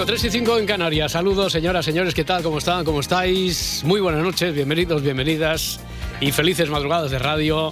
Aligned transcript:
5, 0.00 0.06
3 0.06 0.24
y 0.24 0.30
5 0.30 0.58
en 0.58 0.64
Canarias. 0.64 1.12
Saludos, 1.12 1.52
señoras, 1.52 1.84
señores, 1.84 2.14
¿qué 2.14 2.24
tal? 2.24 2.42
¿Cómo 2.42 2.56
están? 2.56 2.86
¿Cómo 2.86 3.00
estáis? 3.00 3.82
Muy 3.84 4.00
buenas 4.00 4.22
noches, 4.22 4.54
bienvenidos, 4.54 5.02
bienvenidas 5.02 5.78
y 6.22 6.32
felices 6.32 6.70
madrugadas 6.70 7.10
de 7.10 7.18
radio. 7.18 7.70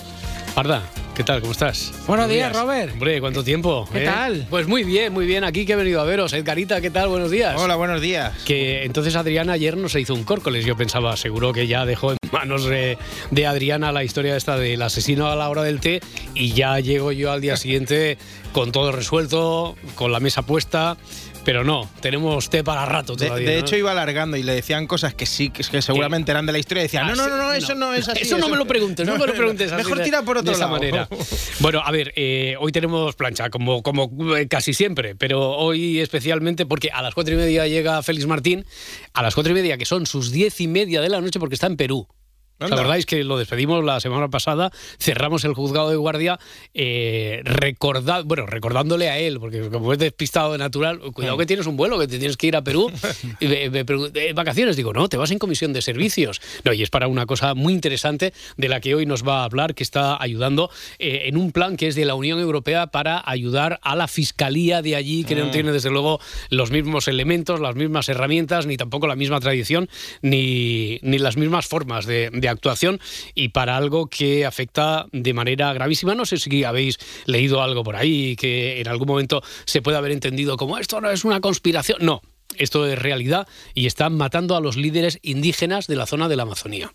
Parda, 0.54 0.82
¿qué 1.16 1.24
tal? 1.24 1.40
¿Cómo 1.40 1.52
estás? 1.52 1.90
Buenos 2.06 2.28
días, 2.28 2.52
Robert. 2.52 2.92
Hombre, 2.92 3.18
¿cuánto 3.22 3.42
tiempo? 3.42 3.88
¿Qué 3.90 4.02
eh? 4.02 4.04
tal? 4.04 4.46
Pues 4.50 4.68
muy 4.68 4.84
bien, 4.84 5.10
muy 5.10 5.24
bien. 5.24 5.42
Aquí 5.42 5.64
que 5.64 5.72
he 5.72 5.76
venido 5.76 6.02
a 6.02 6.04
veros. 6.04 6.34
Edgarita, 6.34 6.82
¿qué 6.82 6.90
tal? 6.90 7.08
Buenos 7.08 7.30
días. 7.30 7.58
Hola, 7.58 7.76
buenos 7.76 8.02
días. 8.02 8.34
Que 8.44 8.84
entonces 8.84 9.16
Adriana 9.16 9.54
ayer 9.54 9.78
no 9.78 9.88
se 9.88 9.98
hizo 9.98 10.12
un 10.12 10.24
córcoles. 10.24 10.66
Yo 10.66 10.76
pensaba, 10.76 11.16
seguro 11.16 11.54
que 11.54 11.66
ya 11.66 11.86
dejó 11.86 12.12
en 12.12 12.18
manos 12.30 12.66
de, 12.66 12.98
de 13.30 13.46
Adriana 13.46 13.90
la 13.90 14.04
historia 14.04 14.36
esta 14.36 14.58
del 14.58 14.82
asesino 14.82 15.28
a 15.28 15.36
la 15.36 15.48
hora 15.48 15.62
del 15.62 15.80
té 15.80 16.00
y 16.34 16.52
ya 16.52 16.78
llego 16.78 17.10
yo 17.10 17.32
al 17.32 17.40
día 17.40 17.56
siguiente 17.56 18.18
con 18.52 18.72
todo 18.72 18.92
resuelto, 18.92 19.76
con 19.94 20.12
la 20.12 20.20
mesa 20.20 20.42
puesta. 20.42 20.96
Pero 21.48 21.64
no, 21.64 21.88
tenemos 22.02 22.50
té 22.50 22.62
para 22.62 22.84
rato 22.84 23.16
De, 23.16 23.24
todavía. 23.24 23.48
de 23.48 23.58
hecho, 23.58 23.74
iba 23.74 23.90
alargando 23.90 24.36
y 24.36 24.42
le 24.42 24.52
decían 24.52 24.86
cosas 24.86 25.14
que 25.14 25.24
sí, 25.24 25.48
que, 25.48 25.64
que 25.64 25.80
seguramente 25.80 26.30
eran 26.30 26.44
de 26.44 26.52
la 26.52 26.58
historia. 26.58 26.82
Y 26.82 26.88
decía, 26.88 27.00
Ah, 27.00 27.08
no, 27.08 27.16
no, 27.16 27.26
no, 27.26 27.38
no, 27.38 27.52
eso 27.54 27.74
no 27.74 27.94
es 27.94 28.06
así. 28.06 28.20
Eso 28.20 28.36
no 28.36 28.50
me 28.50 28.58
lo 28.58 28.66
preguntes, 28.66 29.06
no, 29.06 29.16
me 29.16 29.26
lo 29.26 29.32
preguntes 29.32 29.72
así 29.72 29.82
Mejor 29.82 30.02
tira 30.02 30.20
por 30.20 30.36
otro 30.36 30.50
de 30.50 30.56
esa 30.58 30.66
lado. 30.66 30.76
manera. 30.76 31.08
Bueno, 31.60 31.80
a 31.82 31.90
ver, 31.90 32.12
eh, 32.16 32.54
hoy 32.60 32.70
tenemos 32.70 33.16
plancha, 33.16 33.48
como, 33.48 33.82
como 33.82 34.36
eh, 34.36 34.46
casi 34.46 34.74
siempre, 34.74 35.16
pero 35.16 35.52
hoy 35.52 36.00
especialmente 36.00 36.66
porque 36.66 36.90
a 36.92 37.00
las 37.00 37.14
cuatro 37.14 37.32
y 37.32 37.38
media 37.38 37.66
llega 37.66 38.02
Félix 38.02 38.26
Martín, 38.26 38.66
a 39.14 39.22
las 39.22 39.34
cuatro 39.34 39.50
y 39.50 39.54
media, 39.54 39.78
que 39.78 39.86
son 39.86 40.04
sus 40.04 40.30
diez 40.30 40.60
y 40.60 40.68
media 40.68 41.00
de 41.00 41.08
la 41.08 41.22
noche, 41.22 41.40
porque 41.40 41.54
está 41.54 41.66
en 41.66 41.78
Perú. 41.78 42.06
¿Os 42.60 42.72
acordáis 42.72 43.06
que 43.06 43.22
lo 43.24 43.38
despedimos 43.38 43.84
la 43.84 44.00
semana 44.00 44.28
pasada? 44.28 44.70
Cerramos 44.98 45.44
el 45.44 45.54
juzgado 45.54 45.90
de 45.90 45.96
guardia 45.96 46.38
eh, 46.74 47.40
recordad, 47.44 48.24
bueno, 48.24 48.46
recordándole 48.46 49.08
a 49.10 49.18
él, 49.18 49.38
porque 49.38 49.68
como 49.70 49.92
es 49.92 49.98
despistado 49.98 50.52
de 50.52 50.58
natural, 50.58 50.98
cuidado 51.12 51.36
que 51.38 51.46
tienes 51.46 51.66
un 51.66 51.76
vuelo, 51.76 51.98
que 51.98 52.08
te 52.08 52.18
tienes 52.18 52.36
que 52.36 52.48
ir 52.48 52.56
a 52.56 52.62
Perú. 52.62 52.90
Y 53.40 53.46
me- 53.46 53.70
me 53.70 53.86
pregun- 53.86 54.10
¿eh, 54.14 54.32
vacaciones, 54.32 54.76
digo, 54.76 54.92
no, 54.92 55.08
te 55.08 55.16
vas 55.16 55.30
en 55.30 55.38
comisión 55.38 55.72
de 55.72 55.82
servicios. 55.82 56.40
No, 56.64 56.72
y 56.72 56.82
es 56.82 56.90
para 56.90 57.06
una 57.08 57.26
cosa 57.26 57.54
muy 57.54 57.72
interesante 57.72 58.32
de 58.56 58.68
la 58.68 58.80
que 58.80 58.94
hoy 58.94 59.06
nos 59.06 59.26
va 59.26 59.40
a 59.42 59.44
hablar, 59.44 59.74
que 59.74 59.82
está 59.84 60.20
ayudando 60.20 60.70
eh, 60.98 61.22
en 61.26 61.36
un 61.36 61.52
plan 61.52 61.76
que 61.76 61.86
es 61.88 61.94
de 61.94 62.04
la 62.04 62.14
Unión 62.14 62.40
Europea 62.40 62.88
para 62.88 63.22
ayudar 63.24 63.78
a 63.82 63.94
la 63.94 64.08
fiscalía 64.08 64.82
de 64.82 64.96
allí, 64.96 65.24
que 65.24 65.34
no 65.36 65.50
tiene 65.50 65.70
desde 65.72 65.90
luego 65.90 66.20
los 66.50 66.70
mismos 66.70 67.06
elementos, 67.08 67.60
las 67.60 67.76
mismas 67.76 68.08
herramientas, 68.08 68.66
ni 68.66 68.76
tampoco 68.76 69.06
la 69.06 69.16
misma 69.16 69.38
tradición, 69.40 69.88
ni, 70.22 70.98
ni 71.02 71.18
las 71.18 71.36
mismas 71.36 71.66
formas 71.66 72.06
de, 72.06 72.30
de 72.32 72.47
actuación, 72.48 73.00
y 73.34 73.48
para 73.48 73.76
algo 73.76 74.08
que 74.08 74.46
afecta 74.46 75.06
de 75.12 75.34
manera 75.34 75.72
gravísima. 75.72 76.14
No 76.14 76.26
sé 76.26 76.38
si 76.38 76.64
habéis 76.64 76.98
leído 77.26 77.62
algo 77.62 77.84
por 77.84 77.96
ahí 77.96 78.36
que 78.36 78.80
en 78.80 78.88
algún 78.88 79.08
momento 79.08 79.42
se 79.64 79.82
puede 79.82 79.96
haber 79.96 80.12
entendido 80.12 80.56
como 80.56 80.78
esto 80.78 81.00
no 81.00 81.10
es 81.10 81.24
una 81.24 81.40
conspiración. 81.40 81.98
No. 82.00 82.22
Esto 82.56 82.86
es 82.86 82.98
realidad 82.98 83.46
y 83.74 83.86
están 83.86 84.16
matando 84.16 84.56
a 84.56 84.60
los 84.60 84.76
líderes 84.76 85.18
indígenas 85.22 85.86
de 85.86 85.96
la 85.96 86.06
zona 86.06 86.28
de 86.28 86.36
la 86.36 86.44
Amazonía. 86.44 86.92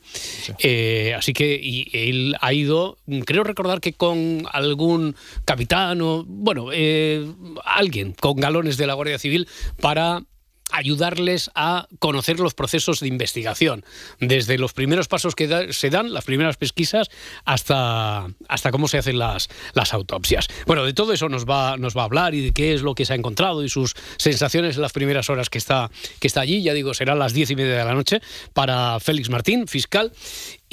Eh, 0.57 1.13
así 1.15 1.31
que 1.31 1.59
y 1.61 1.89
él 1.93 2.35
ha 2.41 2.53
ido, 2.53 2.97
creo 3.25 3.43
recordar 3.43 3.79
que 3.79 3.93
con 3.93 4.45
algún 4.51 5.15
capitán 5.45 6.01
o, 6.01 6.25
bueno, 6.27 6.69
eh, 6.73 7.31
alguien 7.63 8.13
con 8.13 8.37
galones 8.37 8.77
de 8.77 8.87
la 8.87 8.95
Guardia 8.95 9.19
Civil 9.19 9.47
para 9.79 10.23
ayudarles 10.73 11.51
a 11.55 11.87
conocer 11.99 12.39
los 12.39 12.53
procesos 12.55 12.99
de 12.99 13.07
investigación, 13.07 13.85
desde 14.19 14.57
los 14.57 14.73
primeros 14.73 15.07
pasos 15.07 15.35
que 15.35 15.71
se 15.71 15.89
dan, 15.89 16.13
las 16.13 16.25
primeras 16.25 16.57
pesquisas, 16.57 17.09
hasta, 17.45 18.27
hasta 18.47 18.71
cómo 18.71 18.87
se 18.87 18.97
hacen 18.97 19.19
las, 19.19 19.49
las 19.73 19.93
autopsias. 19.93 20.47
Bueno, 20.65 20.83
de 20.83 20.93
todo 20.93 21.13
eso 21.13 21.29
nos 21.29 21.45
va, 21.45 21.77
nos 21.77 21.95
va 21.95 22.01
a 22.01 22.05
hablar 22.05 22.33
y 22.33 22.41
de 22.41 22.51
qué 22.51 22.73
es 22.73 22.81
lo 22.81 22.95
que 22.95 23.05
se 23.05 23.13
ha 23.13 23.15
encontrado 23.15 23.63
y 23.63 23.69
sus 23.69 23.93
sensaciones 24.17 24.75
en 24.75 24.81
las 24.81 24.93
primeras 24.93 25.29
horas 25.29 25.49
que 25.49 25.59
está, 25.59 25.91
que 26.19 26.27
está 26.27 26.41
allí. 26.41 26.63
Ya 26.63 26.73
digo, 26.73 26.93
será 26.93 27.13
las 27.13 27.33
diez 27.33 27.51
y 27.51 27.55
media 27.55 27.77
de 27.77 27.85
la 27.85 27.93
noche 27.93 28.19
para 28.53 28.99
Félix 28.99 29.29
Martín, 29.29 29.67
fiscal. 29.67 30.11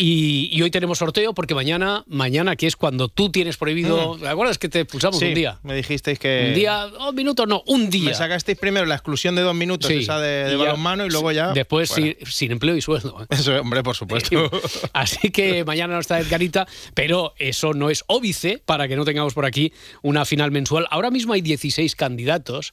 Y, 0.03 0.49
y 0.51 0.63
hoy 0.63 0.71
tenemos 0.71 0.97
sorteo 0.97 1.35
porque 1.35 1.55
mañana, 1.55 2.05
mañana 2.07 2.57
que 2.57 2.67
es 2.67 2.75
cuando 2.75 3.09
tú 3.09 3.31
tienes 3.31 3.59
prohibido... 3.59 4.17
¿Te 4.19 4.29
acuerdas 4.29 4.57
que 4.57 4.71
te 4.71 4.81
expulsamos 4.81 5.19
Sí, 5.19 5.27
un 5.27 5.35
día? 5.35 5.59
me 5.63 5.75
dijisteis 5.75 6.19
que. 6.19 6.47
Un 6.49 6.55
día, 6.55 6.87
un 7.09 7.15
minuto, 7.15 7.45
no, 7.45 7.63
un 7.67 7.91
día. 7.91 8.07
Me 8.07 8.15
sacasteis 8.15 8.57
primero 8.57 8.87
la 8.87 8.95
exclusión 8.95 9.35
de 9.35 9.43
dos 9.43 9.55
minutos, 9.55 9.89
Sí, 9.89 9.99
esa 9.99 10.19
de, 10.19 10.57
balonmano, 10.57 11.05
y 11.05 11.11
luego 11.11 11.33
ya. 11.33 11.53
Después 11.53 11.91
sin 11.91 12.51
empleo 12.51 12.77
y 12.77 12.81
sueldo. 12.81 13.23
¿eh? 13.23 13.27
Eso, 13.29 13.61
hombre, 13.61 13.83
por 13.83 13.95
supuesto. 13.95 14.51
Así 14.95 15.31
que 15.31 15.67
mañana 15.67 15.93
no 15.93 16.01
está 16.01 16.19
Edgarita, 16.19 16.67
pero 16.95 17.35
eso 17.37 17.75
no 17.75 17.91
es 17.91 18.03
óbice 18.07 18.63
para 18.65 18.89
que 18.89 18.97
no 18.97 19.05
tengamos 19.05 19.35
por 19.35 19.45
aquí 19.45 19.75
una 20.01 20.25
final 20.25 20.51
mensual. 20.51 20.87
Ahora 20.91 21.11
mismo 21.11 21.35
hay 21.35 21.43
16 21.43 21.95
candidatos. 21.95 22.73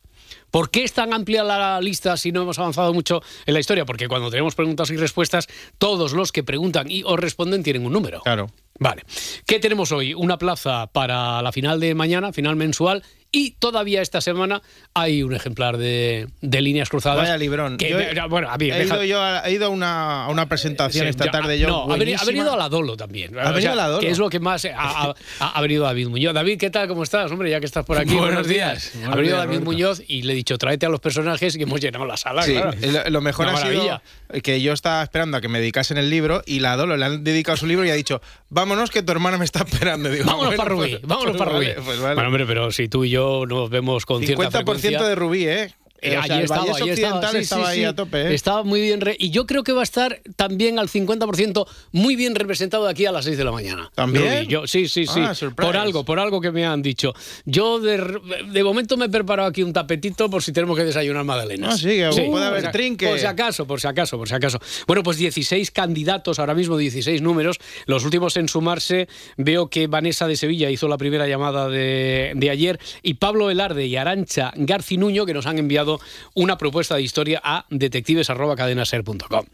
¿Por 0.51 0.69
qué 0.69 0.83
es 0.83 0.93
tan 0.93 1.13
amplia 1.13 1.43
la 1.43 1.79
lista 1.81 2.17
si 2.17 2.31
no 2.31 2.41
hemos 2.41 2.59
avanzado 2.59 2.93
mucho 2.93 3.21
en 3.45 3.53
la 3.53 3.59
historia? 3.59 3.85
Porque 3.85 4.07
cuando 4.07 4.29
tenemos 4.29 4.55
preguntas 4.55 4.89
y 4.91 4.97
respuestas, 4.97 5.47
todos 5.77 6.13
los 6.13 6.31
que 6.31 6.43
preguntan 6.43 6.89
y 6.89 7.03
o 7.03 7.17
responden 7.17 7.63
tienen 7.63 7.85
un 7.85 7.93
número. 7.93 8.21
Claro. 8.21 8.47
Vale. 8.79 9.03
¿Qué 9.45 9.59
tenemos 9.59 9.91
hoy? 9.91 10.13
Una 10.13 10.37
plaza 10.37 10.87
para 10.87 11.41
la 11.41 11.51
final 11.51 11.79
de 11.79 11.95
mañana, 11.95 12.31
final 12.31 12.55
mensual. 12.55 13.03
Y 13.31 13.51
todavía 13.51 14.01
esta 14.01 14.21
semana 14.21 14.61
hay 14.93 15.21
un 15.21 15.33
ejemplar 15.33 15.77
de, 15.77 16.27
de 16.41 16.61
líneas 16.61 16.89
cruzadas. 16.89 17.19
Vaya 17.19 17.37
librón. 17.37 17.77
Que, 17.77 17.89
Yo 17.89 17.99
he- 17.99 18.27
bueno, 18.29 18.49
a 18.49 18.57
mí, 18.57 18.69
He 18.71 18.73
deja- 18.79 18.95
ido 18.95 19.03
yo 19.03 19.21
a, 19.21 19.41
he 19.47 19.51
ido 19.51 19.65
a 19.65 19.69
una, 19.69 20.23
a 20.25 20.29
una 20.29 20.47
presentación 20.47 21.03
Sí, 21.05 21.09
esta 21.09 21.29
tarde 21.29 21.59
yo. 21.59 21.67
No, 21.67 21.73
ha 21.75 21.79
venido, 21.79 21.93
ha 21.93 21.97
buenísima. 21.97 22.25
venido 22.25 22.53
a 22.53 22.57
la 22.57 22.69
Dolo 22.69 22.95
también. 22.95 23.37
¿Ha 23.37 23.51
venido 23.51 23.73
a 23.73 23.75
la 23.75 23.87
Dolo? 23.87 23.99
Que 23.99 24.09
es 24.11 24.17
lo 24.17 24.29
que 24.29 24.39
más 24.39 24.63
ha, 24.65 25.13
ha- 25.39 25.61
venido 25.61 25.83
David 25.83 26.07
Muñoz. 26.07 26.33
David, 26.33 26.57
¿qué 26.57 26.69
tal? 26.69 26.87
¿Cómo 26.87 27.03
estás? 27.03 27.29
Hombre, 27.31 27.49
ya 27.49 27.59
que 27.59 27.65
estás 27.65 27.85
por 27.85 27.97
aquí. 27.97 28.15
Buenos 28.15 28.47
días. 28.47 28.91
ha 28.95 28.97
Buenos 28.99 29.15
venido 29.17 29.35
días, 29.35 29.37
David 29.45 29.55
Roberto. 29.57 29.65
Muñoz 29.65 30.01
y 30.07 30.21
le 30.21 30.31
he 30.33 30.35
dicho, 30.35 30.57
tráete 30.57 30.85
a 30.85 30.89
los 30.89 31.01
personajes 31.01 31.55
y 31.57 31.61
hemos 31.63 31.81
llenado 31.81 32.05
la 32.05 32.15
sala. 32.15 32.43
Sí, 32.43 32.53
claro. 32.53 32.71
lo, 32.81 33.09
lo 33.09 33.21
mejor 33.21 33.47
Una 33.47 33.57
ha 33.57 33.61
sido 33.61 34.01
que 34.41 34.61
yo 34.61 34.71
estaba 34.73 35.03
esperando 35.03 35.35
a 35.37 35.41
que 35.41 35.49
me 35.49 35.59
dedicasen 35.59 35.97
el 35.97 36.09
libro 36.09 36.43
y 36.45 36.59
la 36.61 36.75
Dolo 36.77 36.95
le 36.95 37.05
han 37.05 37.23
dedicado 37.25 37.57
su 37.57 37.67
libro 37.67 37.85
y 37.85 37.89
ha 37.89 37.93
dicho, 37.95 38.21
vámonos 38.49 38.89
que 38.89 39.03
tu 39.03 39.11
hermana 39.11 39.37
me 39.37 39.43
está 39.45 39.59
esperando. 39.63 40.09
Digo, 40.17 40.23
Vámonos 40.25 40.47
bueno, 40.55 40.57
para 40.63 40.69
Rubí, 40.69 40.89
pues- 40.91 41.01
vámonos 41.03 41.31
pues 41.35 41.37
para 41.39 41.51
Rubí. 41.51 41.65
vale, 41.67 41.81
pues 41.83 41.99
vale. 41.99 42.13
Bueno, 42.15 42.29
hombre, 42.29 42.45
pero 42.45 42.71
si 42.71 42.87
tú 42.87 43.03
y 43.03 43.09
yo 43.09 43.16
nos 43.17 43.69
vemos 43.69 44.05
con 44.05 44.23
cierta 44.23 44.49
50% 44.49 44.51
frecuencia... 44.51 45.03
de 45.03 45.15
Rubí, 45.15 45.47
¿eh? 45.47 45.73
Eh, 46.01 46.09
O 46.09 46.11
sea, 46.11 46.21
allí 46.23 46.33
el 46.33 46.43
estaba, 46.43 46.61
allí 46.63 46.89
estaba, 46.91 47.31
sí, 47.31 47.43
sí, 47.45 47.55
ahí 47.65 47.77
sí. 47.79 47.83
a 47.85 47.95
tope, 47.95 48.21
¿eh? 48.21 48.33
Estaba 48.33 48.63
muy 48.63 48.81
bien. 48.81 49.01
re- 49.01 49.15
y 49.19 49.29
yo 49.31 49.45
creo 49.47 49.63
que 49.63 49.71
va 49.73 49.81
a 49.81 49.83
estar 49.83 50.21
también 50.35 50.77
al 50.79 50.89
50% 50.89 51.65
muy 51.91 52.15
bien 52.15 52.35
representado 52.35 52.85
de 52.85 52.91
aquí 52.91 53.05
a 53.05 53.11
las 53.11 53.25
6 53.25 53.37
de 53.37 53.43
la 53.43 53.51
mañana. 53.51 53.89
¿También? 53.95 54.45
Yo, 54.47 54.67
sí, 54.67 54.87
sí, 54.87 55.05
sí. 55.07 55.19
Ah, 55.21 55.33
surprise. 55.33 55.65
por 55.67 55.77
algo, 55.77 56.03
por 56.05 56.19
algo 56.19 56.39
que 56.41 56.51
me 56.51 56.65
han 56.65 56.81
dicho. 56.81 57.13
Yo 57.45 57.79
de, 57.79 58.19
de 58.51 58.63
momento 58.63 58.97
me 58.97 59.05
he 59.05 59.09
preparado 59.09 59.49
aquí 59.49 59.63
un 59.63 59.73
tapetito 59.73 60.29
por 60.29 60.43
si 60.43 60.51
tenemos 60.51 60.77
que 60.77 60.83
desayunar 60.83 61.23
magdalenas. 61.23 61.73
Ah, 61.73 61.77
sí, 61.77 61.87
que 62.15 62.27
puede 62.29 62.45
haber 62.45 62.71
trinque. 62.71 63.07
Por 63.07 63.19
si 63.19 63.25
acaso, 63.25 63.65
por 63.65 63.81
si 63.81 63.87
acaso, 63.87 64.17
por 64.17 64.27
si 64.27 64.35
acaso. 64.35 64.59
Bueno, 64.87 65.03
pues 65.03 65.17
16 65.17 65.71
candidatos, 65.71 66.39
ahora 66.39 66.53
mismo 66.53 66.77
16 66.77 67.21
números. 67.21 67.57
Los 67.85 68.03
últimos 68.05 68.37
en 68.37 68.47
sumarse, 68.49 69.07
veo 69.37 69.69
que 69.69 69.87
Vanessa 69.87 70.27
de 70.27 70.35
Sevilla 70.35 70.69
hizo 70.69 70.87
la 70.87 70.97
primera 70.97 71.27
llamada 71.27 71.69
de, 71.69 72.33
de 72.35 72.49
ayer 72.49 72.79
y 73.01 73.15
Pablo 73.15 73.49
Elarde 73.49 73.85
y 73.87 73.95
Arancha 73.95 74.51
Garcinuño 74.55 75.25
que 75.25 75.33
nos 75.33 75.45
han 75.45 75.57
enviado 75.57 75.86
una 76.33 76.57
propuesta 76.57 76.95
de 76.95 77.01
historia 77.01 77.41
a 77.43 77.65
detectives.cadenaser.com. 77.69 79.45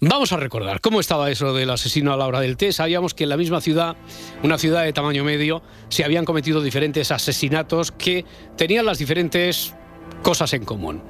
Vamos 0.00 0.32
a 0.32 0.36
recordar 0.36 0.80
cómo 0.80 1.00
estaba 1.00 1.30
eso 1.30 1.54
del 1.54 1.70
asesino 1.70 2.12
a 2.12 2.16
la 2.16 2.26
hora 2.26 2.40
del 2.40 2.56
té. 2.56 2.72
Sabíamos 2.72 3.14
que 3.14 3.24
en 3.24 3.30
la 3.30 3.36
misma 3.36 3.60
ciudad, 3.60 3.96
una 4.42 4.58
ciudad 4.58 4.84
de 4.84 4.92
tamaño 4.92 5.24
medio, 5.24 5.62
se 5.88 6.04
habían 6.04 6.24
cometido 6.24 6.62
diferentes 6.62 7.10
asesinatos 7.10 7.92
que 7.92 8.24
tenían 8.56 8.86
las 8.86 8.98
diferentes 8.98 9.74
cosas 10.22 10.52
en 10.54 10.64
común. 10.64 11.02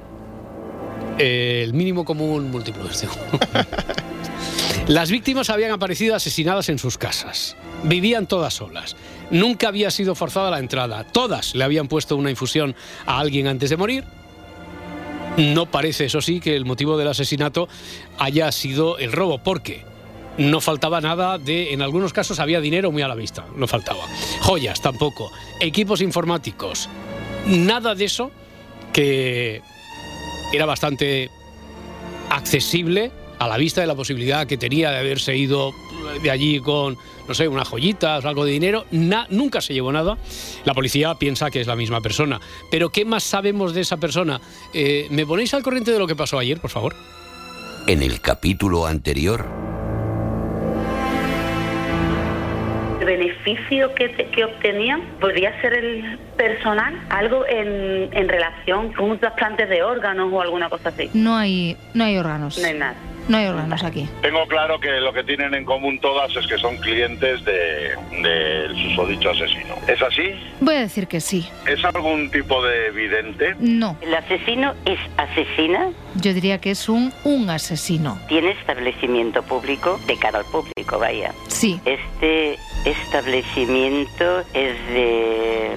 El 1.17 1.73
mínimo 1.73 2.03
común 2.03 2.51
múltiplo. 2.51 2.89
este. 2.89 3.07
Las 4.87 5.09
víctimas 5.09 5.49
habían 5.49 5.71
aparecido 5.71 6.13
asesinadas 6.15 6.69
en 6.69 6.77
sus 6.77 6.97
casas. 6.99 7.55
Vivían 7.83 8.27
todas 8.27 8.53
solas. 8.53 8.95
Nunca 9.31 9.69
había 9.69 9.89
sido 9.89 10.13
forzada 10.13 10.51
la 10.51 10.59
entrada. 10.59 11.03
Todas 11.05 11.55
le 11.55 11.63
habían 11.63 11.87
puesto 11.87 12.15
una 12.15 12.29
infusión 12.29 12.75
a 13.07 13.19
alguien 13.19 13.47
antes 13.47 13.71
de 13.71 13.77
morir. 13.77 14.03
No 15.37 15.65
parece, 15.65 16.05
eso 16.05 16.21
sí, 16.21 16.39
que 16.39 16.55
el 16.55 16.65
motivo 16.65 16.97
del 16.97 17.09
asesinato 17.09 17.67
haya 18.17 18.51
sido 18.51 18.97
el 18.97 19.11
robo, 19.11 19.39
porque 19.39 19.83
no 20.37 20.61
faltaba 20.61 21.01
nada 21.01 21.37
de, 21.37 21.73
en 21.73 21.81
algunos 21.81 22.13
casos 22.13 22.39
había 22.39 22.61
dinero 22.61 22.91
muy 22.91 23.01
a 23.01 23.07
la 23.07 23.15
vista, 23.15 23.45
no 23.55 23.67
faltaba. 23.67 24.05
Joyas 24.41 24.81
tampoco, 24.81 25.31
equipos 25.59 26.01
informáticos, 26.01 26.89
nada 27.47 27.95
de 27.95 28.05
eso 28.05 28.31
que 28.93 29.61
era 30.53 30.65
bastante 30.65 31.29
accesible 32.29 33.11
a 33.39 33.47
la 33.47 33.57
vista 33.57 33.81
de 33.81 33.87
la 33.87 33.95
posibilidad 33.95 34.47
que 34.47 34.57
tenía 34.57 34.91
de 34.91 34.97
haberse 34.97 35.35
ido 35.35 35.73
de 36.21 36.31
allí 36.31 36.59
con, 36.59 36.97
no 37.27 37.33
sé, 37.33 37.47
unas 37.47 37.67
joyitas 37.67 38.23
o 38.23 38.27
algo 38.27 38.45
de 38.45 38.51
dinero. 38.51 38.85
nunca 38.91 39.61
se 39.61 39.73
llevó 39.73 39.91
nada. 39.91 40.17
La 40.63 40.73
policía 40.73 41.15
piensa 41.15 41.51
que 41.51 41.61
es 41.61 41.67
la 41.67 41.75
misma 41.75 42.01
persona. 42.01 42.39
Pero 42.71 42.89
¿qué 42.89 43.05
más 43.05 43.23
sabemos 43.23 43.73
de 43.73 43.81
esa 43.81 43.97
persona? 43.97 44.39
Eh, 44.73 45.07
¿Me 45.09 45.25
ponéis 45.25 45.53
al 45.53 45.63
corriente 45.63 45.91
de 45.91 45.99
lo 45.99 46.07
que 46.07 46.15
pasó 46.15 46.39
ayer, 46.39 46.59
por 46.59 46.69
favor? 46.69 46.95
En 47.87 48.01
el 48.01 48.21
capítulo 48.21 48.85
anterior 48.85 49.65
beneficio 53.05 53.93
que, 53.93 54.09
que, 54.11 54.43
obtenían 54.43 55.01
podría 55.19 55.59
ser 55.61 55.73
el 55.73 56.17
personal, 56.35 56.99
algo 57.09 57.45
en, 57.47 58.09
en 58.11 58.27
relación 58.27 58.91
con 58.93 59.11
un 59.11 59.19
trasplante 59.19 59.65
de 59.67 59.83
órganos 59.83 60.33
o 60.33 60.41
alguna 60.41 60.69
cosa 60.69 60.89
así. 60.89 61.09
No 61.13 61.37
hay, 61.37 61.77
no 61.93 62.03
hay 62.03 62.17
órganos. 62.17 62.57
No 62.57 62.67
hay 62.67 62.73
nada. 62.73 62.95
No 63.27 63.37
hay 63.37 63.47
órganos 63.47 63.83
aquí. 63.83 64.07
Tengo 64.21 64.47
claro 64.47 64.79
que 64.79 64.89
lo 64.99 65.13
que 65.13 65.23
tienen 65.23 65.53
en 65.53 65.65
común 65.65 65.99
todas 65.99 66.35
es 66.35 66.45
que 66.47 66.57
son 66.57 66.77
clientes 66.77 67.43
del 67.43 67.95
de, 68.21 68.67
susodicho 68.89 69.31
asesino. 69.31 69.75
¿Es 69.87 70.01
así? 70.01 70.31
Voy 70.59 70.75
a 70.75 70.81
decir 70.81 71.07
que 71.07 71.19
sí. 71.19 71.47
¿Es 71.67 71.83
algún 71.83 72.29
tipo 72.29 72.63
de 72.63 72.87
evidente? 72.87 73.55
No. 73.59 73.97
¿El 74.01 74.13
asesino 74.13 74.73
es 74.85 74.99
asesina? 75.17 75.89
Yo 76.21 76.33
diría 76.33 76.59
que 76.59 76.71
es 76.71 76.87
un, 76.89 77.13
un 77.23 77.49
asesino. 77.49 78.17
¿Tiene 78.27 78.51
establecimiento 78.51 79.43
público 79.43 79.99
de 80.07 80.17
cara 80.17 80.39
al 80.39 80.45
público, 80.45 80.97
vaya? 80.99 81.33
Sí. 81.47 81.79
Este 81.85 82.57
establecimiento 82.85 84.41
es 84.53 84.77
de 84.93 85.71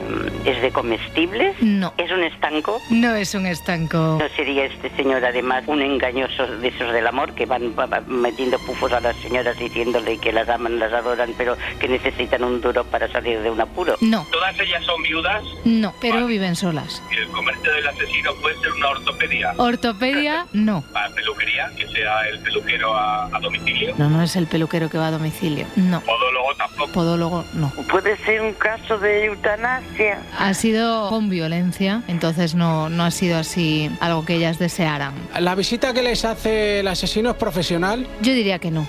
es 0.44 0.62
de 0.62 0.70
comestibles? 0.70 1.56
No. 1.60 1.92
¿Es 1.98 2.10
un 2.10 2.22
estanco? 2.22 2.80
No 2.90 3.14
es 3.14 3.34
un 3.34 3.46
estanco. 3.46 4.18
¿No 4.20 4.28
sería 4.36 4.64
este 4.64 4.90
señor 4.96 5.24
además 5.24 5.64
un 5.66 5.82
engañoso 5.82 6.46
de 6.46 6.68
esos 6.68 6.92
del 6.92 7.06
amor 7.06 7.34
que 7.34 7.46
van 7.46 7.74
metiendo 8.06 8.58
pufos 8.60 8.92
a 8.92 9.00
las 9.00 9.16
señoras 9.16 9.58
diciéndole 9.58 10.18
que 10.18 10.32
las 10.32 10.48
aman, 10.48 10.78
las 10.78 10.92
adoran, 10.92 11.34
pero 11.36 11.56
que 11.80 11.88
necesitan 11.88 12.44
un 12.44 12.60
duro 12.60 12.84
para 12.84 13.10
salir 13.10 13.40
de 13.40 13.50
un 13.50 13.60
apuro? 13.60 13.96
No. 14.00 14.26
¿Todas 14.30 14.58
ellas 14.60 14.84
son 14.84 15.02
viudas? 15.02 15.42
No, 15.64 15.94
pero 16.00 16.26
viven 16.26 16.56
solas. 16.56 17.02
¿Y 17.10 17.16
el 17.16 17.28
comercio 17.28 17.72
del 17.72 17.86
asesino 17.88 18.34
puede 18.40 18.58
ser 18.60 18.72
una 18.72 18.88
ortopedia? 18.90 19.54
Ortopedia, 19.58 20.27
no. 20.52 20.82
¿Para 20.92 21.08
peluquería? 21.14 21.70
¿Que 21.76 21.86
sea 21.88 22.28
el 22.28 22.38
peluquero 22.40 22.94
a, 22.94 23.26
a 23.26 23.40
domicilio? 23.40 23.94
No, 23.98 24.08
no 24.08 24.22
es 24.22 24.36
el 24.36 24.46
peluquero 24.46 24.88
que 24.90 24.98
va 24.98 25.08
a 25.08 25.10
domicilio. 25.10 25.66
No. 25.76 26.00
Podólogo 26.00 26.54
tampoco. 26.56 26.92
Podólogo, 26.92 27.44
no. 27.54 27.70
¿Puede 27.90 28.16
ser 28.24 28.40
un 28.40 28.52
caso 28.54 28.98
de 28.98 29.26
eutanasia? 29.26 30.18
Ha 30.38 30.54
sido 30.54 31.08
con 31.08 31.28
violencia, 31.28 32.02
entonces 32.08 32.54
no, 32.54 32.88
no 32.88 33.04
ha 33.04 33.10
sido 33.10 33.38
así 33.38 33.90
algo 34.00 34.24
que 34.24 34.34
ellas 34.34 34.58
desearan. 34.58 35.14
¿La 35.38 35.54
visita 35.54 35.92
que 35.92 36.02
les 36.02 36.24
hace 36.24 36.80
el 36.80 36.88
asesino 36.88 37.30
es 37.30 37.36
profesional? 37.36 38.06
Yo 38.22 38.32
diría 38.32 38.58
que 38.58 38.70
no. 38.70 38.86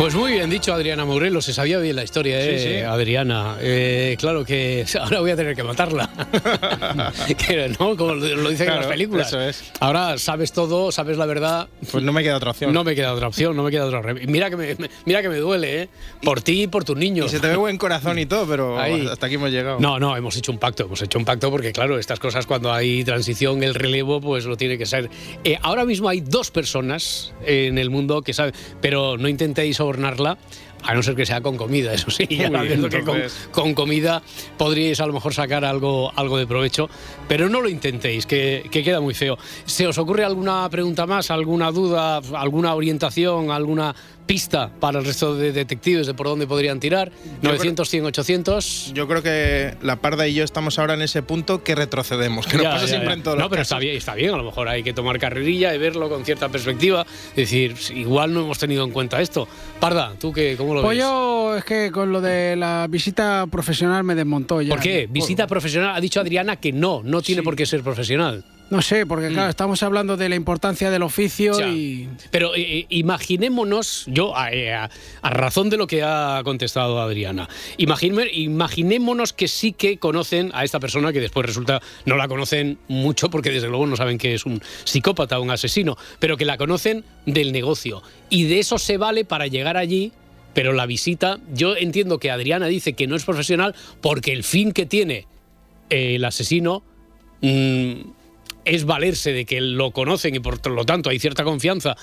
Pues 0.00 0.14
muy 0.14 0.32
bien 0.32 0.48
dicho, 0.48 0.72
Adriana 0.72 1.04
Morelos. 1.04 1.44
Se 1.44 1.52
sabía 1.52 1.78
bien 1.78 1.94
la 1.94 2.02
historia, 2.02 2.40
¿eh? 2.40 2.86
Adriana. 2.86 3.58
Eh, 3.60 4.16
claro 4.18 4.46
que 4.46 4.86
ahora 4.98 5.20
voy 5.20 5.30
a 5.30 5.36
tener 5.36 5.54
que 5.54 5.62
matarla. 5.62 6.08
¿no? 7.78 7.94
Como 7.98 8.14
lo 8.14 8.48
dicen 8.48 8.70
en 8.70 8.76
las 8.76 8.86
películas. 8.86 9.28
Eso 9.28 9.42
es. 9.42 9.70
Ahora 9.78 10.16
sabes 10.16 10.52
todo, 10.52 10.90
sabes 10.90 11.18
la 11.18 11.26
verdad. 11.26 11.68
Pues 11.92 12.02
no 12.02 12.14
me 12.14 12.22
queda 12.22 12.38
otra 12.38 12.52
opción. 12.52 12.72
No 12.72 12.82
me 12.82 12.94
queda 12.94 13.12
otra 13.12 13.28
opción, 13.28 13.54
no 13.54 13.62
me 13.62 13.70
queda 13.70 13.84
otra 13.84 14.00
Mira 14.26 14.48
que 14.48 14.56
me, 14.56 14.76
mira 15.04 15.20
que 15.20 15.28
me 15.28 15.36
duele, 15.36 15.82
¿eh? 15.82 15.88
Por 16.22 16.40
ti 16.40 16.62
y 16.62 16.66
por 16.66 16.82
tus 16.82 16.96
niños. 16.96 17.26
Y 17.26 17.28
se 17.28 17.40
te 17.40 17.48
ve 17.48 17.56
buen 17.56 17.76
corazón 17.76 18.18
y 18.18 18.24
todo, 18.24 18.46
pero 18.46 18.78
hasta 18.78 19.26
aquí 19.26 19.34
hemos 19.34 19.50
llegado. 19.50 19.80
No, 19.80 19.98
no, 19.98 20.16
hemos 20.16 20.34
hecho 20.34 20.50
un 20.50 20.58
pacto. 20.58 20.84
Hemos 20.84 21.02
hecho 21.02 21.18
un 21.18 21.26
pacto 21.26 21.50
porque, 21.50 21.72
claro, 21.72 21.98
estas 21.98 22.18
cosas 22.18 22.46
cuando 22.46 22.72
hay 22.72 23.04
transición, 23.04 23.62
el 23.62 23.74
relevo, 23.74 24.18
pues 24.18 24.46
lo 24.46 24.56
tiene 24.56 24.78
que 24.78 24.86
ser. 24.86 25.10
Eh, 25.44 25.58
ahora 25.60 25.84
mismo 25.84 26.08
hay 26.08 26.22
dos 26.22 26.50
personas 26.50 27.34
en 27.44 27.76
el 27.76 27.90
mundo 27.90 28.22
que 28.22 28.32
saben, 28.32 28.54
pero 28.80 29.18
no 29.18 29.28
intentéis 29.28 29.78
a 30.82 30.94
no 30.94 31.02
ser 31.02 31.14
que 31.14 31.26
sea 31.26 31.40
con 31.40 31.56
comida, 31.56 31.92
eso 31.92 32.10
sí. 32.10 32.26
Ya 32.30 32.50
que 32.50 33.04
con, 33.52 33.74
comida 33.74 34.22
podríais 34.56 35.00
a 35.00 35.06
lo 35.06 35.12
mejor 35.12 35.34
sacar 35.34 35.64
algo, 35.64 36.12
algo 36.16 36.38
de 36.38 36.46
provecho, 36.46 36.88
pero 37.28 37.48
no 37.48 37.60
lo 37.60 37.68
intentéis, 37.68 38.26
que, 38.26 38.66
que, 38.70 38.82
queda 38.82 39.00
muy 39.00 39.14
feo. 39.14 39.38
¿Se 39.64 39.86
os 39.86 39.98
ocurre 39.98 40.24
alguna 40.24 40.68
pregunta 40.70 41.06
más, 41.06 41.30
alguna 41.30 41.70
duda, 41.70 42.20
alguna 42.34 42.74
orientación, 42.74 43.50
alguna 43.50 43.94
pista 44.30 44.70
para 44.78 45.00
el 45.00 45.04
resto 45.04 45.34
de 45.34 45.50
detectives 45.50 46.06
de 46.06 46.14
por 46.14 46.28
dónde 46.28 46.46
podrían 46.46 46.78
tirar. 46.78 47.10
900, 47.42 47.88
100, 47.88 48.04
800. 48.04 48.92
Yo 48.94 49.08
creo 49.08 49.24
que 49.24 49.74
la 49.82 49.96
Parda 49.96 50.28
y 50.28 50.34
yo 50.34 50.44
estamos 50.44 50.78
ahora 50.78 50.94
en 50.94 51.02
ese 51.02 51.20
punto 51.24 51.64
que 51.64 51.74
retrocedemos, 51.74 52.46
que 52.46 52.58
nos 52.58 52.66
pasa 52.66 52.86
siempre 52.86 53.14
en 53.14 53.24
todo 53.24 53.34
No, 53.34 53.50
pero 53.50 53.62
está 53.62 53.80
bien, 53.80 53.96
está 53.96 54.14
bien, 54.14 54.32
a 54.32 54.36
lo 54.36 54.44
mejor 54.44 54.68
hay 54.68 54.84
que 54.84 54.92
tomar 54.92 55.18
carrerilla 55.18 55.74
y 55.74 55.78
verlo 55.78 56.08
con 56.08 56.24
cierta 56.24 56.48
perspectiva. 56.48 57.04
Es 57.30 57.50
decir, 57.50 57.74
igual 57.92 58.32
no 58.32 58.42
hemos 58.42 58.60
tenido 58.60 58.84
en 58.84 58.92
cuenta 58.92 59.20
esto. 59.20 59.48
Parda, 59.80 60.12
¿tú 60.20 60.32
qué, 60.32 60.54
cómo 60.56 60.74
lo 60.74 60.82
pues 60.82 60.96
ves? 60.96 61.04
Pues 61.04 61.12
yo 61.12 61.56
es 61.56 61.64
que 61.64 61.90
con 61.90 62.12
lo 62.12 62.20
de 62.20 62.54
la 62.54 62.86
visita 62.88 63.48
profesional 63.50 64.04
me 64.04 64.14
desmontó 64.14 64.62
ya. 64.62 64.70
¿Por 64.70 64.80
qué? 64.80 65.08
Visita 65.10 65.48
profesional, 65.48 65.96
ha 65.96 66.00
dicho 66.00 66.20
Adriana 66.20 66.54
que 66.54 66.70
no, 66.72 67.02
no 67.02 67.20
tiene 67.20 67.42
por 67.42 67.56
qué 67.56 67.66
ser 67.66 67.82
profesional. 67.82 68.44
No 68.70 68.82
sé, 68.82 69.04
porque 69.04 69.28
claro, 69.28 69.48
mm. 69.48 69.50
estamos 69.50 69.82
hablando 69.82 70.16
de 70.16 70.28
la 70.28 70.36
importancia 70.36 70.90
del 70.90 71.02
oficio 71.02 71.68
y... 71.68 72.08
Pero 72.30 72.54
eh, 72.54 72.60
eh, 72.60 72.86
imaginémonos, 72.88 74.04
yo 74.06 74.32
eh, 74.52 74.72
a, 74.72 74.88
razón 75.22 75.70
de 75.70 75.76
lo 75.76 75.88
que 75.88 76.04
ha 76.04 76.40
contestado 76.44 77.00
Adriana, 77.00 77.48
imaginémonos 77.78 79.32
que 79.32 79.48
sí 79.48 79.72
que 79.72 79.98
conocen 79.98 80.52
a 80.54 80.62
esta 80.62 80.78
persona 80.78 81.12
que 81.12 81.20
después 81.20 81.46
resulta 81.46 81.82
no 82.04 82.16
la 82.16 82.28
conocen 82.28 82.78
mucho 82.86 83.28
porque 83.28 83.50
desde 83.50 83.68
luego 83.68 83.86
no 83.86 83.96
saben 83.96 84.18
que 84.18 84.34
es 84.34 84.46
un 84.46 84.62
psicópata, 84.84 85.40
un 85.40 85.50
asesino, 85.50 85.96
pero 86.20 86.36
que 86.36 86.44
la 86.44 86.56
conocen 86.56 87.04
del 87.26 87.50
negocio. 87.50 88.04
Y 88.28 88.44
de 88.44 88.60
eso 88.60 88.78
se 88.78 88.98
vale 88.98 89.24
para 89.24 89.48
llegar 89.48 89.76
allí 89.76 90.12
pero 90.52 90.72
la 90.72 90.86
visita, 90.86 91.38
yo 91.52 91.76
entiendo 91.76 92.18
que 92.18 92.30
Adriana 92.30 92.66
dice 92.66 92.94
que 92.94 93.06
no 93.06 93.14
es 93.14 93.24
profesional 93.24 93.74
porque 94.00 94.32
el 94.32 94.42
fin 94.42 94.72
que 94.72 94.84
tiene 94.84 95.28
el 95.90 96.24
asesino 96.24 96.82
mm, 97.40 98.00
es 98.64 98.84
valerse 98.84 99.32
de 99.32 99.44
que 99.44 99.60
lo 99.60 99.90
conocen 99.90 100.34
y 100.34 100.40
por 100.40 100.66
lo 100.70 100.84
tanto 100.84 101.10
hay 101.10 101.18
cierta 101.18 101.44
confianza 101.44 101.96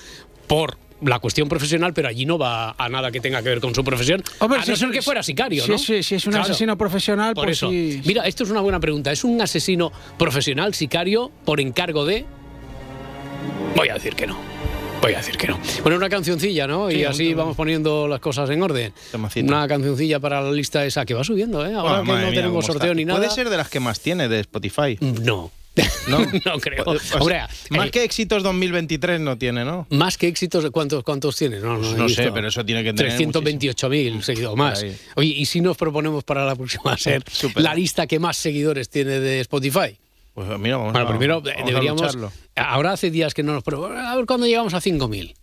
por 0.48 0.78
la 1.02 1.20
cuestión 1.20 1.48
profesional, 1.48 1.94
pero 1.94 2.08
allí 2.08 2.26
no 2.26 2.38
va 2.38 2.76
a 2.78 2.90
nada 2.90 3.12
que 3.12 3.20
tenga 3.20 3.42
que 3.44 3.50
ver 3.50 3.60
con 3.60 3.74
su 3.76 3.84
profesión. 3.84 4.24
a 4.40 4.48
no 4.48 4.76
ser 4.76 4.90
que 4.90 5.02
fuera 5.02 5.22
sicario, 5.22 5.66
¿no? 5.68 5.78
Sí, 5.78 6.02
sí, 6.04 6.16
es 6.16 6.26
un 6.26 6.36
asesino 6.36 6.78
profesional. 6.78 7.36
Por 7.36 7.46
pues 7.46 7.58
eso. 7.58 7.70
Mira, 7.70 8.26
esto 8.26 8.44
es 8.44 8.50
una 8.50 8.62
buena 8.62 8.80
pregunta. 8.80 9.12
¿Es 9.12 9.24
un 9.24 9.40
asesino 9.42 9.92
profesional, 10.18 10.74
sicario, 10.74 11.32
por 11.46 11.60
encargo 11.60 12.06
de...? 12.06 12.26
Voy 13.76 13.90
a 13.90 13.94
decir 13.96 14.16
que 14.16 14.26
no. 14.26 14.38
Voy 15.02 15.14
a 15.14 15.18
decir 15.18 15.38
que 15.38 15.48
no. 15.48 15.60
Bueno, 15.84 15.98
una 15.98 16.10
cancioncilla, 16.10 16.66
¿no? 16.66 16.90
y 16.90 17.04
así 17.04 17.34
vamos 17.36 17.56
poniendo 17.56 18.08
las 18.08 18.20
cosas 18.20 18.50
en 18.50 18.64
orden. 18.64 18.92
Una 19.44 19.68
cancioncilla 19.68 20.20
para 20.20 20.42
la 20.42 20.52
lista 20.52 20.84
esa 20.86 21.06
que 21.06 21.14
va 21.14 21.24
subiendo, 21.24 21.66
¿eh? 21.66 21.76
Ahora 21.76 22.02
que 22.04 22.12
no 22.12 22.30
tenemos 22.30 22.66
sorteo 22.66 22.96
ni 22.96 23.06
nada. 23.06 23.20
¿Puede 23.20 23.32
ser 23.32 23.50
de 23.50 23.58
las 23.58 23.70
que 23.70 23.80
más 23.80 24.00
tiene 24.00 24.28
de 24.28 24.40
Spotify? 24.40 24.98
No. 25.00 25.52
No, 26.08 26.20
no 26.46 26.60
creo. 26.60 26.86
más 27.70 27.88
eh, 27.88 27.92
que 27.92 28.04
éxitos 28.04 28.44
2023 28.44 29.20
no 29.20 29.38
tiene, 29.38 29.66
¿no? 29.66 29.88
Más 29.90 30.18
que 30.18 30.28
éxitos, 30.28 30.70
¿cuántos, 30.72 31.04
cuántos 31.04 31.36
tiene? 31.36 31.60
No, 31.60 31.78
no, 31.78 31.94
no 31.94 32.10
sé, 32.10 32.32
pero 32.32 32.48
eso 32.48 32.66
tiene 32.66 32.84
que 32.84 32.94
tener. 32.94 33.18
328.000 33.18 34.22
seguidores 34.22 34.58
más. 34.58 34.86
Oye, 35.16 35.30
¿y 35.30 35.46
si 35.46 35.62
nos 35.62 35.78
proponemos 35.78 36.24
para 36.24 36.46
la 36.46 36.56
próxima 36.56 36.98
ser 36.98 37.24
la 37.56 37.74
lista 37.76 38.08
que 38.08 38.20
más 38.20 38.38
seguidores 38.38 38.90
tiene 38.90 39.20
de 39.20 39.42
Spotify? 39.42 39.98
Pues 40.34 40.48
mira, 40.60 40.78
vamos 40.78 40.94
bueno, 40.94 41.10
primero 41.10 41.42
deberíamos. 41.42 42.16
ahora 42.56 42.92
hace 42.92 43.10
días 43.10 43.34
que 43.34 43.42
no 43.44 43.54
nos. 43.54 43.64
a 43.68 44.16
ver 44.16 44.26
cuándo 44.26 44.46
llegamos 44.46 44.74
a 44.74 44.80
5.000. 44.80 45.34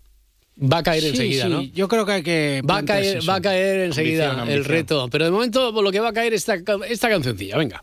Va 0.72 0.78
a 0.78 0.82
caer 0.84 1.04
enseguida, 1.04 1.44
sí. 1.44 1.50
¿no? 1.50 1.62
Yo 1.62 1.88
creo 1.88 2.06
que 2.06 2.12
hay 2.12 2.22
que. 2.22 2.62
Va 2.68 2.78
a 2.78 2.84
caer, 2.84 3.28
va 3.28 3.36
a 3.36 3.40
caer 3.40 3.80
enseguida 3.80 4.44
el 4.48 4.64
reto. 4.64 5.08
Pero 5.10 5.24
de 5.24 5.32
momento 5.32 5.72
lo 5.82 5.90
que 5.90 5.98
va 5.98 6.10
a 6.10 6.12
caer 6.12 6.32
es 6.32 6.48
esta, 6.48 6.76
esta 6.88 7.08
cancioncilla. 7.08 7.56
Venga. 7.56 7.82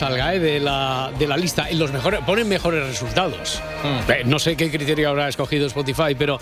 De 0.00 0.06
lo 0.06 0.08
primero 0.08 0.22
que 0.22 0.22
me 0.22 0.28
salga, 0.28 0.34
eh, 0.34 0.38
de, 0.38 0.60
la, 0.60 1.10
de 1.18 1.26
la 1.26 1.36
lista. 1.36 1.68
En 1.68 1.78
los 1.78 1.92
mejores, 1.92 2.20
ponen 2.26 2.48
mejores 2.48 2.86
resultados. 2.86 3.60
Eh, 4.08 4.22
no 4.24 4.38
sé 4.38 4.56
qué 4.56 4.70
criterio 4.70 5.08
habrá 5.10 5.28
escogido 5.28 5.66
Spotify, 5.66 6.14
pero 6.18 6.38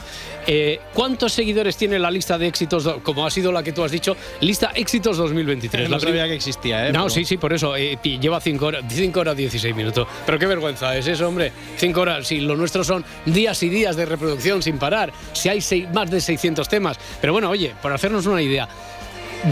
eh, 0.47 0.81
¿cuántos 0.95 1.33
seguidores 1.33 1.77
tiene 1.77 1.99
la 1.99 2.11
lista 2.11 2.39
de 2.39 2.47
éxitos, 2.47 2.89
como 3.03 3.27
ha 3.27 3.31
sido 3.31 3.53
la 3.53 3.63
que 3.63 3.73
tú 3.73 3.83
has 3.85 3.91
dicho, 3.93 4.17
lista 4.41 4.71
éxitos 4.75 5.17
2023? 5.17 5.89
No 5.89 5.97
La 5.97 6.01
sabía 6.01 6.27
que 6.27 6.35
existía, 6.35 6.87
¿eh? 6.89 6.93
No, 6.93 7.01
Pero- 7.05 7.11
sí, 7.11 7.25
sí, 7.25 7.37
por 7.37 7.53
eso. 7.53 7.77
eh, 7.77 7.99
lleva 8.03 8.41
5 8.41 8.67
horas, 8.67 8.85
cinco 8.89 9.21
horas 9.21 9.37
16 9.37 9.75
minutos. 9.75 10.07
Pero 10.27 10.39
qué 10.39 10.47
vergüenza 10.47 10.97
es 10.97 11.07
eso, 11.07 11.29
hombre. 11.29 11.53
5 11.77 12.01
horas. 12.01 12.27
Si 12.27 12.41
lo 12.41 12.57
nuestro 12.57 12.85
son 12.85 13.05
días 13.27 13.63
y 13.63 13.69
días 13.69 13.97
de 13.97 14.07
reproducción 14.07 14.63
sin 14.63 14.79
parar. 14.79 15.13
Si 15.33 15.49
hay 15.49 15.61
seis- 15.61 15.87
más 15.93 16.11
de 16.11 16.21
600 16.21 16.69
temas. 16.69 16.99
Pero 17.21 17.33
bueno, 17.33 17.51
oye, 17.51 17.73
por 17.81 17.93
hacernos 17.93 18.27
una 18.27 18.43
idea. 18.43 18.69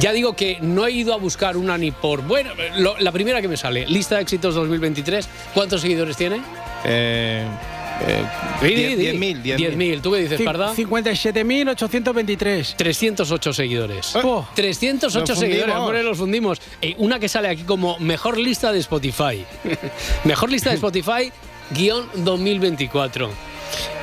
Ya 0.01 0.13
digo 0.13 0.35
que 0.37 0.59
no 0.61 0.87
he 0.87 0.93
ido 0.93 1.15
a 1.15 1.17
buscar 1.17 1.57
una 1.57 1.79
ni 1.79 1.91
por. 1.91 2.23
Bueno, 2.23 2.51
lo- 2.77 2.99
la 2.99 3.11
primera 3.13 3.41
que 3.41 3.49
me 3.49 3.57
sale, 3.57 3.87
lista 3.87 4.17
de 4.17 4.23
éxitos 4.23 4.55
2023. 4.55 5.29
¿Cuántos 5.55 5.81
seguidores 5.81 6.17
tiene? 6.17 6.41
Eh, 6.85 7.45
eh, 8.07 8.25
Di, 8.63 8.69
di, 8.69 8.75
diez- 8.95 9.13
di. 9.13 9.19
10.000, 9.19 9.43
10.000. 9.43 9.57
10.000. 9.77 10.01
¿Tú 10.03 10.13
qué 10.13 10.19
dices, 10.19 10.41
Parda? 10.43 10.75
57.823. 10.75 12.75
308 12.77 13.53
seguidores. 13.53 14.15
Oh. 14.17 14.47
308 14.55 15.33
Los 15.33 15.39
seguidores, 15.39 15.75
hombre, 15.75 16.03
los 16.03 16.19
fundimos. 16.19 16.61
Eh, 16.83 16.95
una 16.99 17.19
que 17.19 17.29
sale 17.29 17.49
aquí 17.49 17.63
como 17.63 17.99
mejor 17.99 18.39
lista 18.39 18.73
de 18.73 18.79
Spotify. 18.81 19.45
mejor 20.25 20.51
lista 20.51 20.71
de 20.71 20.77
Spotify, 20.77 21.33
guion 21.71 22.07
2024. 22.17 23.31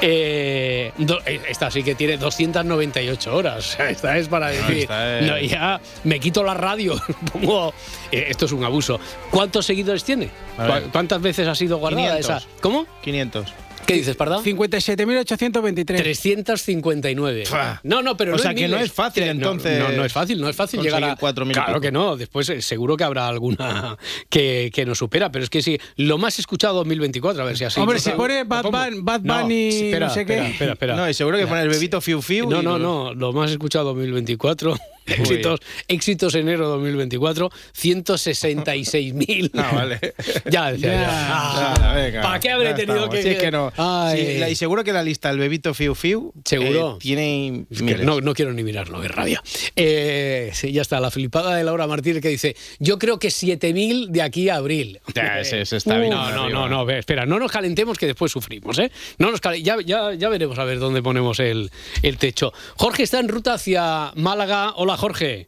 Eh, 0.01 0.91
do- 0.97 1.19
eh, 1.25 1.41
esta 1.49 1.71
sí 1.71 1.83
que 1.83 1.95
tiene 1.95 2.17
298 2.17 3.35
horas. 3.35 3.55
O 3.75 3.77
sea, 3.77 3.89
Esta 3.89 4.17
es 4.17 4.27
para 4.27 4.47
decir. 4.49 4.77
esta 4.79 5.19
es- 5.19 5.25
no, 5.27 5.39
ya 5.39 5.79
me 6.03 6.19
quito 6.19 6.43
la 6.43 6.53
radio. 6.53 6.95
pongo- 7.33 7.73
eh, 8.11 8.27
esto 8.29 8.45
es 8.45 8.51
un 8.51 8.63
abuso. 8.63 8.99
¿Cuántos 9.31 9.65
seguidores 9.65 10.03
tiene? 10.03 10.29
A 10.57 10.63
ver. 10.65 10.83
¿Cu- 10.83 10.89
¿Cuántas 10.91 11.21
veces 11.21 11.47
ha 11.47 11.55
sido 11.55 11.77
guardada 11.77 12.17
500. 12.17 12.43
esa? 12.43 12.47
¿Cómo? 12.61 12.85
500. 13.03 13.53
¿Qué 13.85 13.93
dices, 13.93 14.15
Parda? 14.15 14.39
57.823. 14.41 15.85
359. 15.85 17.45
Fua. 17.45 17.79
No, 17.83 18.01
no, 18.01 18.17
pero 18.17 18.33
O 18.33 18.37
no 18.37 18.41
sea 18.41 18.53
que 18.55 18.67
no 18.67 18.77
es 18.77 18.91
fácil, 18.91 19.25
No, 19.25 19.31
entonces, 19.31 19.77
No, 19.79 19.89
no 19.91 20.05
es 20.05 20.11
fácil, 20.11 20.41
no 20.41 20.49
es 20.49 20.55
fácil 20.55 20.81
llegar 20.81 21.03
a. 21.03 21.15
conseguir 21.15 21.45
4.000 21.45 21.49
y 21.49 21.53
Claro 21.53 21.81
que 21.81 21.91
no. 21.91 22.17
Después 22.17 22.49
eh, 22.49 22.61
seguro 22.63 22.97
que 22.97 23.03
habrá 23.03 23.27
alguna 23.27 23.97
que, 24.29 24.71
que 24.73 24.85
nos 24.85 24.97
supera, 24.97 25.31
pero 25.31 25.43
es 25.43 25.49
que 25.51 25.61
sí. 25.61 25.77
Lo 25.97 26.17
más 26.17 26.39
escuchado 26.39 26.73
2024, 26.75 27.43
a 27.43 27.45
ver 27.45 27.57
si 27.57 27.63
así. 27.65 27.79
Hombre, 27.79 27.99
si 27.99 28.09
pone 28.11 28.39
¿lo 28.39 28.45
Bad? 28.45 28.63
Bunny- 28.65 28.99
Bad 29.03 29.21
No, 29.21 29.41
Bunny, 29.41 29.71
sí, 29.71 29.85
espera, 29.85 30.07
no 30.07 30.13
sé 30.13 30.25
qué. 30.25 30.33
espera, 30.33 30.49
espera, 30.49 30.73
espera. 30.73 30.95
No, 30.95 31.07
y 31.09 31.13
seguro 31.13 31.37
que 31.37 31.45
pone 31.45 31.61
el 31.61 31.69
bebito 31.69 32.01
Fiu 32.01 32.21
Fiu. 32.21 32.49
No, 32.49 32.61
y 32.61 32.65
no, 32.65 32.79
no, 32.79 33.13
lo 33.13 33.33
más 33.33 33.51
escuchado 33.51 33.85
2024. 33.85 34.75
Éxitos, 35.17 35.59
éxitos 35.87 36.35
enero 36.35 36.67
2024, 36.69 37.49
166.000. 37.75 39.51
Ah, 39.55 39.71
vale. 39.73 39.99
ya 40.49 40.71
decía 40.71 40.91
Ya. 40.93 41.73
Ah, 41.75 41.93
venga, 41.95 42.21
¿Para 42.21 42.39
qué 42.39 42.49
habré 42.51 42.69
ya 42.69 42.75
tenido 42.75 43.09
que.? 43.09 43.21
Si 43.21 43.29
es 43.29 43.37
que 43.37 43.51
no. 43.51 43.71
Ay. 43.77 44.17
Sí, 44.25 44.37
la- 44.39 44.49
y 44.49 44.55
seguro 44.55 44.83
que 44.83 44.93
la 44.93 45.03
lista 45.03 45.29
del 45.29 45.39
bebito 45.39 45.73
Fiu 45.73 45.95
Fiu. 45.95 46.33
¿Seguro? 46.43 46.93
eh, 46.95 46.99
tiene. 46.99 47.65
Miles. 47.69 48.01
no, 48.05 48.21
no 48.21 48.33
quiero 48.33 48.53
ni 48.53 48.63
mirarlo, 48.63 49.03
es 49.03 49.11
rabia. 49.11 49.41
Eh, 49.75 50.51
sí, 50.53 50.71
ya 50.71 50.81
está, 50.81 50.99
la 50.99 51.11
flipada 51.11 51.55
de 51.55 51.63
Laura 51.63 51.87
Martínez 51.87 52.21
que 52.21 52.29
dice, 52.29 52.55
yo 52.79 52.97
creo 52.99 53.19
que 53.19 53.29
7.000 53.29 54.07
de 54.09 54.21
aquí 54.21 54.49
a 54.49 54.55
abril. 54.55 54.99
Ya, 55.13 55.39
ese- 55.39 55.61
ese 55.61 55.77
está 55.77 55.97
bien 55.97 56.11
No, 56.11 56.31
no, 56.31 56.49
no, 56.49 56.67
no, 56.69 56.89
espera, 56.91 57.25
no 57.25 57.39
nos 57.39 57.51
calentemos 57.51 57.97
que 57.97 58.07
después 58.07 58.31
sufrimos, 58.31 58.77
¿eh? 58.79 58.91
No 59.17 59.31
nos 59.31 59.41
calen- 59.41 59.63
ya, 59.63 59.77
ya, 59.85 60.13
ya 60.13 60.29
veremos 60.29 60.57
a 60.59 60.63
ver 60.65 60.79
dónde 60.79 61.01
ponemos 61.01 61.39
el, 61.39 61.71
el 62.01 62.17
techo. 62.17 62.53
Jorge 62.75 63.03
está 63.03 63.19
en 63.19 63.27
ruta 63.29 63.53
hacia 63.53 64.11
Málaga. 64.15 64.73
Hola, 64.75 64.94
Jorge. 64.97 65.47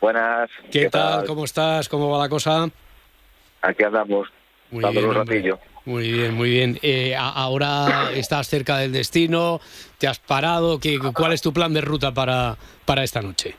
Buenas. 0.00 0.50
¿Qué, 0.70 0.88
tal? 0.88 1.26
¿Cómo 1.26 1.44
estás? 1.44 1.88
¿Cómo 1.88 2.10
va 2.10 2.18
la 2.18 2.28
cosa? 2.28 2.68
Aquí 3.62 3.84
andamos, 3.84 4.28
Muy 4.70 4.84
un 4.84 5.14
ratillo. 5.14 5.58
Muy 5.84 6.12
bien, 6.12 6.34
muy 6.34 6.50
bien. 6.50 6.78
Eh, 6.82 7.14
ahora 7.16 8.10
estás 8.14 8.48
cerca 8.48 8.78
del 8.78 8.92
destino, 8.92 9.60
te 9.98 10.06
has 10.06 10.18
parado. 10.18 10.78
¿Qué, 10.78 10.98
¿Cuál 10.98 11.32
es 11.32 11.42
tu 11.42 11.52
plan 11.52 11.72
de 11.72 11.80
ruta 11.80 12.12
para, 12.12 12.56
para 12.84 13.02
esta 13.02 13.20
noche? 13.22 13.54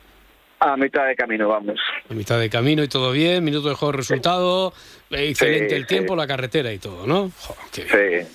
A 0.60 0.78
mitad 0.78 1.08
de 1.08 1.16
camino 1.16 1.50
vamos. 1.50 1.80
A 2.10 2.14
mitad 2.14 2.40
de 2.40 2.50
camino 2.50 2.84
y 2.84 2.88
todo 2.88 3.12
bien, 3.12 3.44
minuto 3.44 3.70
de 3.70 3.76
juego 3.76 3.94
resultado, 3.94 4.74
excelente 5.10 5.70
Sí, 5.70 5.76
el 5.76 5.88
tiempo, 5.88 6.14
sí. 6.14 6.18
la 6.20 6.28
carretera 6.28 6.72
y 6.72 6.78
todo, 6.78 7.08
¿no? 7.08 7.32
Jo, 7.40 7.56
qué 7.72 7.84
bien. 7.84 8.28
Sí. 8.28 8.34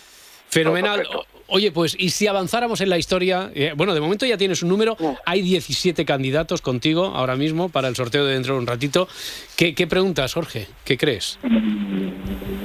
Fenomenal. 0.48 1.02
todo 1.04 1.24
Oye, 1.48 1.70
pues, 1.70 1.96
y 1.98 2.10
si 2.10 2.26
avanzáramos 2.26 2.80
en 2.80 2.90
la 2.90 2.98
historia, 2.98 3.50
eh, 3.54 3.72
bueno, 3.76 3.94
de 3.94 4.00
momento 4.00 4.26
ya 4.26 4.36
tienes 4.36 4.62
un 4.62 4.68
número, 4.68 4.96
hay 5.24 5.42
17 5.42 6.04
candidatos 6.04 6.60
contigo 6.60 7.04
ahora 7.14 7.36
mismo 7.36 7.68
para 7.68 7.86
el 7.86 7.94
sorteo 7.94 8.26
de 8.26 8.34
dentro 8.34 8.54
de 8.54 8.60
un 8.60 8.66
ratito. 8.66 9.06
¿Qué, 9.56 9.74
qué 9.74 9.86
preguntas, 9.86 10.34
Jorge? 10.34 10.66
¿Qué 10.84 10.98
crees? 10.98 11.38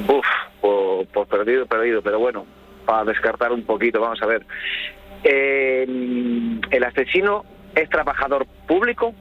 Uf, 0.08 0.26
por, 0.62 1.06
por 1.08 1.28
perdido, 1.28 1.68
perdido, 1.68 2.02
pero 2.02 2.18
bueno, 2.18 2.46
para 2.86 3.06
descartar 3.06 3.52
un 3.52 3.64
poquito, 3.64 4.02
vamos 4.02 4.22
a 4.22 4.26
ver. 4.26 4.46
Eh, 5.24 5.84
¿El 5.84 6.84
asesino 6.84 7.46
es 7.76 7.88
trabajador 7.90 8.48
público? 8.68 9.14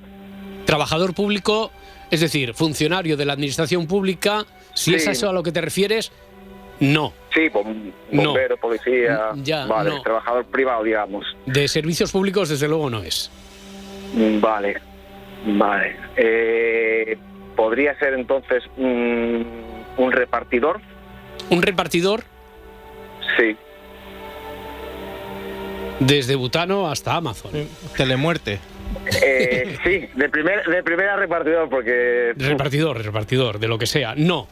Trabajador 0.65 1.15
público, 1.15 1.71
es 2.11 2.21
decir, 2.21 2.55
funcionario 2.55 3.17
de 3.19 3.27
la 3.27 3.35
administración 3.35 3.87
pública, 3.87 4.47
si 4.75 4.95
es 4.95 5.07
a 5.07 5.11
eso 5.11 5.29
a 5.29 5.33
lo 5.33 5.43
que 5.43 5.53
te 5.53 5.61
refieres, 5.61 6.13
no. 6.81 7.13
Sí, 7.33 7.49
bom- 7.49 7.93
No. 8.11 8.25
bombero, 8.25 8.57
policía. 8.57 9.31
Mm, 9.35 9.43
ya, 9.43 9.67
vale, 9.67 9.91
no. 9.91 10.03
trabajador 10.03 10.45
privado, 10.47 10.83
digamos. 10.83 11.25
De 11.47 11.69
servicios 11.69 12.11
públicos, 12.13 12.49
desde 12.49 12.67
luego, 12.69 12.91
no 12.91 13.03
es. 13.03 13.31
Mm, 14.15 14.41
Vale, 14.41 14.77
vale. 15.47 15.97
Eh, 16.17 17.17
¿Podría 17.55 17.97
ser 17.99 18.15
entonces 18.15 18.65
un 18.77 20.11
repartidor? 20.11 20.81
Un 21.51 21.63
repartidor 21.63 22.23
Sí. 23.37 23.57
desde 26.01 26.35
Butano 26.35 26.89
hasta 26.91 27.15
Amazon. 27.15 27.51
Telemuerte. 27.97 28.59
Eh, 29.23 29.77
sí, 29.85 30.09
de, 30.15 30.29
primer, 30.29 30.65
de 30.65 30.83
primera 30.83 31.17
repartidor, 31.17 31.69
porque... 31.69 32.33
Repartidor, 32.37 33.03
repartidor, 33.05 33.59
de 33.59 33.69
lo 33.69 33.79
que 33.79 33.87
sea. 33.87 34.15
No. 34.17 34.47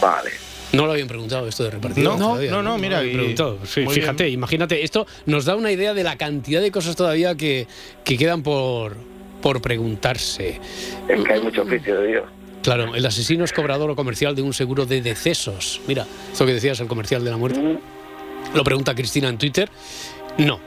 Vale. 0.00 0.30
No 0.72 0.84
lo 0.86 0.92
habían 0.92 1.08
preguntado 1.08 1.46
esto 1.48 1.64
de 1.64 1.70
repartidor. 1.70 2.18
No, 2.18 2.26
todavía, 2.30 2.50
no, 2.50 2.62
no, 2.62 2.76
mira, 2.78 3.02
y- 3.04 3.12
preguntado. 3.14 3.58
Sí, 3.64 3.86
fíjate, 3.86 4.28
imagínate, 4.28 4.82
esto 4.84 5.06
nos 5.26 5.44
da 5.44 5.56
una 5.56 5.70
idea 5.72 5.94
de 5.94 6.02
la 6.04 6.16
cantidad 6.16 6.60
de 6.60 6.70
cosas 6.70 6.96
todavía 6.96 7.34
que, 7.34 7.66
que 8.04 8.18
quedan 8.18 8.42
por, 8.42 8.96
por 9.40 9.62
preguntarse. 9.62 10.60
Es 11.08 11.24
que 11.24 11.32
hay 11.32 11.40
mucho 11.40 11.62
oficio 11.62 12.00
de 12.00 12.08
Dios. 12.08 12.24
Claro, 12.62 12.94
el 12.96 13.06
asesino 13.06 13.44
es 13.44 13.52
cobrador 13.52 13.88
o 13.90 13.96
comercial 13.96 14.34
de 14.34 14.42
un 14.42 14.52
seguro 14.52 14.86
de 14.86 15.00
decesos. 15.00 15.80
Mira, 15.86 16.04
eso 16.32 16.44
que 16.44 16.52
decías, 16.52 16.80
el 16.80 16.88
comercial 16.88 17.24
de 17.24 17.30
la 17.30 17.36
muerte. 17.36 17.78
Lo 18.54 18.64
pregunta 18.64 18.94
Cristina 18.94 19.28
en 19.28 19.38
Twitter. 19.38 19.70
No. 20.38 20.58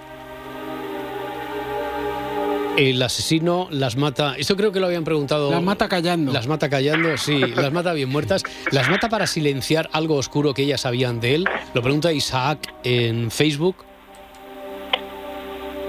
El 2.80 3.02
asesino 3.02 3.68
las 3.72 3.98
mata. 3.98 4.36
Esto 4.38 4.56
creo 4.56 4.72
que 4.72 4.80
lo 4.80 4.86
habían 4.86 5.04
preguntado. 5.04 5.52
Las 5.52 5.62
mata 5.62 5.90
callando. 5.90 6.32
Las 6.32 6.48
mata 6.48 6.70
callando, 6.70 7.18
sí. 7.18 7.40
Las 7.40 7.74
mata 7.74 7.92
bien 7.92 8.08
muertas. 8.08 8.42
Las 8.72 8.90
mata 8.90 9.10
para 9.10 9.28
silenciar 9.28 9.90
algo 9.92 10.16
oscuro 10.16 10.54
que 10.54 10.62
ellas 10.62 10.80
sabían 10.80 11.20
de 11.20 11.36
él. 11.36 11.46
Lo 11.74 11.82
pregunta 11.82 12.14
Isaac 12.14 12.74
en 12.86 13.32
Facebook. 13.32 13.84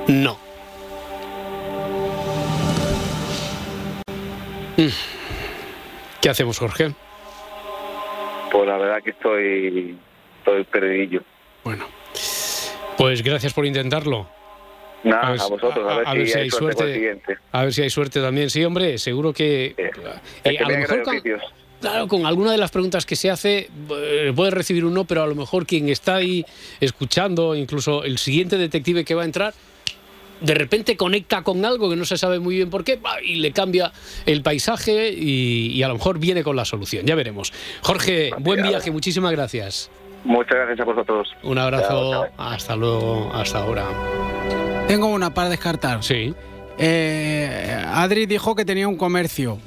No. 0.08 0.36
Mm. 4.76 4.88
¿Qué 6.20 6.28
hacemos, 6.28 6.58
Jorge? 6.58 6.92
Pues 8.50 8.66
la 8.66 8.76
verdad 8.78 9.00
que 9.04 9.10
estoy, 9.10 9.96
estoy 10.38 10.64
perdidillo. 10.64 11.22
Bueno, 11.62 11.86
pues 12.96 13.22
gracias 13.22 13.54
por 13.54 13.64
intentarlo. 13.64 14.39
Nada, 15.04 15.22
A 15.28 15.30
ver 15.30 15.40
si- 15.40 15.50
vosotros, 15.50 15.90
a, 15.92 15.96
ver, 15.98 16.06
a 16.08 16.12
si, 16.12 16.18
ver 16.18 16.26
si 16.28 16.34
hay 16.38 16.42
hay 16.44 16.50
suerte. 16.50 17.18
A 17.52 17.62
ver 17.64 17.72
si 17.72 17.82
hay 17.82 17.90
suerte 17.90 18.20
también. 18.20 18.50
Sí, 18.50 18.64
hombre, 18.64 18.98
seguro 18.98 19.32
que. 19.32 19.74
Eh, 19.76 19.90
que 20.44 20.58
a 20.58 20.68
lo 20.68 20.78
mejor 20.78 21.02
con, 21.02 21.20
claro, 21.80 22.08
con 22.08 22.26
alguna 22.26 22.52
de 22.52 22.58
las 22.58 22.70
preguntas 22.70 23.06
que 23.06 23.16
se 23.16 23.30
hace 23.30 23.70
eh, 23.90 24.32
puede 24.36 24.50
recibir 24.50 24.84
un 24.84 24.92
no, 24.94 25.04
pero 25.04 25.22
a 25.22 25.26
lo 25.26 25.34
mejor 25.34 25.66
quien 25.66 25.88
está 25.88 26.16
ahí 26.16 26.44
escuchando, 26.80 27.54
incluso 27.54 28.04
el 28.04 28.18
siguiente 28.18 28.58
detective 28.58 29.04
que 29.04 29.14
va 29.14 29.22
a 29.22 29.24
entrar, 29.24 29.54
de 30.42 30.54
repente 30.54 30.96
conecta 30.98 31.42
con 31.42 31.64
algo 31.64 31.88
que 31.88 31.96
no 31.96 32.04
se 32.04 32.18
sabe 32.18 32.38
muy 32.38 32.56
bien 32.56 32.68
por 32.70 32.84
qué 32.84 32.98
y 33.24 33.36
le 33.36 33.52
cambia 33.52 33.92
el 34.26 34.42
paisaje 34.42 35.10
y, 35.10 35.68
y 35.72 35.82
a 35.82 35.88
lo 35.88 35.94
mejor 35.94 36.18
viene 36.18 36.42
con 36.42 36.56
la 36.56 36.64
solución. 36.66 37.06
Ya 37.06 37.14
veremos. 37.14 37.52
Jorge, 37.82 38.30
buen 38.38 38.62
viaje, 38.62 38.90
muchísimas 38.90 39.32
gracias. 39.32 39.90
Muchas 40.24 40.54
gracias 40.56 40.80
a 40.80 40.84
vosotros. 40.84 41.28
Un 41.42 41.56
abrazo, 41.56 41.88
Chao, 41.88 42.10
chao. 42.12 42.26
hasta 42.36 42.76
luego, 42.76 43.30
hasta 43.32 43.58
ahora. 43.62 44.69
Tengo 44.90 45.06
una 45.08 45.32
para 45.32 45.48
descartar. 45.48 46.02
Sí, 46.02 46.34
Eh, 46.78 47.84
Adri 47.88 48.24
dijo 48.26 48.54
que 48.54 48.64
tenía 48.64 48.88
un 48.88 48.96
comercio, 48.96 49.58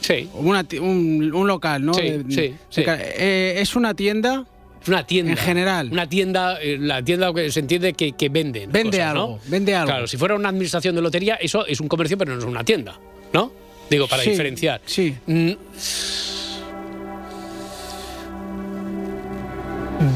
sí. 0.00 0.28
una 0.34 0.64
un, 0.80 1.30
un 1.34 1.46
local, 1.48 1.84
¿no? 1.84 1.94
Sí, 1.94 2.02
De- 2.02 2.24
sí, 2.28 2.40
de 2.42 2.54
sí. 2.70 2.82
ca- 2.84 2.98
eh, 3.00 3.56
¿Es 3.58 3.74
una 3.74 3.92
tienda? 3.94 4.44
Una 4.86 5.04
tienda. 5.04 5.32
En 5.32 5.36
general. 5.36 5.88
Una 5.92 6.08
tienda, 6.08 6.58
eh, 6.62 6.78
la 6.80 7.02
tienda 7.02 7.34
que 7.34 7.50
se 7.50 7.60
entiende 7.60 7.92
que, 7.92 8.12
que 8.12 8.28
venden. 8.28 8.70
Vende 8.72 8.98
cosas, 8.98 9.14
¿no? 9.14 9.20
algo, 9.22 9.40
vende 9.46 9.74
algo. 9.74 9.90
Claro, 9.90 10.06
si 10.06 10.16
fuera 10.16 10.34
una 10.36 10.48
administración 10.48 10.94
de 10.94 11.02
lotería, 11.02 11.34
eso 11.34 11.66
es 11.66 11.80
un 11.80 11.88
comercio, 11.88 12.16
pero 12.16 12.32
no 12.34 12.38
es 12.38 12.44
una 12.44 12.62
tienda, 12.64 12.98
¿no? 13.32 13.52
Digo, 13.90 14.06
para 14.06 14.22
Sí, 14.22 14.30
diferenciar. 14.30 14.80
Sí. 14.86 15.14
Mm, 15.26 15.50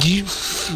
Yo, 0.01 0.25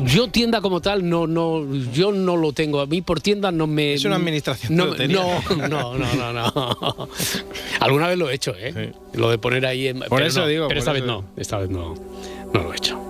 yo 0.04 0.28
tienda 0.28 0.60
como 0.60 0.82
tal 0.82 1.08
no 1.08 1.26
no 1.26 1.64
yo 1.92 2.12
no 2.12 2.36
lo 2.36 2.52
tengo 2.52 2.80
a 2.80 2.86
mí 2.86 3.00
por 3.00 3.22
tienda 3.22 3.50
no 3.50 3.66
me 3.66 3.94
Es 3.94 4.04
una 4.04 4.16
administración 4.16 4.76
no 4.76 4.94
no 4.94 5.40
no 5.56 5.96
no 5.96 6.14
no, 6.14 6.32
no. 6.32 7.08
alguna 7.80 8.08
vez 8.08 8.18
lo 8.18 8.28
he 8.28 8.34
hecho 8.34 8.54
eh 8.58 8.92
lo 9.14 9.30
de 9.30 9.38
poner 9.38 9.64
ahí 9.64 9.88
en, 9.88 10.00
Por 10.00 10.22
eso 10.22 10.40
no, 10.40 10.46
digo, 10.46 10.68
pero 10.68 10.80
esta 10.80 10.92
vez 10.92 11.04
no 11.04 11.24
esta 11.38 11.56
vez 11.56 11.70
no 11.70 11.94
no 12.52 12.62
lo 12.62 12.72
he 12.72 12.76
hecho 12.76 13.00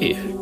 Y, 0.00 0.14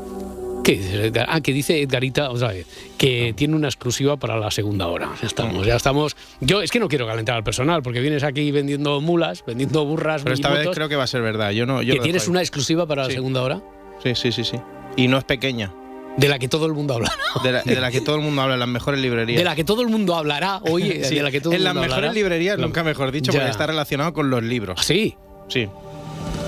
¿Qué 0.66 1.06
Edgar? 1.06 1.26
Ah, 1.30 1.40
que 1.40 1.52
dice 1.52 1.80
Edgarita, 1.80 2.28
otra 2.28 2.48
vez, 2.48 2.66
que 2.98 3.32
tiene 3.36 3.54
una 3.54 3.68
exclusiva 3.68 4.16
para 4.16 4.36
la 4.36 4.50
segunda 4.50 4.88
hora. 4.88 5.12
Ya 5.20 5.28
estamos, 5.28 5.64
ya 5.64 5.76
estamos. 5.76 6.16
Yo 6.40 6.60
es 6.60 6.72
que 6.72 6.80
no 6.80 6.88
quiero 6.88 7.06
calentar 7.06 7.36
al 7.36 7.44
personal, 7.44 7.84
porque 7.84 8.00
vienes 8.00 8.24
aquí 8.24 8.50
vendiendo 8.50 9.00
mulas, 9.00 9.44
vendiendo 9.46 9.84
burras, 9.84 10.22
Pero 10.24 10.34
esta 10.34 10.50
vez 10.50 10.66
creo 10.74 10.88
que 10.88 10.96
va 10.96 11.04
a 11.04 11.06
ser 11.06 11.22
verdad. 11.22 11.52
Yo 11.52 11.66
no. 11.66 11.82
Yo 11.82 11.94
que 11.94 12.00
tienes 12.00 12.26
una 12.26 12.40
exclusiva 12.40 12.84
para 12.84 13.04
la 13.04 13.10
segunda 13.10 13.42
hora, 13.42 13.62
Sí, 14.02 14.14
sí, 14.14 14.32
sí, 14.32 14.44
sí. 14.44 14.58
Y 14.96 15.08
no 15.08 15.18
es 15.18 15.24
pequeña. 15.24 15.72
de 16.16 16.28
la 16.28 16.38
que 16.38 16.48
todo 16.48 16.66
el 16.66 16.72
mundo 16.72 16.94
habla. 16.94 17.12
De 17.44 17.52
la, 17.52 17.62
de 17.62 17.78
la 17.80 17.90
que 17.90 18.00
todo 18.00 18.16
el 18.16 18.22
mundo 18.22 18.40
habla 18.40 18.54
en 18.54 18.60
las 18.60 18.68
mejores 18.68 18.98
librerías. 19.00 19.38
De 19.38 19.44
la 19.44 19.54
que 19.54 19.64
todo 19.64 19.82
el 19.82 19.88
mundo 19.88 20.14
hablará, 20.14 20.60
oye, 20.70 21.04
Sí, 21.04 21.16
de 21.16 21.22
la 21.22 21.30
que 21.30 21.40
todo 21.42 21.52
el 21.52 21.58
en 21.58 21.64
las 21.64 21.74
mundo 21.74 21.82
mejores 21.82 21.96
hablará. 22.08 22.14
librerías, 22.14 22.58
nunca 22.58 22.82
mejor 22.82 23.12
dicho, 23.12 23.30
Ya. 23.30 23.40
porque 23.40 23.50
está 23.50 23.66
relacionado 23.66 24.14
con 24.14 24.30
los 24.30 24.42
libros. 24.42 24.78
¿Ah, 24.80 24.82
sí? 24.82 25.14
Sí. 25.48 25.68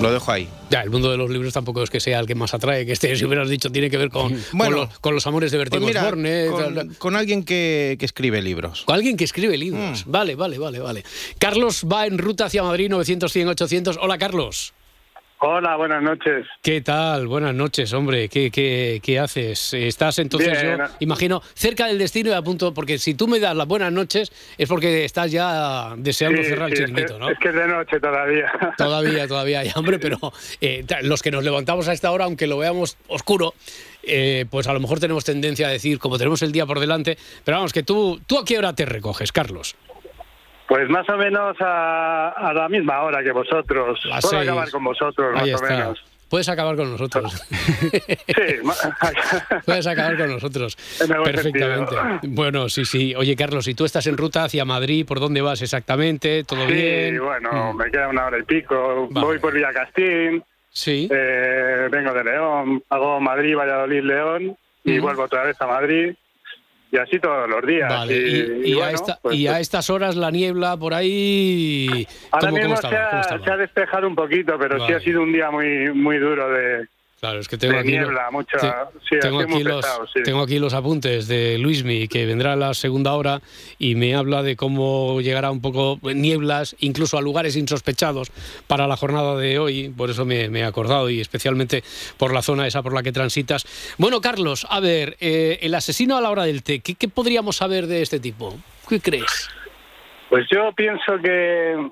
Lo 0.01 0.11
dejo 0.11 0.31
ahí. 0.31 0.47
Ya, 0.71 0.81
el 0.81 0.89
mundo 0.89 1.11
de 1.11 1.17
los 1.17 1.29
libros 1.29 1.53
tampoco 1.53 1.83
es 1.83 1.89
que 1.91 1.99
sea 1.99 2.19
el 2.19 2.25
que 2.25 2.33
más 2.33 2.53
atrae, 2.53 2.85
que 2.85 2.93
este, 2.93 3.15
si 3.15 3.25
hubieras 3.25 3.49
dicho, 3.49 3.69
tiene 3.71 3.89
que 3.91 3.97
ver 3.97 4.09
con, 4.09 4.31
Bueno, 4.53 4.77
con, 4.77 4.85
los, 4.87 4.99
con 4.99 5.13
los 5.15 5.27
amores 5.27 5.51
de 5.51 5.57
Bertín 5.59 5.81
Pues 5.81 5.89
mira, 5.93 6.01
Osborne, 6.03 6.47
tal, 6.73 6.97
con, 6.97 7.15
alguien 7.15 7.43
que, 7.43 7.95
que 7.99 8.05
escribe 8.05 8.41
libros. 8.41 8.83
Con 8.85 8.95
alguien 8.95 9.17
que 9.17 9.25
escribe 9.25 9.57
libros. 9.57 10.05
Vale, 10.07 10.35
vale, 10.35 10.57
vale, 10.57 10.79
vale. 10.79 11.03
Carlos 11.37 11.85
va 11.91 12.07
en 12.07 12.17
ruta 12.17 12.45
hacia 12.45 12.63
Madrid, 12.63 12.89
900, 12.89 13.31
100, 13.31 13.47
800. 13.49 13.99
Hola, 14.01 14.17
Carlos. 14.17 14.73
Hola, 15.41 15.77
buenas 15.77 16.03
noches. 16.03 16.45
¿Qué 16.61 16.81
tal? 16.81 17.25
Buenas 17.27 17.55
noches, 17.55 17.93
hombre. 17.93 18.27
¿Qué, 18.27 18.51
qué, 18.51 18.99
qué 19.01 19.19
haces? 19.19 19.73
Estás 19.73 20.19
entonces, 20.19 20.61
Bien. 20.61 20.77
yo 20.77 20.83
imagino, 20.99 21.41
cerca 21.53 21.87
del 21.87 21.97
destino 21.97 22.29
y 22.31 22.33
a 22.33 22.41
punto, 22.41 22.73
porque 22.73 22.97
si 22.97 23.13
tú 23.13 23.25
me 23.25 23.39
das 23.39 23.55
las 23.55 23.65
buenas 23.65 23.93
noches 23.93 24.33
es 24.57 24.67
porque 24.67 25.05
estás 25.05 25.31
ya 25.31 25.93
deseando 25.95 26.43
Sí, 26.43 26.49
cerrar 26.49 26.69
el 26.69 26.75
chiringuito, 26.75 27.17
¿no? 27.17 27.29
Es 27.29 27.39
que 27.39 27.49
es 27.49 27.55
de 27.55 27.67
noche 27.67 28.01
todavía. 28.01 28.51
Todavía, 28.77 29.27
todavía 29.29 29.59
hay 29.61 29.71
hambre, 29.73 29.97
pero 29.97 30.17
eh, 30.59 30.85
los 31.03 31.21
que 31.21 31.31
nos 31.31 31.43
levantamos 31.45 31.87
a 31.87 31.93
esta 31.93 32.11
hora, 32.11 32.25
aunque 32.25 32.45
lo 32.45 32.57
veamos 32.57 32.97
oscuro, 33.07 33.53
eh, 34.03 34.45
pues 34.49 34.67
a 34.67 34.73
lo 34.73 34.81
mejor 34.81 34.99
tenemos 34.99 35.23
tendencia 35.23 35.67
a 35.67 35.71
decir, 35.71 35.99
como 35.99 36.17
tenemos 36.17 36.41
el 36.41 36.51
día 36.51 36.65
por 36.65 36.81
delante, 36.81 37.17
pero 37.45 37.57
vamos, 37.57 37.71
que 37.71 37.83
tú, 37.83 38.19
¿tú 38.27 38.37
a 38.39 38.43
qué 38.43 38.57
hora 38.57 38.73
te 38.73 38.85
recoges, 38.85 39.31
Carlos? 39.31 39.75
Pues 40.69 40.87
más 40.87 41.09
o 41.09 41.17
menos 41.17 41.57
a, 41.59 42.29
a 42.29 42.53
la 42.53 42.69
misma 42.69 43.01
hora 43.01 43.21
que 43.23 43.31
vosotros. 43.31 43.99
Las 44.05 44.21
Puedo 44.21 44.37
seis. 44.39 44.49
acabar 44.49 44.69
con 44.71 44.83
vosotros, 44.85 45.35
Ahí 45.35 45.51
más 45.51 45.61
o 45.61 45.65
está. 45.65 45.77
menos. 45.77 46.03
Puedes 46.29 46.47
acabar 46.47 46.75
con 46.75 46.91
nosotros. 46.91 47.43
Sí, 47.49 48.01
Puedes 49.65 49.87
acabar 49.87 50.15
con 50.15 50.29
nosotros. 50.29 50.75
Perfectamente. 51.23 51.95
sentido. 51.95 52.19
Bueno, 52.35 52.69
sí, 52.69 52.85
sí. 52.85 53.15
Oye, 53.15 53.35
Carlos, 53.35 53.65
si 53.65 53.73
tú 53.73 53.83
estás 53.83 54.05
en 54.05 54.15
ruta 54.15 54.43
hacia 54.43 54.63
Madrid, 54.63 55.07
¿por 55.07 55.19
dónde 55.19 55.41
vas 55.41 55.59
exactamente? 55.63 56.43
¿Todo 56.43 56.67
sí, 56.67 56.73
bien? 56.73 57.19
bueno, 57.23 57.73
Mm. 57.73 57.77
me 57.77 57.89
queda 57.89 58.07
una 58.09 58.27
hora 58.27 58.37
y 58.37 58.43
pico. 58.43 59.07
Vale. 59.09 59.25
Voy 59.25 59.39
por 59.39 59.53
Villacastín. 59.53 60.43
Sí. 60.69 61.09
eh, 61.11 61.87
vengo 61.89 62.13
de 62.13 62.23
León. 62.23 62.83
Hago 62.89 63.19
Madrid, 63.19 63.55
Valladolid, 63.55 64.03
León. 64.03 64.55
Y 64.83 64.99
Mm. 64.99 65.01
vuelvo 65.01 65.23
otra 65.23 65.43
vez 65.45 65.59
a 65.59 65.65
Madrid. 65.65 66.13
Y 66.91 66.97
así 66.97 67.19
todos 67.19 67.47
los 67.47 67.65
días. 67.65 67.87
Vale, 67.89 68.15
y, 68.17 68.69
y 68.69 68.73
a 68.73 68.77
bueno, 68.77 68.91
esta- 68.95 69.19
pues- 69.21 69.35
y 69.35 69.47
a 69.47 69.51
pues 69.51 69.61
estas 69.61 69.89
horas 69.89 70.15
la 70.15 70.31
niebla 70.31 70.75
por 70.77 70.93
ahí. 70.93 72.07
Ahora 72.31 72.47
¿Cómo, 72.49 72.57
mismo 72.57 72.75
cómo 72.75 72.89
se, 72.89 73.51
ha, 73.51 73.57
despejado 73.57 74.07
un 74.07 74.15
poquito, 74.15 74.57
pero 74.57 74.85
sí 74.87 74.93
ha 74.93 74.99
sido 74.99 75.21
un 75.21 75.31
día 75.31 75.51
muy 75.51 75.93
muy 75.93 76.17
duro 76.17 76.49
de, 76.51 76.87
Claro, 77.19 77.39
es 77.39 77.49
que 77.49 77.57
tengo 77.57 77.77
aquí, 77.77 77.89
niebla, 77.91 78.29
mucha. 78.31 78.57
te- 78.57 78.99
sí, 79.09 79.15
tengo, 79.19 79.41
aquí 79.41 79.61
los, 79.61 79.83
pesado, 79.85 80.07
sí. 80.07 80.23
tengo 80.23 80.41
aquí 80.41 80.57
los 80.57 80.73
apuntes 80.73 81.27
de 81.27 81.57
Luismi, 81.57 82.07
que 82.07 82.25
vendrá 82.25 82.53
a 82.53 82.55
la 82.55 82.73
segunda 82.73 83.13
hora 83.13 83.41
y 83.77 83.95
me 83.95 84.15
habla 84.15 84.41
de 84.41 84.55
cómo 84.55 85.19
llegará 85.19 85.51
un 85.51 85.61
poco 85.61 85.99
nieblas, 86.01 86.77
incluso 86.79 87.17
a 87.17 87.21
lugares 87.21 87.57
insospechados 87.57 88.31
para 88.67 88.87
la 88.87 88.95
jornada 88.95 89.35
de 89.35 89.59
hoy. 89.59 89.89
Por 89.89 90.09
eso 90.09 90.23
me, 90.23 90.47
me 90.49 90.61
he 90.61 90.63
acordado 90.63 91.09
y 91.09 91.19
especialmente 91.19 91.83
por 92.17 92.33
la 92.33 92.41
zona 92.41 92.65
esa 92.67 92.81
por 92.83 92.93
la 92.93 93.03
que 93.03 93.11
transitas. 93.11 93.65
Bueno, 93.97 94.21
Carlos, 94.21 94.65
a 94.69 94.79
ver, 94.79 95.17
eh, 95.19 95.59
el 95.61 95.75
asesino 95.75 96.15
a 96.15 96.21
la 96.21 96.29
hora 96.29 96.43
del 96.43 96.63
té, 96.63 96.79
¿qué, 96.79 96.95
qué 96.95 97.09
podríamos 97.09 97.57
saber 97.57 97.87
de 97.87 98.01
este 98.01 98.21
tipo? 98.21 98.57
¿Qué 98.87 99.01
crees? 99.01 99.49
Pues 100.29 100.45
yo 100.49 100.71
pienso 100.73 101.17
que. 101.21 101.89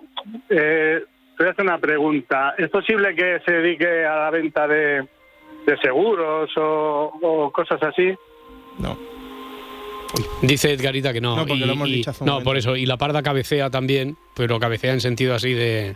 Eh, 0.50 1.04
te 1.36 1.44
voy 1.44 1.50
a 1.50 1.52
hacer 1.52 1.66
una 1.66 1.78
pregunta. 1.80 2.56
¿Es 2.58 2.70
posible 2.70 3.14
que 3.14 3.40
se 3.46 3.52
dedique 3.52 4.06
a 4.06 4.16
la 4.16 4.30
venta 4.32 4.68
de, 4.68 5.08
de 5.68 5.78
seguros 5.78 6.50
o, 6.58 7.12
o 7.22 7.52
cosas 7.52 7.82
así? 7.84 8.16
No. 8.80 8.98
Dice 10.42 10.72
Edgarita 10.72 11.12
que 11.14 11.20
no. 11.22 11.36
No, 11.36 11.46
porque 11.46 11.64
y- 11.64 11.66
lo 11.66 11.74
hemos 11.74 11.90
y- 11.90 11.96
dicho 11.96 12.10
hace 12.12 12.24
un 12.24 12.28
no, 12.28 12.34
momento. 12.34 12.50
por 12.50 12.58
eso. 12.58 12.76
Y 12.76 12.86
la 12.86 12.98
parda 12.98 13.22
cabecea 13.22 13.70
también, 13.70 14.18
pero 14.36 14.60
cabecea 14.60 14.94
en 14.94 15.02
sentido 15.02 15.36
así 15.36 15.54
de. 15.54 15.96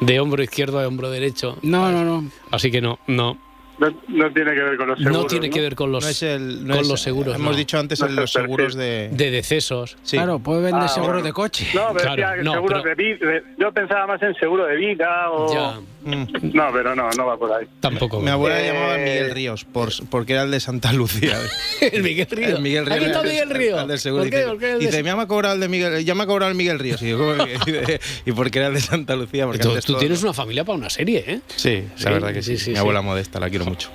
de 0.00 0.20
hombro 0.20 0.42
izquierdo 0.42 0.80
a 0.80 0.88
hombro 0.88 1.10
derecho. 1.10 1.58
No, 1.62 1.92
no, 1.92 2.02
no. 2.04 2.24
Así 2.50 2.70
que 2.70 2.80
no, 2.80 2.98
no. 3.06 3.38
No, 3.78 3.88
no 4.08 4.32
tiene 4.32 4.52
que 4.54 4.60
ver 4.62 4.76
con 4.76 4.88
los 4.88 4.98
seguros. 4.98 5.22
no 5.22 5.26
tiene 5.26 5.50
que 5.50 5.60
ver 5.60 5.74
con 5.74 5.90
los, 5.92 6.04
No 6.04 6.10
es 6.10 6.22
el- 6.22 6.66
no 6.66 6.74
con 6.74 6.82
es- 6.84 6.88
los 6.88 7.00
seguros. 7.02 7.34
Hemos 7.34 7.52
no. 7.52 7.56
dicho 7.56 7.78
antes 7.78 8.00
No 8.00 8.06
en 8.06 8.16
los 8.16 8.32
seguros 8.32 8.74
de. 8.74 9.08
De 9.12 9.30
decesos. 9.30 9.96
Sí. 10.02 10.16
Claro, 10.16 10.38
puede 10.38 10.62
vender 10.62 10.82
Ah, 10.84 10.88
seguros 10.88 11.14
bueno. 11.16 11.26
de 11.26 11.32
coche. 11.32 11.66
No, 11.74 11.88
pero 11.92 12.00
Claro, 12.00 12.16
decía 12.16 12.34
que 12.36 12.42
no, 12.44 12.52
seguros 12.52 12.82
pero- 12.82 12.96
de 12.96 13.02
vida. 13.04 13.42
Yo 13.58 13.72
pensaba 13.72 14.06
más 14.06 14.22
en 14.22 14.34
seguro 14.36 14.66
de 14.66 14.76
vida 14.76 15.30
o. 15.30 15.52
Ya. 15.52 15.80
No, 16.04 16.70
pero 16.72 16.94
no, 16.96 17.10
no 17.10 17.26
va 17.26 17.36
por 17.38 17.52
ahí. 17.52 17.66
tampoco. 17.80 18.20
Mi 18.20 18.30
abuela 18.30 18.60
Eh, 18.60 18.66
llamaba 18.72 18.98
Miguel 18.98 19.30
Ríos 19.30 19.64
por, 19.64 19.90
porque 20.10 20.32
era 20.32 20.42
el 20.42 20.50
de 20.50 20.60
Santa 20.60 20.92
Lucía. 20.92 21.38
el 21.80 22.02
Miguel 22.02 22.26
Río. 22.30 22.48
El 22.56 22.62
Miguel 22.62 22.86
Ríos. 22.86 22.96
Aquí 22.96 23.04
está 23.06 23.20
el- 23.20 23.28
Miguel 23.28 23.50
Río. 23.50 23.80
el 23.80 23.88
del 23.88 23.98
seguro. 23.98 24.22
¿Por 24.24 24.30
qué? 24.30 24.36
Dice, 24.38 24.48
¿Por 24.48 24.58
qué 24.58 24.72
el 24.72 24.78
de- 24.80 24.86
dice, 24.86 25.02
ya 25.02 25.16
me 25.16 25.22
ha 25.22 25.26
cobrado 25.26 25.54
el 25.54 25.60
de 25.60 25.68
Miguel, 25.68 26.04
ya 26.04 26.14
me 26.14 26.22
ha 26.22 26.26
cobrado 26.26 26.50
el 26.50 26.56
Miguel 26.56 26.78
Ríos. 26.78 27.00
Y 27.02 27.10
yo, 27.10 27.18
¿cómo 27.18 27.34
que? 27.44 28.00
y 28.26 28.32
porque 28.32 28.58
era 28.58 28.68
el 28.68 28.74
de 28.74 28.80
Santa 28.80 29.16
Lucía. 29.16 29.46
Porque 29.46 29.60
Tú, 29.60 29.68
antes 29.70 29.84
tú 29.84 29.92
todo- 29.92 30.00
tienes 30.00 30.22
una 30.22 30.32
familia 30.32 30.64
para 30.64 30.78
una 30.78 30.90
serie, 30.90 31.24
¿eh? 31.26 31.40
Sí, 31.56 31.84
Sí, 31.96 32.04
la 32.04 32.10
verdad 32.12 32.32
que 32.32 32.42
sí. 32.42 32.56
sí, 32.58 32.64
sí, 32.64 32.70
Mi 32.70 32.76
sí. 32.76 32.80
abuela 32.80 33.02
modesta, 33.02 33.38
la 33.40 33.48
quiero 33.50 33.64
mucho. 33.64 33.90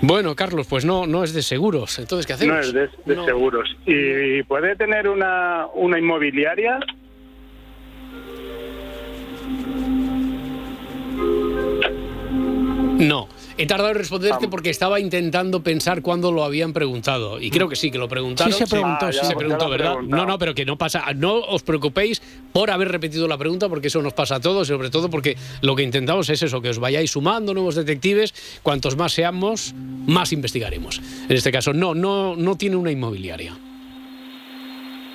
Bueno, 0.00 0.34
Carlos, 0.34 0.66
pues 0.68 0.84
no, 0.84 1.06
no 1.06 1.22
es 1.24 1.32
de 1.32 1.42
seguros. 1.42 1.98
Entonces, 1.98 2.26
¿qué 2.26 2.32
hacemos? 2.32 2.54
No 2.56 2.60
es 2.60 2.72
de, 2.72 2.88
de 3.04 3.16
No. 3.16 3.24
seguros. 3.24 3.76
¿Y 3.86 4.42
puede 4.44 4.74
tener 4.76 5.08
una, 5.08 5.66
una 5.74 5.98
inmobiliaria? 5.98 6.78
No. 13.02 13.28
He 13.58 13.66
tardado 13.66 13.90
en 13.90 13.96
responderte 13.96 14.48
porque 14.48 14.70
estaba 14.70 14.98
intentando 15.00 15.62
pensar 15.62 16.02
cuándo 16.02 16.32
lo 16.32 16.44
habían 16.44 16.72
preguntado. 16.72 17.40
Y 17.40 17.50
creo 17.50 17.68
que 17.68 17.76
sí, 17.76 17.90
que 17.90 17.98
lo 17.98 18.08
preguntaron. 18.08 18.52
Sí 18.52 18.58
se 18.60 18.66
preguntó, 18.66 19.06
Ah, 19.06 19.12
sí. 19.12 19.20
Se 19.24 19.34
preguntó, 19.36 19.68
¿verdad? 19.68 19.92
preguntado. 19.94 20.22
No, 20.24 20.26
no, 20.30 20.38
pero 20.38 20.54
que 20.54 20.64
no 20.64 20.78
pasa. 20.78 21.04
No 21.14 21.34
os 21.34 21.62
preocupéis 21.62 22.22
por 22.52 22.70
haber 22.70 22.88
repetido 22.90 23.28
la 23.28 23.36
pregunta, 23.38 23.68
porque 23.68 23.88
eso 23.88 24.00
nos 24.02 24.12
pasa 24.14 24.36
a 24.36 24.40
todos, 24.40 24.68
y 24.68 24.72
sobre 24.72 24.90
todo 24.90 25.10
porque 25.10 25.36
lo 25.60 25.76
que 25.76 25.82
intentamos 25.82 26.28
es 26.30 26.42
eso, 26.42 26.60
que 26.62 26.70
os 26.70 26.78
vayáis 26.78 27.10
sumando 27.10 27.52
nuevos 27.54 27.74
detectives. 27.74 28.34
Cuantos 28.62 28.96
más 28.96 29.12
seamos, 29.12 29.74
más 30.06 30.32
investigaremos. 30.32 31.00
En 31.28 31.36
este 31.36 31.52
caso, 31.52 31.72
no, 31.72 31.94
no, 31.94 32.36
no 32.36 32.56
tiene 32.56 32.76
una 32.76 32.90
inmobiliaria. 32.90 33.56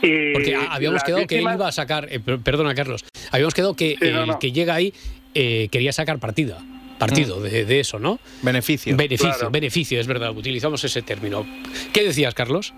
Y 0.02 0.34
Porque 0.34 0.56
habíamos 0.56 1.04
quedado 1.04 1.26
que 1.26 1.36
él 1.40 1.42
iba 1.42 1.68
a 1.68 1.72
sacar. 1.72 2.08
eh, 2.12 2.20
per- 2.20 2.40
perdona, 2.40 2.76
Carlos. 2.76 3.04
Habíamos 3.32 3.54
quedado 3.54 3.74
que 3.76 3.98
Sí, 4.00 4.10
no, 4.12 4.22
el 4.22 4.28
no. 4.28 4.40
que 4.40 4.52
llega 4.52 4.76
ahí 4.76 4.94
eh, 5.34 5.70
quería 5.72 5.92
sacar 5.92 6.20
partida. 6.20 6.60
Partido 6.98 7.42
de, 7.42 7.66
de 7.66 7.80
eso, 7.80 8.00
¿no? 8.00 8.20
Beneficio. 8.42 8.96
Beneficio, 8.98 9.34
Claro. 9.34 9.52
beneficio, 9.52 10.00
es 10.00 10.08
verdad. 10.08 10.32
Utilizamos 10.32 10.84
ese 10.84 11.02
término. 11.02 11.46
¿Qué 11.94 12.04
decías, 12.04 12.34
Carlos? 12.34 12.74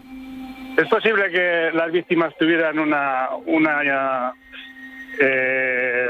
¿Es 0.77 0.87
posible 0.87 1.29
que 1.31 1.69
las 1.73 1.91
víctimas 1.91 2.33
tuvieran 2.37 2.79
una 2.79 3.29
una 3.45 4.33
eh, 5.19 6.07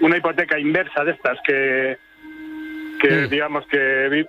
una 0.00 0.16
hipoteca 0.16 0.58
inversa 0.58 1.04
de 1.04 1.12
estas 1.12 1.38
que 1.46 1.96
que 3.00 3.08
Mm. 3.10 3.28
digamos 3.28 3.66
que 3.66 4.26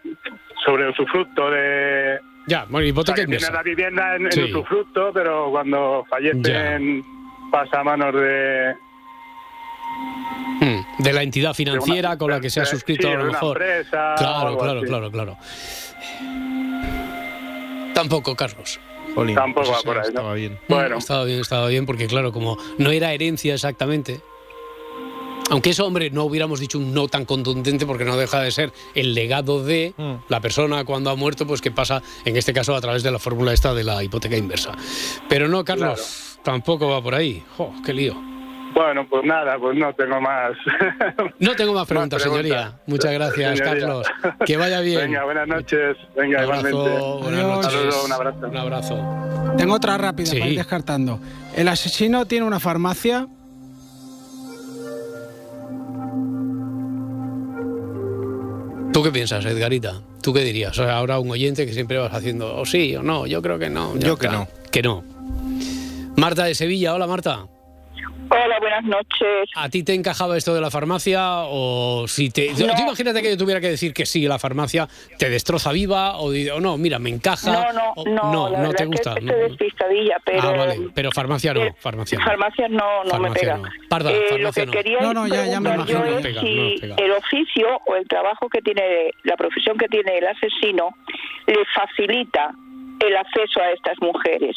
sobre 0.65 0.89
usufructo 0.89 1.49
de 1.51 2.19
Ya, 2.47 2.65
bueno, 2.69 2.77
o 2.77 2.79
sea, 2.81 2.89
hipoteca 2.89 3.21
inversa. 3.23 3.51
la 3.53 3.63
vivienda 3.63 4.15
en, 4.15 4.25
en 4.25 4.31
Sí. 4.31 4.43
usufructo, 4.43 5.11
pero 5.13 5.49
cuando 5.51 6.05
fallecen 6.09 7.03
pasa 7.51 7.79
a 7.79 7.83
manos 7.83 8.13
de 8.13 8.73
De 10.99 11.13
la 11.13 11.21
entidad 11.21 11.53
financiera 11.53 12.09
una- 12.09 12.17
con 12.17 12.31
la 12.31 12.39
que 12.39 12.49
se 12.49 12.59
ha 12.59 12.65
suscrito 12.65 13.07
sí, 13.07 13.13
a 13.13 13.17
lo 13.17 13.25
mejor. 13.25 13.61
empresa 13.61 14.15
Claro, 14.17 14.57
claro, 14.57 14.79
así. 14.79 14.87
claro, 14.87 15.11
claro. 15.11 15.37
Tampoco, 17.93 18.35
Carlos. 18.35 18.79
Tampoco 19.33 19.69
va 19.71 19.75
eso 19.77 19.83
por 19.83 19.97
ahí, 19.97 20.03
¿no? 20.03 20.09
Estaba 20.09 20.33
bien. 20.33 20.59
Bueno, 20.67 20.97
Estaba 20.97 21.23
bien, 21.23 21.39
estaba 21.39 21.67
bien, 21.67 21.85
porque 21.85 22.07
claro, 22.07 22.31
como 22.31 22.57
no 22.77 22.91
era 22.91 23.13
herencia 23.13 23.53
exactamente. 23.53 24.21
Aunque 25.49 25.69
eso, 25.69 25.85
hombre, 25.87 26.09
no 26.11 26.25
hubiéramos 26.25 26.59
dicho 26.59 26.77
un 26.77 26.93
no 26.93 27.07
tan 27.07 27.23
contundente 27.25 27.85
porque 27.85 28.03
no 28.03 28.17
deja 28.17 28.41
de 28.41 28.51
ser 28.51 28.73
el 28.95 29.13
legado 29.15 29.63
de 29.63 29.93
Mm. 29.97 30.13
la 30.27 30.41
persona 30.41 30.83
cuando 30.83 31.09
ha 31.09 31.15
muerto, 31.15 31.47
pues 31.47 31.61
que 31.61 31.71
pasa, 31.71 32.03
en 32.25 32.35
este 32.35 32.51
caso, 32.53 32.75
a 32.75 32.81
través 32.81 33.01
de 33.01 33.11
la 33.11 33.17
fórmula 33.17 33.53
esta 33.53 33.73
de 33.73 33.83
la 33.83 34.03
hipoteca 34.03 34.35
inversa. 34.35 34.73
Pero 35.29 35.47
no, 35.47 35.63
Carlos, 35.63 36.37
tampoco 36.43 36.89
va 36.89 37.01
por 37.01 37.15
ahí. 37.15 37.43
Jo, 37.55 37.71
qué 37.85 37.93
lío. 37.93 38.15
Bueno, 38.77 39.07
pues 39.09 39.23
nada, 39.25 39.57
pues 39.57 39.75
no 39.75 39.91
tengo 39.95 40.21
más. 40.21 40.51
No 41.39 41.55
tengo 41.55 41.73
más 41.73 41.87
preguntas, 41.87 42.21
preguntas. 42.21 42.43
señoría. 42.47 42.73
Muchas 42.85 43.11
gracias, 43.11 43.57
Señoría. 43.57 43.79
Carlos. 43.87 44.07
Que 44.45 44.55
vaya 44.55 44.81
bien. 44.81 44.99
Venga, 45.01 45.23
buenas 45.23 45.47
noches. 45.47 45.97
Venga, 46.15 46.37
Un 46.39 46.43
abrazo, 46.43 46.69
igualmente. 46.69 47.23
buenas 47.23 47.43
noches. 47.47 47.71
Saludos, 47.71 48.05
un 48.05 48.11
abrazo. 48.11 48.47
Un 48.47 48.57
abrazo. 48.57 49.55
Tengo 49.57 49.73
otra 49.73 49.97
rápida 49.97 50.27
Sí. 50.27 50.37
para 50.37 50.51
ir 50.51 50.57
descartando. 50.59 51.19
El 51.55 51.67
asesino 51.69 52.25
tiene 52.27 52.45
una 52.45 52.59
farmacia. 52.59 53.27
¿Tú 58.93 59.03
qué 59.03 59.11
piensas, 59.11 59.45
Edgarita? 59.45 60.01
¿Tú 60.21 60.33
qué 60.33 60.41
dirías? 60.41 60.71
O 60.79 60.83
sea, 60.83 60.97
ahora 60.97 61.19
un 61.19 61.29
oyente 61.29 61.65
que 61.65 61.73
siempre 61.73 61.97
vas 61.97 62.13
haciendo 62.13 62.55
o 62.55 62.65
sí 62.65 62.95
o 62.95 63.03
no. 63.03 63.27
Yo 63.27 63.41
creo 63.41 63.59
que 63.59 63.69
no. 63.69 63.95
Ya 63.95 64.07
Yo 64.07 64.17
que 64.17 64.27
no. 64.27 64.47
Que 64.71 64.81
no. 64.81 65.03
Marta 66.15 66.45
de 66.45 66.55
Sevilla. 66.55 66.93
Hola, 66.95 67.05
Marta. 67.05 67.45
Hola, 68.29 68.59
buenas 68.59 68.83
noches. 68.83 69.49
¿A 69.55 69.69
ti 69.69 69.83
te 69.83 69.93
encajaba 69.93 70.35
esto 70.37 70.53
de 70.53 70.59
la 70.61 70.69
farmacia 70.69 71.43
o 71.45 72.05
si 72.07 72.29
te... 72.29 72.49
No. 72.51 72.55
Tú 72.75 72.81
imagínate 72.83 73.21
que 73.21 73.29
yo 73.31 73.37
tuviera 73.37 73.61
que 73.61 73.69
decir 73.69 73.93
que 73.93 74.05
sí, 74.05 74.27
la 74.27 74.37
farmacia 74.37 74.87
te 75.17 75.29
destroza 75.29 75.71
viva 75.71 76.17
o, 76.17 76.31
o 76.31 76.59
no, 76.59 76.77
mira, 76.77 76.99
me 76.99 77.09
encaja. 77.09 77.51
No, 77.51 77.73
no, 77.73 77.93
o- 77.95 78.05
no, 78.05 78.31
no, 78.31 78.49
la 78.49 78.59
no 78.59 78.69
te 78.71 78.77
que 78.83 78.85
gusta. 78.85 79.11
estoy 79.11 79.25
no. 79.25 79.33
despistadilla, 79.33 80.17
pero... 80.25 80.41
ah, 80.41 80.51
vale, 80.57 80.89
pero 80.93 81.11
farmacia 81.11 81.53
no, 81.53 81.61
eh, 81.63 81.73
farmacia 81.79 82.19
no. 82.19 82.25
Farmacias 82.25 82.69
no, 82.69 83.03
no 83.03 83.03
me 83.05 83.09
Farmacia 83.11 83.39
pega. 83.41 83.57
no. 83.57 83.69
Parda, 83.89 84.11
Eh, 84.11 84.19
lo 84.21 84.27
farmacia 84.29 84.61
que 84.63 84.65
no. 84.67 84.71
quería 84.73 84.99
No, 85.01 85.13
no, 85.13 85.27
ya- 85.27 85.45
ya 85.45 85.59
me 85.61 85.73
imagino. 85.73 86.05
yo 86.05 86.17
es 86.17 86.23
pega, 86.25 86.41
si 86.41 86.75
pega. 86.81 86.95
el 86.97 87.11
oficio 87.11 87.67
o 87.85 87.95
el 87.95 88.07
trabajo 88.07 88.49
que 88.49 88.61
tiene, 88.61 89.11
la 89.23 89.35
profesión 89.37 89.77
que 89.77 89.87
tiene 89.87 90.17
el 90.17 90.27
asesino, 90.27 90.89
le 91.47 91.57
facilita 91.73 92.53
el 93.05 93.15
acceso 93.15 93.61
a 93.61 93.71
estas 93.71 93.95
mujeres. 94.01 94.55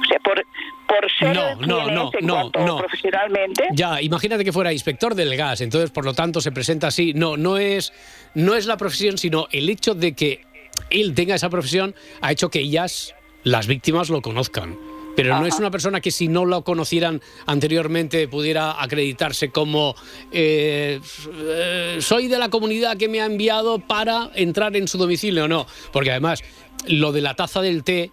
O 0.00 0.04
sea, 0.06 0.18
por, 0.20 0.44
por 0.86 1.10
ser 1.18 1.34
No, 1.34 1.54
no, 1.56 1.90
no, 1.90 2.10
en 2.18 2.26
no, 2.26 2.50
no. 2.54 2.78
profesionalmente, 2.78 3.64
Ya, 3.72 4.00
imagínate 4.00 4.44
que 4.44 4.52
fuera 4.52 4.72
inspector 4.72 5.14
del 5.14 5.36
gas, 5.36 5.60
entonces 5.60 5.90
por 5.90 6.04
lo 6.04 6.14
tanto 6.14 6.40
se 6.40 6.52
presenta 6.52 6.88
así. 6.88 7.12
No, 7.14 7.36
no 7.36 7.58
es, 7.58 7.92
no 8.34 8.54
es 8.54 8.66
la 8.66 8.76
profesión, 8.76 9.18
sino 9.18 9.48
el 9.50 9.68
hecho 9.68 9.94
de 9.94 10.14
que 10.14 10.42
él 10.90 11.14
tenga 11.14 11.34
esa 11.34 11.50
profesión 11.50 11.94
ha 12.20 12.32
hecho 12.32 12.50
que 12.50 12.60
ellas, 12.60 13.14
las 13.42 13.66
víctimas, 13.66 14.10
lo 14.10 14.22
conozcan. 14.22 14.76
Pero 15.16 15.36
no 15.40 15.46
es 15.46 15.58
una 15.58 15.72
persona 15.72 16.00
que 16.00 16.12
si 16.12 16.28
no 16.28 16.44
lo 16.44 16.62
conocieran 16.62 17.20
anteriormente 17.44 18.28
pudiera 18.28 18.80
acreditarse 18.80 19.50
como 19.50 19.96
eh, 20.30 21.00
eh, 21.42 21.96
soy 22.00 22.28
de 22.28 22.38
la 22.38 22.50
comunidad 22.50 22.96
que 22.96 23.08
me 23.08 23.20
ha 23.20 23.26
enviado 23.26 23.80
para 23.80 24.30
entrar 24.36 24.76
en 24.76 24.86
su 24.86 24.96
domicilio. 24.96 25.48
No, 25.48 25.66
porque 25.92 26.12
además 26.12 26.44
lo 26.86 27.10
de 27.10 27.20
la 27.20 27.34
taza 27.34 27.60
del 27.60 27.82
té, 27.82 28.12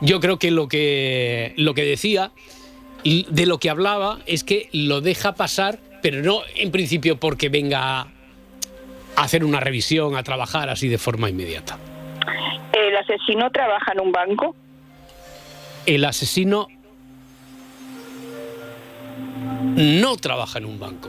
yo 0.00 0.20
creo 0.20 0.38
que 0.38 0.50
lo 0.50 0.68
que, 0.68 1.52
lo 1.56 1.74
que 1.74 1.82
decía 1.84 2.30
de 3.04 3.46
lo 3.46 3.58
que 3.58 3.70
hablaba 3.70 4.18
es 4.26 4.44
que 4.44 4.68
lo 4.72 5.00
deja 5.00 5.34
pasar, 5.34 5.78
pero 6.02 6.22
no 6.22 6.40
en 6.56 6.70
principio 6.70 7.16
porque 7.18 7.48
venga 7.48 8.00
a 8.00 8.06
hacer 9.16 9.44
una 9.44 9.60
revisión, 9.60 10.16
a 10.16 10.22
trabajar 10.22 10.68
así 10.68 10.88
de 10.88 10.98
forma 10.98 11.28
inmediata. 11.30 11.78
el 12.72 12.96
asesino 12.96 13.50
trabaja 13.50 13.92
en 13.92 14.00
un 14.00 14.12
banco. 14.12 14.54
El 15.86 16.04
asesino 16.04 16.68
no 19.76 20.16
trabaja 20.16 20.58
en 20.58 20.64
un 20.66 20.78
banco. 20.78 21.08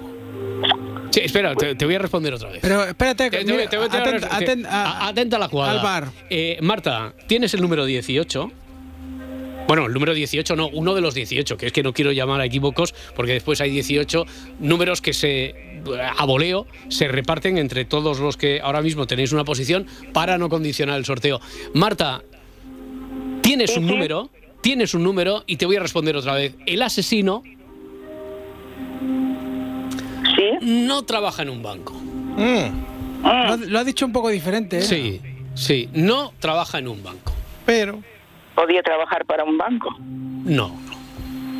Sí, 1.11 1.21
espera, 1.21 1.55
te, 1.55 1.75
te 1.75 1.85
voy 1.85 1.95
a 1.95 1.99
responder 1.99 2.33
otra 2.33 2.49
vez. 2.49 2.59
Pero 2.61 2.83
espérate, 2.83 3.29
Te- 3.31 3.43
te- 3.43 3.51
mira, 3.51 3.67
te 3.69 3.77
voy- 3.77 3.87
voy 3.89 3.97
a 3.97 4.03
atent- 4.03 4.11
responder. 4.19 4.49
atent- 4.59 4.65
a- 4.67 4.83
A- 4.85 5.07
atenta 5.07 5.35
a 5.37 5.39
la 5.39 5.47
jugada. 5.47 5.71
al 5.71 5.79
bar. 5.79 6.11
Eh, 6.29 6.57
Marta, 6.61 7.13
¿tienes 7.27 7.53
el 7.53 7.61
número 7.61 7.85
18? 7.85 8.51
Bueno, 9.69 9.85
el 9.85 9.93
número 9.93 10.15
18 10.15 10.55
no, 10.55 10.67
uno 10.69 10.95
de 10.95 11.01
los 11.01 11.13
18, 11.13 11.55
que 11.55 11.67
es 11.67 11.71
que 11.71 11.83
no 11.83 11.93
quiero 11.93 12.11
llamar 12.11 12.41
a 12.41 12.45
equívocos 12.45 12.95
porque 13.15 13.33
después 13.33 13.61
hay 13.61 13.69
18 13.69 14.25
números 14.61 14.99
que 14.99 15.13
se, 15.13 15.53
a 16.17 16.25
voleo, 16.25 16.65
se 16.87 17.07
reparten 17.07 17.59
entre 17.59 17.85
todos 17.85 18.17
los 18.19 18.35
que 18.35 18.61
ahora 18.61 18.81
mismo 18.81 19.05
tenéis 19.05 19.31
una 19.31 19.43
posición 19.45 19.85
para 20.11 20.39
no 20.39 20.49
condicionar 20.49 20.97
el 20.97 21.05
sorteo. 21.05 21.39
Marta, 21.75 22.23
tienes 23.41 23.77
un 23.77 23.85
número, 23.85 24.31
tienes 24.61 24.95
un 24.95 25.03
número 25.03 25.43
y 25.45 25.57
te 25.57 25.67
voy 25.67 25.75
a 25.75 25.81
responder 25.81 26.15
otra 26.15 26.33
vez. 26.33 26.55
El 26.65 26.81
asesino 26.81 27.43
no 30.61 31.03
trabaja 31.05 31.43
en 31.43 31.49
un 31.49 31.61
banco. 31.61 31.93
Lo, 33.23 33.29
ha- 33.29 33.55
lo 33.57 33.77
ha 33.79 33.83
dicho 33.83 34.03
un 34.05 34.13
poco 34.13 34.29
diferente, 34.29 34.79
¿eh? 34.79 34.81
Sí, 34.81 35.21
sí, 35.53 35.89
no 35.93 36.33
trabaja 36.39 36.79
en 36.79 36.87
un 36.87 37.03
banco. 37.03 37.33
Pero. 37.67 38.01
Podía 38.59 38.83
trabajar 38.83 39.25
para 39.25 39.43
un 39.45 39.57
banco. 39.57 39.95
No. 39.99 40.77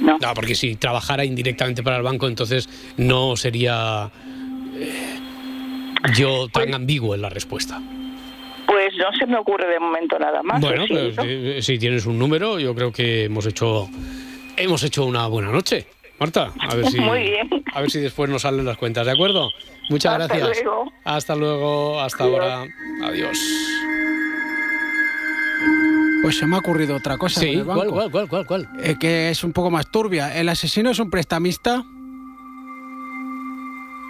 No. 0.02 0.18
porque 0.34 0.56
si 0.56 0.76
trabajara 0.76 1.24
indirectamente 1.24 1.82
para 1.84 1.98
el 1.98 2.04
banco, 2.04 2.28
entonces 2.28 2.68
no 2.98 3.36
sería 3.38 4.10
eh, 4.76 5.20
yo 6.16 6.48
tan 6.50 6.74
ambiguo 6.74 7.16
en 7.16 7.22
la 7.22 7.30
respuesta. 7.30 7.82
Pues 8.68 8.94
no 8.98 9.12
se 9.18 9.26
me 9.26 9.38
ocurre 9.38 9.68
de 9.68 9.80
momento 9.80 10.18
nada 10.20 10.42
más. 10.44 10.62
bueno, 10.62 10.84
¿o 10.84 10.88
sí, 10.88 10.94
pues 10.94 11.16
no? 11.18 11.24
eh, 11.26 11.60
si 11.62 11.80
tienes 11.80 12.06
un 12.06 12.20
número, 12.20 12.60
yo 12.60 12.76
creo 12.76 12.92
que 12.92 13.26
hemos 13.26 13.46
hecho 13.46 13.90
hemos 14.58 14.84
hecho 14.84 15.06
una 15.06 15.28
buena 15.28 15.52
noche. 15.52 15.86
Marta, 16.20 16.52
a 16.60 16.76
ver 16.76 16.86
si 16.92 17.00
Muy 17.00 17.20
bien. 17.22 17.50
a 17.74 17.82
ver 17.82 17.90
si 17.90 18.00
después 18.00 18.30
nos 18.30 18.42
salen 18.42 18.66
las 18.66 18.78
cuentas, 18.78 19.06
¿de 19.06 19.14
acuerdo? 19.14 19.50
Muchas 19.90 20.20
Hasta 20.20 20.38
gracias. 20.38 20.64
luego. 20.64 20.92
Hasta 21.06 21.36
luego, 21.36 22.00
hasta 22.02 22.24
Adiós. 22.26 22.40
ahora. 22.42 22.66
Adiós. 23.04 23.38
Pues 26.22 26.38
se 26.38 26.46
me 26.46 26.56
ha 26.56 26.60
ocurrido 26.60 26.96
otra 26.98 27.18
cosa. 27.18 27.40
Sí, 27.40 27.48
con 27.48 27.58
el 27.60 27.64
banco. 27.64 27.92
¿cuál, 27.92 28.12
cuál, 28.12 28.28
cuál, 28.28 28.46
cuál, 28.46 28.66
cuál? 28.68 28.70
Eh, 28.84 28.96
que 29.00 29.30
es 29.30 29.44
un 29.44 29.54
poco 29.54 29.70
más 29.72 29.90
turbia. 29.90 30.36
¿El 30.38 30.50
asesino 30.50 30.90
es 30.92 31.00
un 31.00 31.10
prestamista? 31.10 31.84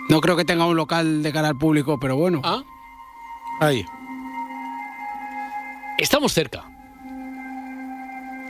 No 0.10 0.22
creo 0.22 0.36
que 0.36 0.44
tenga 0.46 0.66
un 0.66 0.76
local 0.76 1.22
de 1.22 1.32
cara 1.32 1.50
al 1.50 1.58
público, 1.58 2.00
pero 2.00 2.16
bueno. 2.16 2.42
Ah, 2.44 2.64
Ahí. 3.62 3.86
Estamos 5.98 6.34
cerca. 6.34 6.66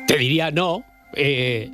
Te 0.07 0.17
diría 0.17 0.51
no. 0.51 0.83
eh, 1.15 1.69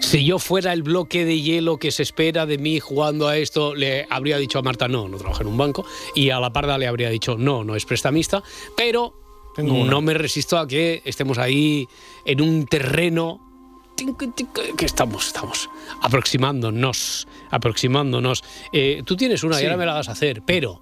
si 0.00 0.24
yo 0.26 0.38
fuera 0.38 0.72
el 0.74 0.82
bloque 0.82 1.24
de 1.24 1.40
hielo 1.40 1.78
que 1.78 1.90
se 1.90 2.02
espera 2.02 2.44
de 2.44 2.58
mí 2.58 2.78
jugando 2.80 3.26
a 3.28 3.38
esto, 3.38 3.74
le 3.74 4.06
habría 4.10 4.36
dicho 4.36 4.58
a 4.58 4.62
Marta 4.62 4.86
no, 4.88 5.08
no 5.08 5.16
trabaja 5.16 5.40
en 5.42 5.48
un 5.48 5.56
banco. 5.56 5.86
Y 6.14 6.28
a 6.30 6.38
la 6.40 6.52
parda 6.52 6.76
le 6.76 6.86
habría 6.86 7.08
dicho 7.08 7.36
no, 7.38 7.64
no 7.64 7.74
es 7.76 7.86
prestamista. 7.86 8.42
Pero 8.76 9.14
Tengo 9.54 9.74
una. 9.74 9.90
no 9.90 10.00
me 10.00 10.14
resisto 10.14 10.58
a 10.58 10.66
que 10.66 11.02
estemos 11.04 11.38
ahí 11.38 11.86
en 12.24 12.40
un 12.40 12.66
terreno 12.66 13.40
que 14.76 14.84
estamos, 14.86 15.28
estamos 15.28 15.70
aproximándonos, 16.02 17.28
aproximándonos. 17.50 18.42
Eh, 18.72 19.02
tú 19.04 19.16
tienes 19.16 19.44
una 19.44 19.60
y 19.60 19.64
ahora 19.64 19.76
me 19.76 19.86
la 19.86 19.94
vas 19.94 20.08
a 20.08 20.12
hacer, 20.12 20.42
pero 20.44 20.80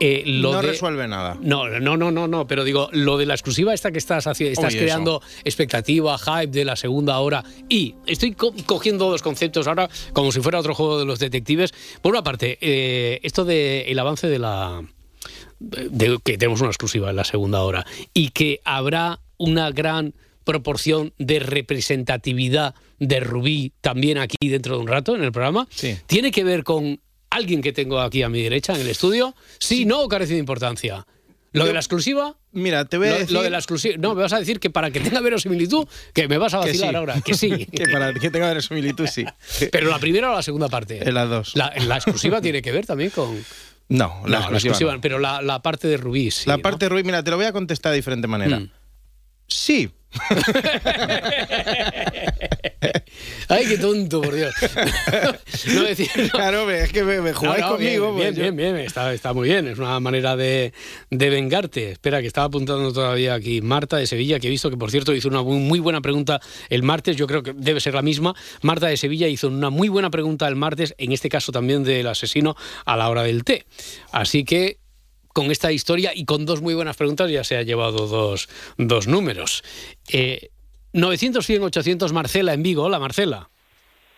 eh, 0.00 0.24
lo 0.26 0.52
no 0.54 0.60
de- 0.62 0.68
resuelve 0.68 1.06
nada. 1.06 1.36
no, 1.40 1.68
no, 1.68 1.96
no, 1.96 2.10
no, 2.10 2.26
no, 2.26 2.46
pero 2.48 2.64
digo, 2.64 2.88
lo 2.92 3.18
de 3.18 3.26
la 3.26 3.34
exclusiva 3.34 3.72
esta 3.72 3.92
que 3.92 3.98
estás 3.98 4.26
haciendo, 4.26 4.52
estás 4.60 4.74
creando 4.74 5.22
expectativa, 5.44 6.18
hype 6.18 6.48
de 6.48 6.64
la 6.64 6.74
segunda 6.74 7.18
hora 7.20 7.44
y 7.68 7.94
estoy 8.06 8.32
co- 8.32 8.52
cogiendo 8.66 9.08
dos 9.10 9.22
conceptos 9.22 9.68
ahora 9.68 9.88
como 10.12 10.32
si 10.32 10.40
fuera 10.40 10.58
otro 10.58 10.74
juego 10.74 10.98
de 10.98 11.04
los 11.04 11.18
detectives. 11.20 11.72
Por 12.02 12.12
una 12.12 12.24
parte, 12.24 12.58
eh, 12.60 13.20
esto 13.22 13.44
de 13.44 13.82
el 13.82 13.98
avance 13.98 14.26
de 14.26 14.38
la 14.40 14.82
de 15.60 16.18
que 16.24 16.38
tenemos 16.38 16.60
una 16.60 16.70
exclusiva 16.70 17.10
en 17.10 17.16
la 17.16 17.24
segunda 17.24 17.62
hora 17.62 17.86
y 18.14 18.30
que 18.30 18.60
habrá 18.64 19.20
una 19.36 19.70
gran 19.70 20.14
proporción 20.44 21.12
de 21.18 21.38
representatividad 21.38 22.74
de 22.98 23.20
Rubí 23.20 23.72
también 23.80 24.18
aquí 24.18 24.36
dentro 24.48 24.76
de 24.76 24.80
un 24.82 24.88
rato 24.88 25.14
en 25.14 25.22
el 25.22 25.32
programa. 25.32 25.66
Sí. 25.70 25.96
¿Tiene 26.06 26.30
que 26.30 26.44
ver 26.44 26.64
con 26.64 27.00
alguien 27.30 27.62
que 27.62 27.72
tengo 27.72 28.00
aquí 28.00 28.22
a 28.22 28.28
mi 28.28 28.42
derecha 28.42 28.74
en 28.74 28.80
el 28.80 28.88
estudio? 28.88 29.34
Sí, 29.58 29.84
no, 29.84 30.00
o 30.00 30.08
carece 30.08 30.32
de 30.34 30.40
importancia. 30.40 31.06
¿Lo 31.52 31.64
de 31.64 31.72
la 31.72 31.80
exclusiva? 31.80 32.36
Mira, 32.52 32.84
te 32.84 32.96
voy 32.96 33.08
a 33.08 33.10
Lo, 33.10 33.18
decir. 33.18 33.32
lo 33.32 33.42
de 33.42 33.50
la 33.50 33.58
exclusiva. 33.58 33.96
No, 33.98 34.14
me 34.14 34.22
vas 34.22 34.32
a 34.32 34.38
decir 34.38 34.60
que 34.60 34.70
para 34.70 34.92
que 34.92 35.00
tenga 35.00 35.20
verosimilitud, 35.20 35.86
que 36.14 36.28
me 36.28 36.38
vas 36.38 36.54
a 36.54 36.60
que 36.60 36.68
vacilar 36.68 36.90
sí. 36.90 36.96
ahora, 36.96 37.20
que 37.20 37.34
sí. 37.34 37.66
que 37.74 37.88
para 37.88 38.14
que 38.14 38.30
tenga 38.30 38.46
verosimilitud, 38.48 39.06
sí. 39.08 39.24
Pero 39.72 39.90
la 39.90 39.98
primera 39.98 40.30
o 40.30 40.34
la 40.36 40.42
segunda 40.42 40.68
parte. 40.68 41.06
En 41.06 41.12
las 41.14 41.28
dos. 41.28 41.56
La, 41.56 41.72
la 41.86 41.96
exclusiva 41.96 42.40
tiene 42.40 42.62
que 42.62 42.70
ver 42.70 42.86
también 42.86 43.10
con. 43.10 43.36
No, 43.90 44.22
la 44.26 44.40
No, 44.40 44.50
exclusiva. 44.52 44.94
no. 44.94 45.00
pero 45.02 45.18
la, 45.18 45.42
la 45.42 45.60
parte 45.60 45.86
de 45.88 45.96
Rubí. 45.98 46.30
sí, 46.30 46.48
la 46.48 46.56
¿no? 46.56 46.62
parte 46.62 46.86
de 46.86 46.88
Rubí, 46.88 47.02
mira, 47.04 47.22
te 47.22 47.30
lo 47.30 47.36
voy 47.36 47.44
a 47.46 47.52
contestar 47.52 47.90
de 47.92 47.96
diferente 47.96 48.26
manera. 48.26 48.58
Mm. 48.60 48.70
Sí. 49.48 49.90
Ay, 53.48 53.66
qué 53.66 53.78
tonto, 53.78 54.20
por 54.22 54.34
Dios. 54.34 54.54
no 55.74 55.82
decir. 55.82 56.08
no. 56.16 56.28
Claro, 56.30 56.70
es 56.70 56.92
que 56.92 57.02
me, 57.02 57.20
me 57.20 57.32
jugáis 57.32 57.60
No, 57.60 57.66
no, 57.70 57.72
conmigo. 57.76 58.14
Bien, 58.14 58.26
pues 58.28 58.36
yo- 58.36 58.42
bien, 58.42 58.56
bien, 58.56 58.74
bien, 58.74 58.86
Está, 58.86 59.12
está 59.12 59.32
muy 59.32 59.48
bien. 59.48 59.66
Es 59.68 59.78
una 59.78 59.98
manera 60.00 60.36
de, 60.36 60.72
de 61.10 61.30
vengarte. 61.30 61.92
Espera, 61.92 62.20
que 62.20 62.26
estaba 62.28 62.46
apuntando 62.46 62.92
todavía 62.92 63.34
aquí 63.34 63.60
Marta 63.60 63.96
de 63.96 64.06
Sevilla, 64.06 64.38
que 64.38 64.46
he 64.46 64.50
visto 64.50 64.70
que, 64.70 64.76
por 64.76 64.90
cierto, 64.90 65.14
hizo 65.14 65.28
una 65.28 65.42
muy, 65.42 65.58
muy 65.58 65.80
buena 65.80 66.00
pregunta 66.00 66.40
el 66.68 66.82
martes. 66.82 67.16
Yo 67.16 67.26
creo 67.26 67.42
que 67.42 67.52
debe 67.54 67.80
ser 67.80 67.94
la 67.94 68.02
misma. 68.02 68.34
Marta 68.62 68.86
de 68.86 68.96
Sevilla 68.96 69.28
hizo 69.28 69.48
una 69.48 69.70
muy 69.70 69.88
buena 69.88 70.10
pregunta 70.10 70.46
el 70.48 70.56
martes, 70.56 70.94
en 70.98 71.12
este 71.12 71.28
caso 71.28 71.52
también 71.52 71.84
del 71.84 72.06
asesino 72.06 72.56
a 72.84 72.96
la 72.96 73.08
hora 73.08 73.22
del 73.22 73.44
té. 73.44 73.66
Así 74.12 74.44
que 74.44 74.78
con 75.32 75.50
esta 75.50 75.72
historia 75.72 76.12
y 76.14 76.24
con 76.24 76.46
dos 76.46 76.60
muy 76.62 76.74
buenas 76.74 76.96
preguntas 76.96 77.30
ya 77.30 77.44
se 77.44 77.56
ha 77.56 77.62
llevado 77.62 78.06
dos, 78.06 78.48
dos 78.76 79.06
números. 79.06 79.62
Eh, 80.12 80.50
900, 80.92 81.44
100, 81.46 81.62
800, 81.62 82.12
Marcela 82.12 82.52
en 82.52 82.62
Vigo. 82.62 82.82
Hola, 82.84 82.98
Marcela. 82.98 83.48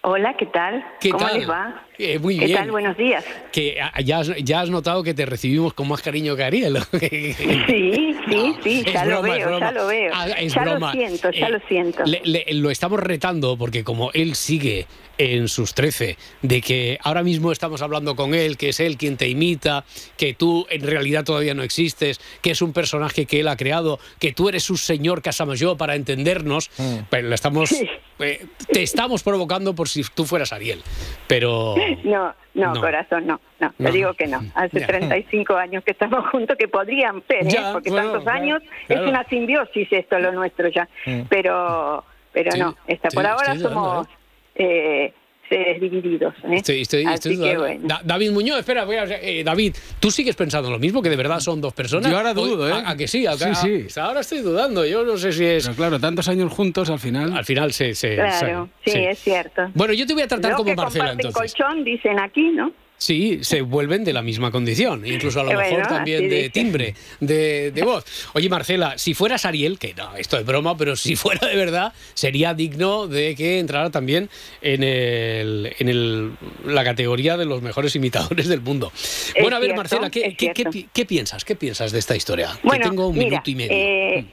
Hola, 0.05 0.35
¿qué 0.37 0.47
tal? 0.47 0.85
¿Qué 1.01 1.11
¿Cómo 1.11 1.25
tal? 1.27 1.39
les 1.39 1.49
va? 1.49 1.87
Eh, 1.97 2.19
muy 2.19 2.37
¿Qué 2.37 2.47
bien. 2.47 2.59
tal? 2.59 2.71
Buenos 2.73 2.97
días. 2.97 3.25
Que 3.53 3.79
ya 4.05 4.19
has, 4.19 4.33
ya 4.43 4.61
has 4.63 4.69
notado 4.69 5.05
que 5.05 5.15
te 5.15 5.27
recibimos 5.27 5.75
con 5.75 5.87
más 5.87 6.03
cariño 6.03 6.35
que 6.35 6.43
Ariel. 6.43 6.79
Sí, 7.01 8.17
sí, 8.29 8.57
sí, 8.65 8.85
ya 8.93 9.05
lo 9.05 9.21
broma, 9.23 9.35
veo, 9.35 9.59
ya 9.61 9.71
lo 9.71 9.87
veo. 9.87 10.11
Ah, 10.15 10.27
ya 10.41 10.63
broma. 10.65 10.93
lo 10.95 11.01
siento, 11.01 11.31
ya 11.31 11.47
Eh, 11.47 11.51
lo 11.51 11.61
siento. 11.69 12.03
Le- 12.05 12.21
le- 12.25 12.47
lo 12.55 12.71
estamos 12.71 12.99
retando 12.99 13.57
porque 13.57 13.85
como 13.85 14.11
él 14.13 14.35
sigue 14.35 14.87
en 15.23 15.49
sus 15.49 15.75
13, 15.75 16.17
de 16.43 16.61
que 16.61 16.99
ahora 17.03 17.23
mismo 17.23 17.53
estamos 17.53 17.81
hablando 17.83 18.17
con 18.17 18.35
él, 18.35 18.57
que 18.57 18.71
es 18.71 18.81
él 18.81 18.97
quien 18.97 19.17
te 19.17 19.29
imita, 19.29 19.85
que 20.17 20.35
tú 20.35 20.67
en 20.71 20.83
realidad 20.87 21.25
todavía 21.25 21.55
no 21.55 21.63
existes, 21.63 22.21
que 22.43 22.51
es 22.51 22.63
un 22.63 22.73
personaje 22.73 23.27
que 23.27 23.41
él 23.41 23.49
ha 23.49 23.57
creado, 23.57 23.99
que 24.19 24.33
tú 24.33 24.49
eres 24.49 24.65
su 24.65 24.77
señor 24.77 25.23
Casamayor 25.23 25.77
para 25.77 25.95
entendernos, 25.95 26.71
pero 27.11 27.29
le 27.29 27.35
estamos, 27.35 27.71
eh, 28.19 28.47
te 28.73 28.83
estamos 28.83 29.23
provocando 29.23 29.75
por 29.75 29.89
si 29.89 30.03
tú 30.15 30.25
fueras 30.25 30.53
Ariel. 30.53 30.83
Pero 31.27 31.75
No, 32.05 32.35
no, 32.55 32.75
No. 32.75 32.81
corazón, 32.81 33.27
no, 33.27 33.41
no, 33.61 33.73
No. 33.79 33.87
te 33.91 33.93
digo 33.97 34.15
que 34.15 34.27
no. 34.27 34.41
Hace 34.55 34.81
Ya. 34.81 34.87
35 34.87 35.55
años 35.57 35.85
que 35.85 35.93
estamos 35.93 36.29
juntos, 36.31 36.57
que 36.59 36.69
podrían 36.69 37.23
ser, 37.29 37.47
¿eh? 37.47 37.59
Porque 37.73 37.91
bueno, 37.91 38.07
tantos 38.09 38.25
claro, 38.25 38.43
años 38.43 38.63
claro. 38.87 39.03
es 39.05 39.09
una 39.09 39.25
simbiosis 39.29 39.89
esto 39.93 40.19
lo 40.19 40.33
nuestro 40.33 40.69
ya. 40.69 40.89
Mm. 41.07 41.23
Pero, 41.29 42.05
pero 42.33 42.51
Sí, 42.53 42.59
no, 42.59 42.77
está, 42.87 43.11
sí, 43.11 43.15
por 43.17 43.27
ahora 43.27 43.59
somos 43.59 44.09
eh, 44.55 45.13
seres 45.49 45.81
divididos. 45.81 46.35
¿eh? 46.45 46.55
Estoy, 46.57 46.81
estoy, 46.83 47.05
Así 47.05 47.15
estoy 47.15 47.33
que 47.33 47.37
dudando. 47.57 47.61
bueno. 47.61 47.81
Da- 47.89 48.01
David 48.05 48.31
Muñoz, 48.31 48.59
espera, 48.61 48.85
voy 48.85 48.97
a- 48.97 49.05
eh, 49.05 49.43
David, 49.45 49.75
¿tú 50.01 50.11
sigues 50.11 50.35
pensando 50.35 50.71
lo 50.71 50.79
mismo? 50.79 51.03
¿Que 51.03 51.11
de 51.11 51.17
verdad 51.17 51.41
son 51.41 51.61
dos 51.61 51.75
personas? 51.75 52.11
Yo 52.11 52.17
ahora 52.17 52.33
dudo, 52.33 52.69
¿eh? 52.69 52.73
¿A, 52.73 52.91
a 52.91 52.97
que 52.97 53.07
sí? 53.07 53.27
A, 53.27 53.35
Sí, 53.35 53.45
a- 53.45 53.55
sí. 53.55 53.85
hasta 53.87 54.05
ahora 54.05 54.21
estoy 54.21 54.39
dudando. 54.39 54.87
Yo 54.87 55.05
no 55.05 55.17
sé 55.19 55.31
si 55.33 55.45
es. 55.45 55.65
Pero 55.67 55.77
claro, 55.77 56.01
tantos 56.01 56.27
años 56.29 56.51
juntos 56.53 56.89
al 56.89 56.99
final. 56.99 57.37
Al 57.37 57.45
final 57.45 57.73
se. 57.73 57.95
se- 57.95 58.15
Claro, 58.15 58.69
se- 58.85 58.91
sí, 58.93 58.99
es 59.05 59.19
cierto. 59.19 59.71
Bueno, 59.75 59.93
yo 59.93 60.07
te 60.07 60.15
voy 60.15 60.23
a 60.23 60.29
tratar 60.29 60.53
Los 60.53 60.59
como 60.59 60.71
que 60.71 60.77
Marcela 60.77 61.13
entonces. 61.13 61.35
colchón 61.55 61.85
dicen 61.85 62.19
aquí, 62.19 62.49
¿no? 62.51 62.73
Sí, 63.05 63.41
se 63.43 63.63
vuelven 63.63 64.05
de 64.05 64.13
la 64.13 64.23
misma 64.23 64.53
condición, 64.53 65.05
incluso 65.07 65.41
a 65.41 65.43
lo 65.45 65.59
mejor 65.59 65.89
también 65.89 66.29
de 66.29 66.51
timbre, 66.51 66.95
de, 67.19 67.73
de 67.73 67.83
voz. 67.91 68.05
Oye, 68.35 68.49
Marcela, 68.49 68.97
si 68.97 69.13
fueras 69.13 69.45
Ariel, 69.45 69.77
que 69.79 69.93
no, 69.95 70.15
esto 70.17 70.39
es 70.39 70.47
broma, 70.47 70.77
pero 70.77 70.95
si 70.95 71.17
fuera 71.17 71.49
de 71.49 71.57
verdad, 71.57 71.93
sería 72.15 72.55
digno 72.55 73.09
de 73.09 73.35
que 73.35 73.59
entrara 73.59 73.91
también 73.91 74.31
en, 74.61 74.85
el, 74.85 75.75
en 75.81 75.89
el- 75.89 76.31
la 76.65 76.85
categoría 76.85 77.37
de 77.37 77.45
los 77.45 77.61
mejores 77.61 77.97
imitadores 77.97 78.47
del 78.47 78.61
mundo. 78.61 78.93
Es 78.95 79.35
bueno, 79.41 79.57
a 79.57 79.59
ver, 79.59 79.71
cierto, 79.71 79.81
Marcela, 79.81 80.11
¿qué, 80.11 80.21
es 80.27 80.37
qué- 80.37 80.47
qué 80.49 80.53
cierto. 80.55 80.71
pi- 80.71 80.89
qué 80.93 81.05
piensas? 81.05 81.45
¿Qué 81.45 81.57
piensas 81.57 81.91
de 81.91 81.99
esta 81.99 82.15
historia? 82.15 82.51
Bueno, 82.63 82.85
que 82.85 82.89
tengo 82.91 83.09
un 83.09 83.19
mira, 83.19 83.31
minuto 83.31 83.51
y 83.51 83.55
medio. 83.57 83.73
eh, 83.77 84.27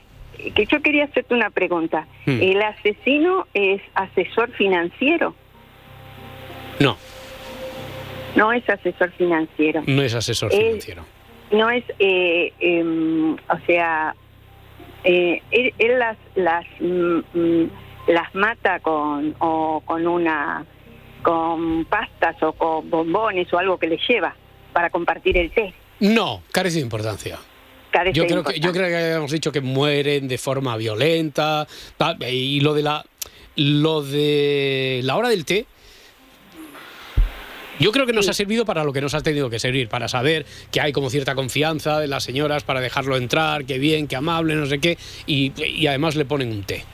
que 0.54 0.64
yo 0.66 0.80
quería 0.80 1.04
hacerte 1.06 1.34
una 1.34 1.50
pregunta. 1.50 2.06
Hmm. 2.24 2.40
¿El 2.40 2.62
asesino 2.62 3.48
es 3.52 3.82
asesor 3.94 4.52
financiero? 4.52 5.34
No, 6.78 6.96
No 8.36 8.52
es 8.52 8.68
asesor 8.68 9.10
financiero. 9.12 9.82
no 9.86 10.02
es 10.02 10.14
asesor 10.14 10.52
financiero. 10.52 11.04
No 11.50 11.68
es, 11.68 11.84
eh, 11.98 12.52
em, 12.60 13.34
o 13.34 13.58
sea, 13.66 14.14
eh, 15.02 15.42
él, 15.50 15.74
él 15.78 15.98
las 15.98 16.16
las 16.36 16.64
mm, 16.78 17.18
mm, 17.32 17.70
las 18.08 18.34
mata 18.34 18.80
con 18.80 19.34
o 19.38 19.82
con 19.84 20.06
una 20.06 20.64
con 21.22 21.84
pastas 21.86 22.40
o 22.42 22.52
con 22.52 22.88
bombones 22.88 23.52
o 23.52 23.58
algo 23.58 23.78
que 23.78 23.86
le 23.86 23.98
lleva 24.08 24.34
para 24.72 24.90
compartir 24.90 25.36
el 25.36 25.50
té. 25.50 25.74
No, 26.00 26.42
carece 26.52 26.76
de 26.76 26.82
importancia. 26.82 27.38
Carece 27.90 28.16
Yo 28.16 28.22
de 28.22 28.28
creo, 28.28 28.44
que, 28.44 28.60
yo 28.60 28.72
creo 28.72 28.88
que 28.88 28.96
habíamos 28.96 29.32
dicho 29.32 29.50
que 29.52 29.60
mueren 29.60 30.28
de 30.28 30.38
forma 30.38 30.76
violenta 30.76 31.66
y 32.30 32.60
lo 32.60 32.74
de 32.74 32.82
la 32.82 33.04
lo 33.56 34.02
de 34.02 35.00
la 35.02 35.16
hora 35.16 35.28
del 35.28 35.44
té 35.44 35.66
yo 37.80 37.90
creo 37.92 38.06
que 38.06 38.12
nos 38.12 38.28
ha 38.28 38.32
servido 38.32 38.64
para 38.64 38.84
lo 38.84 38.92
que 38.92 39.00
nos 39.00 39.14
ha 39.14 39.20
tenido 39.22 39.50
que 39.50 39.58
servir, 39.58 39.88
para 39.88 40.06
saber 40.06 40.46
que 40.70 40.80
hay 40.80 40.92
como 40.92 41.10
cierta 41.10 41.34
confianza 41.34 41.98
de 41.98 42.06
las 42.06 42.22
señoras 42.22 42.62
para 42.62 42.80
dejarlo 42.80 43.16
entrar, 43.16 43.64
que 43.64 43.78
bien, 43.78 44.06
que 44.06 44.14
amable, 44.16 44.54
no 44.54 44.66
sé 44.66 44.78
qué, 44.78 44.96
y, 45.26 45.52
y 45.64 45.86
además 45.88 46.14
le 46.14 46.24
ponen 46.26 46.50
un 46.52 46.62
té. 46.62 46.84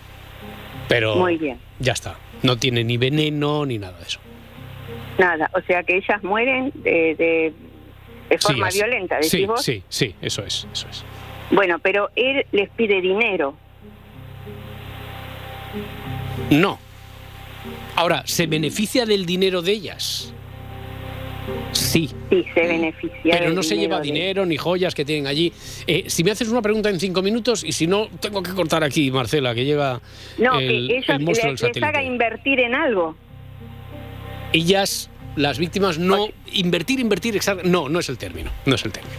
Pero 0.88 1.16
Muy 1.16 1.36
bien. 1.36 1.58
ya 1.80 1.92
está, 1.92 2.16
no 2.42 2.56
tiene 2.56 2.84
ni 2.84 2.96
veneno 2.96 3.66
ni 3.66 3.78
nada 3.78 3.98
de 3.98 4.04
eso. 4.04 4.20
Nada, 5.18 5.50
o 5.54 5.60
sea 5.62 5.82
que 5.82 5.96
ellas 5.96 6.22
mueren 6.22 6.70
de, 6.74 7.14
de, 7.16 7.52
de 8.30 8.38
Sí, 8.38 8.46
forma 8.46 8.68
así- 8.68 8.78
violenta, 8.78 9.16
decís 9.16 9.30
sí, 9.30 9.44
vos. 9.46 9.62
sí, 9.62 9.82
sí, 9.88 10.14
eso 10.22 10.44
es, 10.44 10.66
eso 10.72 10.86
es. 10.88 11.04
Bueno, 11.50 11.78
pero 11.80 12.10
él 12.16 12.44
les 12.52 12.68
pide 12.70 13.00
dinero. 13.00 13.56
No. 16.50 16.78
Ahora, 17.96 18.22
¿se 18.26 18.46
beneficia 18.46 19.06
del 19.06 19.26
dinero 19.26 19.62
de 19.62 19.72
ellas? 19.72 20.32
Sí. 21.72 22.08
Sí, 22.30 22.44
se 22.54 22.60
beneficia. 22.60 23.38
Pero 23.38 23.50
no 23.52 23.62
se 23.62 23.76
lleva 23.76 23.96
de- 23.98 24.02
dinero 24.04 24.44
ni 24.46 24.56
joyas 24.56 24.94
que 24.94 25.04
tienen 25.04 25.26
allí. 25.26 25.52
Eh, 25.86 26.04
si 26.08 26.24
me 26.24 26.30
haces 26.32 26.48
una 26.48 26.62
pregunta 26.62 26.90
en 26.90 26.98
cinco 26.98 27.22
minutos 27.22 27.62
y 27.64 27.72
si 27.72 27.86
no, 27.86 28.08
tengo 28.20 28.42
que 28.42 28.52
cortar 28.52 28.82
aquí, 28.82 29.10
Marcela, 29.10 29.54
que 29.54 29.64
llega 29.64 30.00
No, 30.38 30.58
el, 30.58 30.88
que 30.88 30.96
ellos 30.96 31.08
el 31.08 31.20
monstruo 31.20 31.52
les, 31.52 31.60
del 31.60 31.72
les 31.74 31.82
haga 31.82 32.02
invertir 32.02 32.60
en 32.60 32.74
algo. 32.74 33.16
Ellas, 34.52 35.10
las 35.36 35.58
víctimas, 35.58 35.98
no. 35.98 36.28
Invertir, 36.52 37.00
invertir, 37.00 37.40
no, 37.64 37.88
no 37.88 37.98
es 37.98 38.08
el 38.08 38.18
término. 38.18 38.50
No 38.64 38.74
es 38.74 38.84
el 38.84 38.92
término. 38.92 39.14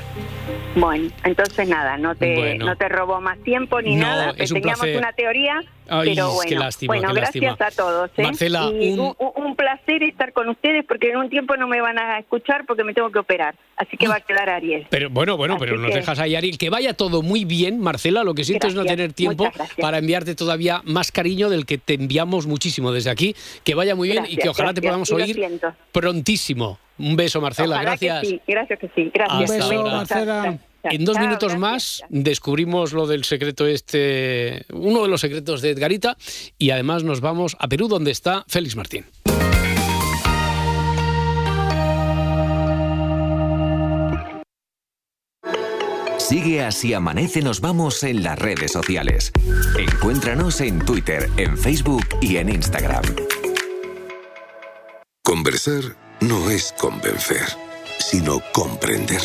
Bueno, 0.76 1.10
entonces 1.24 1.68
nada, 1.68 1.98
no 1.98 2.16
te, 2.16 2.36
Bueno. 2.36 2.66
no 2.68 2.76
te 2.76 2.88
robó 2.88 3.20
más 3.20 3.40
tiempo 3.44 3.82
ni 3.82 3.96
No, 3.96 4.06
nada. 4.06 4.34
es 4.38 4.52
un 4.52 4.56
Teníamos 4.62 4.82
placer. 4.82 4.98
una 4.98 5.12
teoría, 5.14 5.64
Ay, 5.90 6.10
pero 6.10 6.28
qué 6.30 6.34
bueno, 6.36 6.60
lástima, 6.60 6.92
bueno, 6.94 7.08
qué 7.08 7.14
gracias 7.20 7.44
lástima. 7.44 7.68
a 7.68 7.72
todos. 7.72 8.12
¿eh? 8.18 8.22
Marcela, 8.24 8.72
Y 8.80 8.90
un- 8.94 9.16
un... 9.18 9.56
placer 9.56 10.04
estar 10.04 10.34
con 10.34 10.50
ustedes 10.50 10.86
porque 10.88 11.10
en 11.10 11.18
un 11.18 11.30
tiempo 11.32 11.58
no 11.58 11.68
me 11.68 11.82
van 11.82 11.98
a 11.98 12.20
escuchar 12.20 12.66
porque 12.68 12.84
me 12.84 12.94
tengo 12.94 13.10
que 13.12 13.18
operar. 13.18 13.56
Así 13.76 13.98
que 13.98 14.08
va 14.08 14.16
a 14.18 14.22
quedar 14.22 14.50
Ariel. 14.52 14.86
Pero 14.92 15.10
bueno, 15.10 15.36
bueno, 15.36 15.56
Así 15.56 15.66
pero 15.66 15.78
nos 15.78 15.90
que- 15.90 15.98
dejas 15.98 16.20
ahí, 16.20 16.36
Ariel. 16.36 16.60
Que 16.60 16.70
vaya 16.70 16.94
todo 16.94 17.24
muy 17.24 17.44
bien, 17.44 17.80
Marcela. 17.80 18.24
Lo 18.24 18.36
que 18.36 18.44
siento 18.44 18.68
es 18.68 18.76
no 18.76 18.86
tener 18.86 19.14
tiempo 19.14 19.50
para 19.82 19.98
enviarte 19.98 20.36
todavía 20.36 20.82
más 20.86 21.12
cariño 21.12 21.50
del 21.50 21.66
que 21.66 21.80
te 21.80 21.96
enviamos 21.96 22.46
muchísimo 22.46 22.92
desde 22.92 23.10
aquí. 23.10 23.36
Que 23.64 23.74
vaya 23.74 23.96
muy 23.96 24.10
bien 24.10 24.26
y 24.30 24.38
que 24.38 24.50
ojalá 24.50 24.74
te 24.76 24.82
podamos 24.84 25.12
oír 25.12 25.40
prontísimo. 25.92 26.78
Un 27.00 27.16
beso, 27.16 27.42
Marcela. 27.42 27.76
Ojalá 27.76 27.92
gracias. 27.92 28.22
Que 28.22 28.28
sí, 28.28 28.42
gracias 28.48 28.80
que 28.80 28.90
sí. 28.96 29.12
Gracias. 29.14 29.62
Ahora. 29.62 29.76
chao, 29.76 29.86
Marcela. 29.86 30.60
En 30.84 31.06
dos 31.06 31.20
minutos 31.20 31.58
más 31.58 32.04
descubrimos 32.10 32.94
lo 32.94 33.08
del 33.08 33.24
secreto 33.26 33.66
este, 33.68 34.66
uno 34.72 35.04
de 35.04 35.10
los 35.10 35.22
secretos 35.22 35.62
de 35.62 35.72
Edgarita 35.72 36.16
y 36.58 36.70
además 36.70 37.04
nos 37.04 37.20
vamos 37.20 37.58
a 37.60 37.68
Perú 37.68 37.88
donde 37.88 38.12
está 38.12 38.46
Félix 38.48 38.76
Martín. 38.76 39.06
Sigue 46.18 46.62
así 46.62 46.94
amanece 46.94 47.42
nos 47.42 47.62
vamos 47.62 48.04
en 48.04 48.22
las 48.22 48.38
redes 48.38 48.74
sociales. 48.74 49.32
Encuéntranos 49.80 50.60
en 50.60 50.80
Twitter, 50.80 51.30
en 51.38 51.58
Facebook 51.58 52.06
y 52.22 52.36
en 52.36 52.50
Instagram. 52.50 53.04
Conversar 55.24 56.07
no 56.22 56.50
es 56.50 56.74
convencer, 56.78 57.46
sino 58.00 58.40
comprender. 58.54 59.22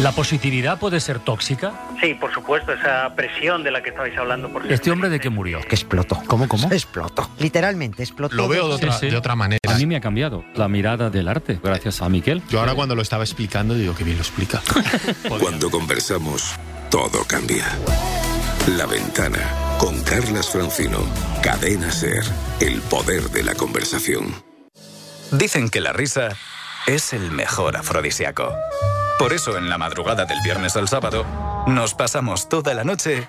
¿La 0.00 0.12
positividad 0.12 0.78
puede 0.78 1.00
ser 1.00 1.18
tóxica? 1.18 1.72
Sí, 2.00 2.14
por 2.14 2.32
supuesto, 2.32 2.72
esa 2.72 3.12
presión 3.16 3.64
de 3.64 3.70
la 3.70 3.82
que 3.82 3.88
estabais 3.90 4.16
hablando. 4.16 4.48
Por 4.48 4.70
¿Este 4.70 4.90
hombre 4.90 5.08
de 5.08 5.18
qué 5.18 5.28
murió? 5.28 5.60
Que 5.60 5.74
explotó. 5.74 6.22
¿Cómo, 6.26 6.46
cómo? 6.46 6.70
Explotó. 6.70 7.28
Literalmente 7.38 8.02
explotó. 8.02 8.36
Lo 8.36 8.48
veo 8.48 8.68
de 8.68 8.74
otra, 8.74 8.98
de 8.98 9.16
otra 9.16 9.34
manera. 9.34 9.58
A 9.66 9.76
mí 9.76 9.86
me 9.86 9.96
ha 9.96 10.00
cambiado 10.00 10.44
la 10.54 10.68
mirada 10.68 11.10
del 11.10 11.26
arte, 11.26 11.58
gracias 11.62 12.00
a 12.00 12.08
Miquel. 12.08 12.42
Yo 12.48 12.60
ahora 12.60 12.74
cuando 12.74 12.94
lo 12.94 13.02
estaba 13.02 13.24
explicando 13.24 13.74
digo 13.74 13.94
que 13.94 14.04
bien 14.04 14.18
lo 14.18 14.22
explica. 14.22 14.62
Cuando 15.40 15.70
conversamos, 15.70 16.54
todo 16.90 17.24
cambia. 17.26 17.66
La 18.76 18.86
ventana 18.86 19.40
con 19.78 20.00
Carlas 20.02 20.50
Francino. 20.50 20.98
Cadena 21.42 21.90
Ser. 21.90 22.24
El 22.60 22.80
poder 22.82 23.30
de 23.30 23.42
la 23.42 23.54
conversación. 23.54 24.47
Dicen 25.30 25.68
que 25.68 25.80
la 25.80 25.92
risa 25.92 26.30
es 26.86 27.12
el 27.12 27.30
mejor 27.30 27.76
afrodisíaco. 27.76 28.54
Por 29.18 29.34
eso 29.34 29.58
en 29.58 29.68
la 29.68 29.76
madrugada 29.76 30.24
del 30.24 30.38
viernes 30.42 30.74
al 30.76 30.88
sábado 30.88 31.26
nos 31.66 31.94
pasamos 31.94 32.48
toda 32.48 32.72
la 32.72 32.84
noche 32.84 33.28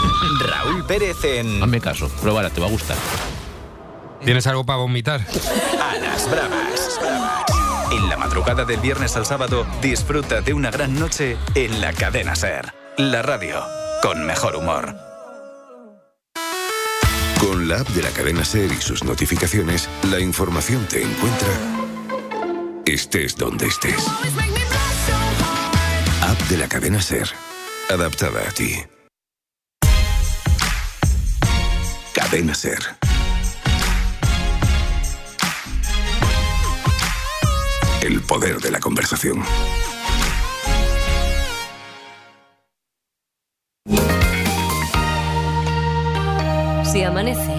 Raúl 0.63 0.85
Pérez 0.85 1.23
en. 1.23 1.61
Hazme 1.63 1.81
caso, 1.81 2.09
pruébala, 2.21 2.49
te 2.49 2.61
va 2.61 2.67
a 2.67 2.69
gustar. 2.69 2.97
¿Tienes 4.23 4.45
algo 4.45 4.63
para 4.63 4.77
vomitar? 4.77 5.21
A 5.81 5.97
las 5.97 6.29
bravas. 6.29 6.99
En 7.91 8.07
la 8.07 8.17
madrugada 8.17 8.63
del 8.63 8.79
viernes 8.79 9.15
al 9.17 9.25
sábado, 9.25 9.65
disfruta 9.81 10.41
de 10.41 10.53
una 10.53 10.69
gran 10.69 10.97
noche 10.99 11.37
en 11.55 11.81
la 11.81 11.93
cadena 11.93 12.35
Ser. 12.35 12.73
La 12.97 13.21
radio, 13.21 13.61
con 14.03 14.25
mejor 14.25 14.55
humor. 14.55 14.95
Con 17.39 17.67
la 17.67 17.79
app 17.79 17.87
de 17.89 18.03
la 18.03 18.11
cadena 18.11 18.45
Ser 18.45 18.71
y 18.71 18.81
sus 18.81 19.03
notificaciones, 19.03 19.89
la 20.11 20.19
información 20.19 20.85
te 20.87 21.01
encuentra 21.01 21.49
estés 22.85 23.35
donde 23.35 23.67
estés. 23.67 24.05
App 26.21 26.39
de 26.49 26.57
la 26.57 26.67
cadena 26.67 27.01
Ser, 27.01 27.29
adaptada 27.89 28.41
a 28.47 28.51
ti. 28.51 28.75
El 38.01 38.21
poder 38.21 38.59
de 38.61 38.71
la 38.71 38.79
conversación. 38.79 39.43
Si 46.85 47.03
amanece, 47.03 47.53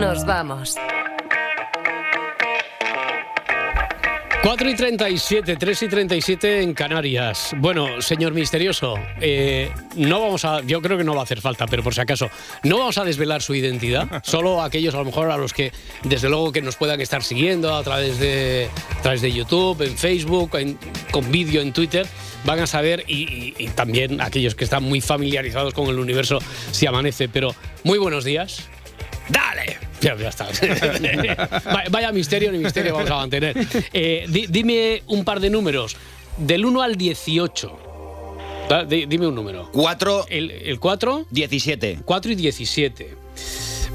nos 0.00 0.24
vamos. 0.26 0.76
4 4.42 4.70
y 4.70 4.74
37, 4.76 5.56
3 5.56 5.82
y 5.82 5.88
37 5.88 6.62
en 6.62 6.72
Canarias. 6.72 7.54
Bueno, 7.58 8.00
señor 8.00 8.32
misterioso, 8.32 8.94
eh, 9.20 9.70
no 9.96 10.20
vamos 10.20 10.44
a, 10.44 10.62
yo 10.62 10.80
creo 10.80 10.96
que 10.96 11.04
no 11.04 11.12
va 11.14 11.20
a 11.20 11.24
hacer 11.24 11.40
falta, 11.40 11.66
pero 11.66 11.82
por 11.82 11.92
si 11.94 12.00
acaso, 12.00 12.30
no 12.62 12.78
vamos 12.78 12.96
a 12.98 13.04
desvelar 13.04 13.42
su 13.42 13.54
identidad, 13.54 14.06
solo 14.24 14.62
aquellos 14.62 14.94
a 14.94 14.98
lo 14.98 15.04
mejor 15.04 15.30
a 15.32 15.36
los 15.36 15.52
que, 15.52 15.72
desde 16.04 16.28
luego, 16.28 16.52
que 16.52 16.62
nos 16.62 16.76
puedan 16.76 17.00
estar 17.00 17.22
siguiendo 17.24 17.74
a 17.74 17.82
través 17.82 18.18
de, 18.20 18.68
a 18.98 19.02
través 19.02 19.20
de 19.22 19.32
YouTube, 19.32 19.82
en 19.82 19.98
Facebook, 19.98 20.50
en- 20.56 20.78
con 21.10 21.30
vídeo 21.30 21.60
en 21.60 21.72
Twitter, 21.72 22.06
van 22.44 22.60
a 22.60 22.66
saber, 22.66 23.04
y, 23.08 23.22
y- 23.24 23.54
y 23.58 23.68
también 23.68 24.20
aquellos 24.20 24.54
que 24.54 24.64
están 24.64 24.84
muy 24.84 25.00
familiarizados 25.00 25.74
con 25.74 25.88
el 25.88 25.98
universo 25.98 26.38
si 26.70 26.86
amanece, 26.86 27.28
pero 27.28 27.54
muy 27.82 27.98
buenos 27.98 28.24
días. 28.24 28.68
¡Dale! 29.28 29.87
Ya, 30.00 30.16
ya 30.16 30.28
está. 30.28 30.46
Va- 31.74 31.84
Vaya 31.90 32.12
misterio 32.12 32.52
ni 32.52 32.58
misterio 32.58 32.94
vamos 32.94 33.10
a 33.10 33.16
mantener. 33.16 33.56
Eh, 33.92 34.26
di- 34.28 34.46
dime 34.48 35.02
un 35.08 35.24
par 35.24 35.40
de 35.40 35.50
números. 35.50 35.96
Del 36.36 36.64
1 36.64 36.82
al 36.82 36.96
18. 36.96 37.78
Da- 38.68 38.84
di- 38.84 39.06
Dime 39.06 39.26
un 39.26 39.34
número. 39.34 39.70
4. 39.72 40.26
El, 40.28 40.50
el 40.50 40.78
4. 40.78 41.26
17. 41.30 42.00
4 42.04 42.32
y 42.32 42.34
17. 42.36 43.16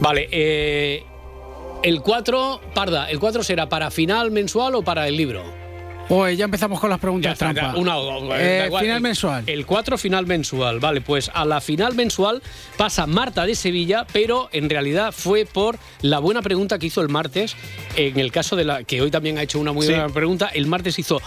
Vale. 0.01 0.27
eh, 0.31 1.03
el 1.83 2.01
4, 2.01 2.61
Parda, 2.73 3.09
¿el 3.09 3.19
4 3.19 3.43
será 3.43 3.67
para 3.69 3.91
final 3.91 4.31
mensual 4.31 4.75
o 4.75 4.81
para 4.83 5.07
el 5.07 5.15
libro? 5.17 5.43
Pues 6.07 6.37
ya 6.37 6.45
empezamos 6.45 6.79
con 6.79 6.89
las 6.89 6.99
preguntas 6.99 7.33
está, 7.33 7.53
trampa. 7.53 7.77
una- 7.79 7.95
da 7.95 8.39
Eh, 8.39 8.65
igual. 8.67 8.81
final 8.83 8.97
El- 8.97 9.01
mensual. 9.03 9.43
El 9.47 9.65
4 9.65 9.97
final 9.97 10.25
mensual, 10.27 10.79
vale, 10.79 11.01
pues 11.01 11.31
a 11.33 11.45
la 11.45 11.61
final 11.61 11.95
mensual 11.95 12.41
pasa 12.77 13.07
Marta 13.07 13.45
de 13.45 13.55
Sevilla, 13.55 14.05
pero 14.11 14.49
en 14.51 14.69
realidad 14.69 15.13
fue 15.13 15.45
por 15.45 15.77
la 16.01 16.19
buena 16.19 16.41
pregunta 16.41 16.77
que 16.77 16.87
hizo 16.87 17.01
el 17.01 17.09
martes, 17.09 17.55
en 17.95 18.19
el 18.19 18.31
caso 18.31 18.55
de 18.55 18.65
la 18.65 18.83
que 18.83 19.01
hoy 19.01 19.11
también 19.11 19.37
ha 19.37 19.43
hecho 19.43 19.59
una 19.59 19.71
muy 19.71 19.85
Sí. 19.87 19.93
buena 19.93 20.09
pregunta, 20.09 20.49
el 20.53 20.67
martes 20.67 20.99
hizo 20.99 21.21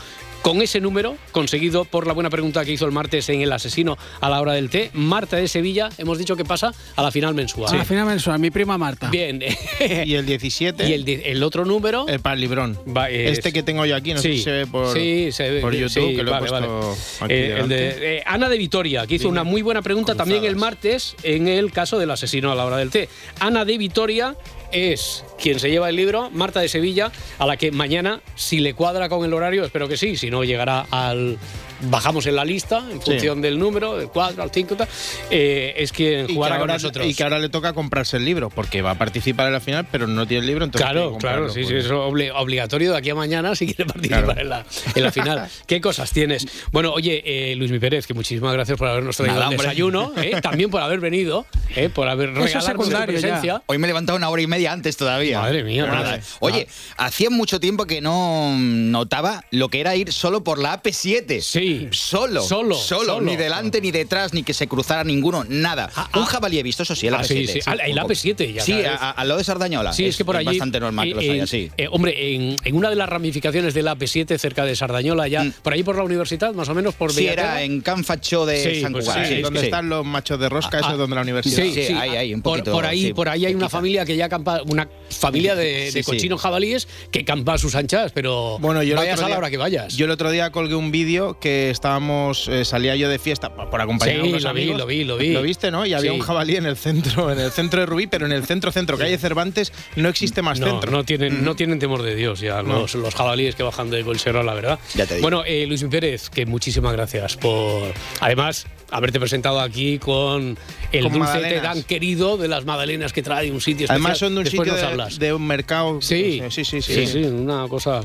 con 0.47 0.63
ese 0.63 0.81
número, 0.81 1.17
conseguido 1.33 1.85
por 1.85 2.07
la 2.07 2.13
buena 2.13 2.31
pregunta 2.31 2.65
que 2.65 2.71
hizo 2.71 2.87
el 2.87 2.93
martes 2.93 3.29
en 3.31 3.41
El 3.41 3.51
Asesino 3.51 3.99
a 4.21 4.31
la 4.31 4.41
hora 4.41 4.53
del 4.53 4.71
té, 4.71 4.91
Marta 4.93 5.37
de 5.39 5.49
Sevilla, 5.49 5.89
hemos 5.99 6.19
dicho 6.19 6.37
que 6.37 6.45
pasa 6.45 6.73
a 6.95 7.03
la 7.03 7.11
final 7.11 7.35
mensual. 7.35 7.75
A 7.75 7.79
la 7.79 7.85
final 7.85 8.07
mensual, 8.07 8.39
mi 8.39 8.53
prima 8.53 8.79
Marta. 8.79 9.11
Bien. 9.11 9.41
Y 10.07 10.15
el 10.15 10.25
17. 10.25 10.89
Y 10.89 10.93
el, 11.25 11.43
otro 11.43 11.65
número. 11.65 12.07
El 12.07 12.21
para 12.21 12.35
el 12.37 12.41
librón. 12.43 12.79
Va, 12.97 13.11
es- 13.11 13.39
Este 13.39 13.53
que 13.53 13.65
tengo 13.65 13.85
yo 13.87 13.97
aquí, 13.97 14.13
no 14.15 14.21
sé 14.21 14.29
Sí, 14.31 14.37
si 14.39 14.45
se 14.45 14.51
ve 14.53 14.67
por, 14.69 14.95
sí, 14.97 15.33
se 15.33 15.51
ve, 15.51 15.61
por 15.61 15.73
sí, 15.75 15.81
YouTube, 15.81 16.15
que 16.17 16.23
lo 16.23 16.31
vale, 16.31 16.47
he 16.47 16.49
puesto 16.49 16.69
vale. 16.69 16.95
aquí 17.23 17.35
Eh, 17.35 17.59
el 17.61 17.69
de, 17.69 17.77
delante. 17.77 18.17
eh, 18.19 18.23
Ana 18.25 18.49
de 18.49 18.57
Vitoria, 18.59 19.05
que 19.09 19.17
hizo 19.17 19.23
Dime. 19.25 19.33
una 19.41 19.43
muy 19.45 19.63
buena 19.63 19.83
pregunta 19.83 20.15
también 20.15 20.45
el 20.45 20.55
martes 20.55 21.17
en 21.25 21.49
el 21.49 21.73
caso 21.73 21.99
del 21.99 22.13
asesino 22.13 22.53
a 22.53 22.55
la 22.55 22.65
hora 22.65 22.77
del 22.77 22.91
té. 22.91 23.09
Ana 23.41 23.65
de 23.65 23.77
Vitoria 23.79 24.37
es 24.73 25.25
quien 25.39 25.59
se 25.61 25.71
lleva 25.71 25.89
el 25.89 25.97
libro, 25.97 26.31
Marta 26.31 26.61
de 26.61 26.69
Sevilla, 26.69 27.13
a 27.39 27.47
la 27.47 27.57
que 27.57 27.71
mañana, 27.71 28.21
si 28.35 28.61
le 28.61 28.75
cuadra 28.75 29.09
con 29.09 29.25
el 29.25 29.33
horario, 29.33 29.65
espero 29.65 29.89
que 29.89 29.97
sí, 29.97 30.17
si 30.17 30.31
no 30.31 30.45
llegará 30.45 30.87
al... 30.91 31.39
Bajamos 31.83 32.27
en 32.27 32.37
la 32.37 32.45
lista 32.45 32.79
en 32.91 33.01
Sí. 33.03 33.11
función 33.13 33.41
del 33.43 33.59
número, 33.59 33.97
del 33.97 34.09
4 34.09 34.43
al 34.43 34.51
5, 34.51 34.77
tal, 34.77 34.89
eh, 35.31 35.75
es 35.77 35.93
quien 35.93 36.27
jugará 36.33 36.59
con 36.59 36.69
nosotros. 36.69 37.07
y 37.07 37.15
que 37.15 37.23
ahora 37.23 37.39
le 37.39 37.49
toca 37.49 37.73
comprarse 37.73 38.17
el 38.17 38.25
libro, 38.25 38.51
porque 38.51 38.83
va 38.83 38.93
a 38.93 38.95
participar 38.99 39.47
en 39.49 39.53
la 39.53 39.61
final, 39.61 39.87
pero 39.91 40.07
no 40.07 40.27
tiene 40.27 40.41
el 40.41 40.47
libro, 40.47 40.65
entonces 40.65 40.85
Claro, 40.89 41.17
claro, 41.19 41.49
sí, 41.49 41.65
sí, 41.65 41.73
pues. 41.73 41.85
es 41.87 41.91
obli- 41.91 42.33
obligatorio 42.35 42.93
de 42.93 42.99
aquí 42.99 43.11
a 43.11 43.15
mañana 43.15 43.55
si 43.55 43.67
quiere 43.67 43.85
participar 43.87 44.25
Claro. 44.25 44.41
en, 44.41 44.49
la, 44.49 44.65
en 44.95 45.03
la 45.03 45.13
final. 45.13 45.49
¿Qué 45.67 45.81
cosas 45.81 46.11
tienes? 46.13 46.47
Bueno, 46.73 46.93
oye, 46.93 47.23
eh, 47.25 47.57
Luis 47.57 47.71
Mi 47.71 47.79
Pérez, 47.79 48.07
que 48.07 48.15
muchísimas 48.15 48.53
gracias 48.53 48.79
por 48.79 48.89
habernos 48.89 49.17
traído 49.17 49.35
Nada, 49.39 49.51
el 49.51 49.57
desayuno, 49.59 50.13
eh, 50.23 50.41
también 50.43 50.71
por 50.71 50.81
haber 50.83 51.01
venido, 51.01 51.47
eh, 51.75 51.89
por 51.89 52.09
haber 52.09 52.33
regalado 52.33 52.79
tu 52.85 52.89
presencia. 53.07 53.63
Hoy 53.67 53.79
me 53.79 53.87
he 53.87 53.89
levantado 53.89 54.17
una 54.17 54.29
hora 54.29 54.41
y 54.43 54.47
media 54.47 54.73
antes 54.73 54.97
todavía. 54.97 55.41
Madre 55.41 55.63
mía, 55.63 55.87
Nada. 55.87 56.21
Oye, 56.41 56.67
hacía 56.97 57.31
mucho 57.31 57.61
tiempo 57.61 57.85
que 57.87 58.01
no 58.01 58.57
notaba 58.59 59.45
lo 59.51 59.69
que 59.69 59.81
era 59.81 59.95
ir 59.97 60.13
solo 60.13 60.43
por 60.43 60.59
la 60.59 60.81
AP7. 60.83 61.41
Sí. 61.41 61.66
Solo. 61.91 62.43
Solo, 62.43 62.75
Solo. 62.75 62.75
solo. 63.15 63.21
Ni 63.21 63.37
delante 63.37 63.81
ni 63.81 63.91
detrás, 63.91 64.33
ni 64.35 64.43
que 64.43 64.55
se 64.55 64.67
cruzara 64.67 65.05
ninguno, 65.05 65.45
nada. 65.49 65.91
Un 66.15 66.25
jabalí 66.25 66.59
he 66.59 66.63
visto, 66.63 66.83
eso 66.83 66.95
sí, 66.95 67.07
el 67.07 67.15
Ah, 67.15 67.19
AP7. 67.23 67.27
sí, 67.27 67.47
sí. 67.47 67.61
Ah, 67.67 67.75
el 67.85 67.99
AP7 67.99 68.53
ya 68.53 68.63
Sí, 68.63 68.73
a- 68.73 69.11
al 69.11 69.29
lado 69.29 69.39
de 69.39 69.45
Sardañola. 69.45 69.93
Sí, 69.93 70.05
es, 70.07 70.17
que 70.17 70.25
por 70.25 70.37
allí. 70.37 70.47
bastante 70.47 70.81
normal 70.81 71.09
que 71.09 71.15
los 71.15 71.25
eh, 71.25 71.31
haya, 71.33 71.47
sí. 71.47 71.71
eh, 71.77 71.89
hombre, 71.91 72.35
en, 72.35 72.57
en 72.65 72.75
una 72.77 72.91
de 72.91 72.97
las 72.97 73.09
ramificaciones 73.09 73.75
del 73.75 73.87
AP7, 73.89 74.39
cerca 74.39 74.65
de 74.65 74.75
Sardañola, 74.77 75.29
ya, 75.29 75.47
por 75.63 75.73
allí 75.73 75.83
por 75.83 75.97
la 75.97 76.03
universidad, 76.05 76.53
más 76.55 76.69
o 76.69 76.75
menos 76.75 76.95
por 76.95 77.11
Mm. 77.11 77.15
Sí, 77.15 77.21
Bellaterra. 77.25 77.53
era 77.53 77.63
en 77.63 77.81
Can 77.81 78.05
Facho 78.05 78.45
de 78.47 78.75
Sí, 78.75 78.81
San 78.83 78.93
pues 78.93 79.05
sí, 79.07 79.13
sí, 79.29 79.41
donde 79.43 79.61
sí. 79.61 79.67
están 79.67 79.89
los 79.89 80.05
machos 80.05 80.39
de 80.41 80.49
rosca, 80.49 80.79
eso 80.79 80.89
Ah, 80.89 80.93
es 80.93 80.99
donde 80.99 81.17
la 81.17 81.23
universidad. 81.23 81.57
Sí, 81.63 81.73
sí, 81.73 81.93
ahí, 81.93 82.11
ahí, 82.17 82.35
un 82.35 82.43
por, 82.43 82.59
poquito, 82.59 82.73
por 82.73 82.85
ahí, 82.87 83.13
por 83.13 83.29
ahí 83.29 83.47
hay 83.47 83.55
una 83.55 83.69
familia 83.69 84.05
que 84.05 84.17
ya 84.17 84.29
campa, 84.29 84.61
una 84.67 84.89
familia 85.11 85.55
de, 85.55 86.03
cochinos 86.05 86.41
jabalíes 86.41 86.89
que 87.11 87.25
campa 87.25 87.55
a 87.55 87.59
sus 87.59 87.75
anchas, 87.75 88.13
pero 88.13 88.59
Bueno, 88.61 88.83
yo 88.83 88.97
vayas 88.97 89.21
a 89.23 89.29
la 89.29 89.39
hora 89.39 89.51
que 89.51 89.57
vayas. 89.57 89.97
Yo 89.97 90.05
el 90.07 90.11
otro 90.11 90.31
día 90.31 90.51
colgué 90.51 90.75
un 90.75 90.91
vídeo 90.91 91.39
que 91.41 91.56
estábamos, 91.71 92.49
eh, 92.49 92.65
salía 92.65 92.97
yo 92.97 93.09
de 93.09 93.19
fiesta 93.19 93.51
por 93.55 93.81
acompañar 93.81 94.17
Sí, 94.17 94.21
a 94.21 94.25
unos 94.25 94.43
lo 94.43 94.53
vi, 94.55 94.61
amigos. 94.63 94.79
lo 94.79 94.87
vi, 94.87 95.05
lo 95.05 95.17
vi. 95.17 95.33
Lo 95.33 95.43
viste, 95.43 95.71
¿no? 95.71 95.85
Y 95.87 95.95
había 95.95 96.11
Sí. 96.13 96.17
un 96.17 96.23
jabalí 96.23 96.57
en 96.57 96.67
el 96.67 96.77
centro, 96.77 97.31
en 97.33 97.39
el 97.39 97.51
centro 97.51 97.81
de 97.81 97.87
Rubí, 97.87 98.07
pero 98.07 98.27
en 98.27 98.33
el 98.33 98.45
centro 98.45 98.73
centro, 98.73 98.97
calle 98.99 99.19
Cervantes, 99.19 99.73
no 99.97 100.09
existe 100.09 100.43
más 100.43 100.61
No, 100.61 100.67
centro. 100.67 100.91
no 100.91 101.05
tienen, 101.05 101.45
no 101.45 101.57
tienen 101.57 101.79
temor 101.79 102.03
de 102.03 102.15
Dios 102.15 102.41
ya 102.41 102.63
No. 102.63 102.81
los, 102.81 102.95
los 102.95 103.15
jabalíes 103.15 103.55
que 103.55 103.63
bajan 103.63 103.91
de 103.91 104.03
Colchero, 104.05 104.43
la 104.43 104.55
verdad. 104.55 104.79
Ya 104.95 105.07
te 105.07 105.15
digo. 105.17 105.23
Bueno, 105.25 105.43
eh, 105.47 105.67
Luis 105.67 105.85
Pérez, 105.91 106.31
que 106.31 106.47
muchísimas 106.47 106.93
gracias 106.93 107.37
por, 107.37 107.93
además, 108.21 108.67
haberte 108.91 109.19
presentado 109.19 109.61
aquí 109.61 109.99
con 109.99 110.57
el 110.93 111.03
Con 111.03 111.13
dulce 111.13 111.19
magdalenas. 111.35 111.63
tan 111.63 111.83
querido 111.83 112.37
de 112.37 112.49
las 112.49 112.65
magdalenas 112.65 113.13
que 113.13 113.23
trae 113.23 113.51
un 113.51 113.61
sitio 113.61 113.85
especial. 113.87 113.97
Además 114.01 114.19
son 114.19 114.35
de 114.35 114.39
un 114.39 114.45
Después 114.45 114.69
sitio 114.69 114.97
de, 115.19 115.27
de 115.27 115.33
un 115.33 115.47
mercado. 115.47 116.01
Sí, 116.01 116.41
sí, 116.51 116.65
sí, 116.65 116.81
sí. 116.83 116.95
sí, 116.95 117.07
sí, 117.07 117.19
una 117.25 117.67
cosa. 117.69 118.01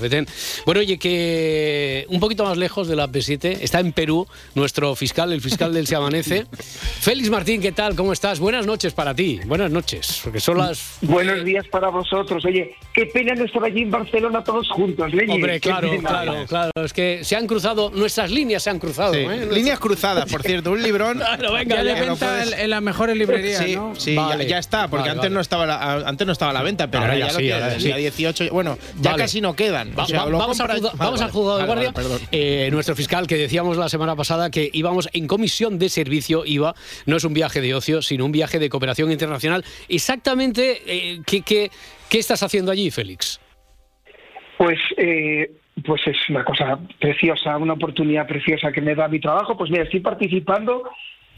Bueno, 0.66 0.82
oye, 0.82 0.98
que 0.98 2.06
un 2.10 2.20
poquito 2.20 2.44
más 2.46 2.58
lejos 2.58 2.88
de 2.88 2.96
la 2.96 3.08
P7 3.42 3.58
está 3.62 3.80
en 3.80 3.92
Perú 3.94 4.28
nuestro 4.56 4.96
fiscal, 4.96 5.32
el 5.34 5.42
fiscal 5.42 5.74
del 5.74 5.88
Se 5.88 5.96
Amanece. 5.96 6.46
Félix 7.02 7.30
Martín, 7.30 7.62
¿qué 7.62 7.72
tal? 7.72 7.96
¿Cómo 7.96 8.14
estás? 8.14 8.40
Buenas 8.40 8.66
noches 8.66 8.94
para 8.94 9.14
ti. 9.16 9.40
Buenas 9.46 9.72
noches, 9.72 10.22
porque 10.24 10.40
son 10.40 10.58
las... 10.60 10.98
Buenos 11.02 11.44
días 11.44 11.66
para 11.68 11.90
vosotros. 11.90 12.46
Oye, 12.46 12.76
qué 12.94 13.06
pena 13.08 13.34
no 13.36 13.46
estar 13.46 13.64
allí 13.64 13.82
en 13.82 13.92
Barcelona 13.92 14.44
todos 14.44 14.70
juntos, 14.70 15.14
Leñe. 15.14 15.34
Hombre, 15.34 15.60
claro, 15.60 15.90
claro, 16.00 16.46
claro. 16.48 16.72
Es 16.84 16.94
que 16.94 17.24
se 17.24 17.36
han 17.36 17.48
cruzado, 17.48 17.92
nuestras 17.92 18.30
líneas 18.32 18.64
se 18.64 18.70
han 18.70 18.80
cruzado. 18.80 19.14
Sí. 19.14 19.20
¿eh? 19.22 19.48
Líneas 19.52 19.80
cruzadas, 19.80 20.30
por 20.32 20.44
cierto, 20.44 20.72
un 20.72 20.82
librón. 20.82 21.22
Claro, 21.32 21.54
venga, 21.54 21.76
ya 21.78 21.84
ya 21.84 21.94
le 21.94 22.00
venta 22.02 22.16
puedes- 22.28 22.54
en, 22.60 22.70
las 22.70 22.82
mejores 22.82 23.16
librerías, 23.18 23.64
Sí, 23.64 23.76
¿no? 23.76 23.96
sí, 23.96 24.16
Vale. 24.16 24.44
ya, 24.44 24.50
ya 24.52 24.58
está, 24.60 24.88
porque 24.90 25.02
Vale, 25.10 25.12
antes 25.12 25.24
vale. 25.24 25.36
no 25.36 25.40
estaba 25.42 25.66
la, 25.66 25.94
antes 26.08 26.28
no 26.28 26.34
estaba 26.34 26.52
a 26.52 26.54
la 26.54 26.62
venta, 26.64 26.88
pero 26.90 27.04
Ahora 27.04 27.18
ya 27.18 27.28
ya, 27.28 27.32
sí, 27.80 27.88
lo 27.88 27.96
día 27.96 27.96
18, 27.98 28.50
bueno, 28.52 28.78
ya 29.00 29.12
Vale. 29.12 29.24
casi 29.24 29.40
no 29.42 29.56
quedan. 29.56 29.94
Va- 29.98 30.04
O 30.04 30.08
sea, 30.08 30.24
va- 30.26 30.30
lo 30.30 30.38
vamos 30.38 30.60
al 30.60 30.70
juzga- 30.82 30.92
vamos 30.96 31.22
juzgado 31.32 31.58
de 31.60 31.66
guardia. 31.66 31.94
Eh, 32.32 32.70
nuestro 32.72 32.96
fiscal 32.96 33.28
que 33.32 33.38
decíamos 33.38 33.78
la 33.78 33.88
semana 33.88 34.14
pasada 34.18 34.52
que 34.52 34.70
íbamos 34.74 35.08
en 35.14 35.26
comisión 35.26 35.80
de 35.80 35.88
servicio 35.88 36.44
IVA, 36.46 36.74
no 37.06 37.16
es 37.16 37.24
un 37.24 37.34
viaje 37.34 37.62
de 37.62 37.74
ocio, 37.74 38.02
sino 38.02 38.26
un 38.26 38.34
viaje 38.34 38.60
de 38.60 38.68
cooperación 38.68 39.10
internacional. 39.10 39.64
Exactamente, 39.88 40.82
eh, 40.86 41.22
¿qué, 41.26 41.42
qué, 41.42 41.70
qué 42.10 42.20
estás 42.20 42.44
haciendo 42.44 42.74
allí, 42.74 42.92
Félix? 42.92 43.40
Pues, 44.58 44.78
eh, 44.98 45.50
pues 45.86 46.02
es 46.08 46.18
una 46.28 46.44
cosa 46.44 46.78
preciosa, 47.00 47.56
una 47.56 47.72
oportunidad 47.72 48.28
preciosa 48.28 48.70
que 48.70 48.82
me 48.82 48.96
da 48.96 49.08
mi 49.08 49.22
trabajo. 49.22 49.56
Pues 49.56 49.72
mira, 49.72 49.84
estoy 49.84 50.02
participando 50.02 50.84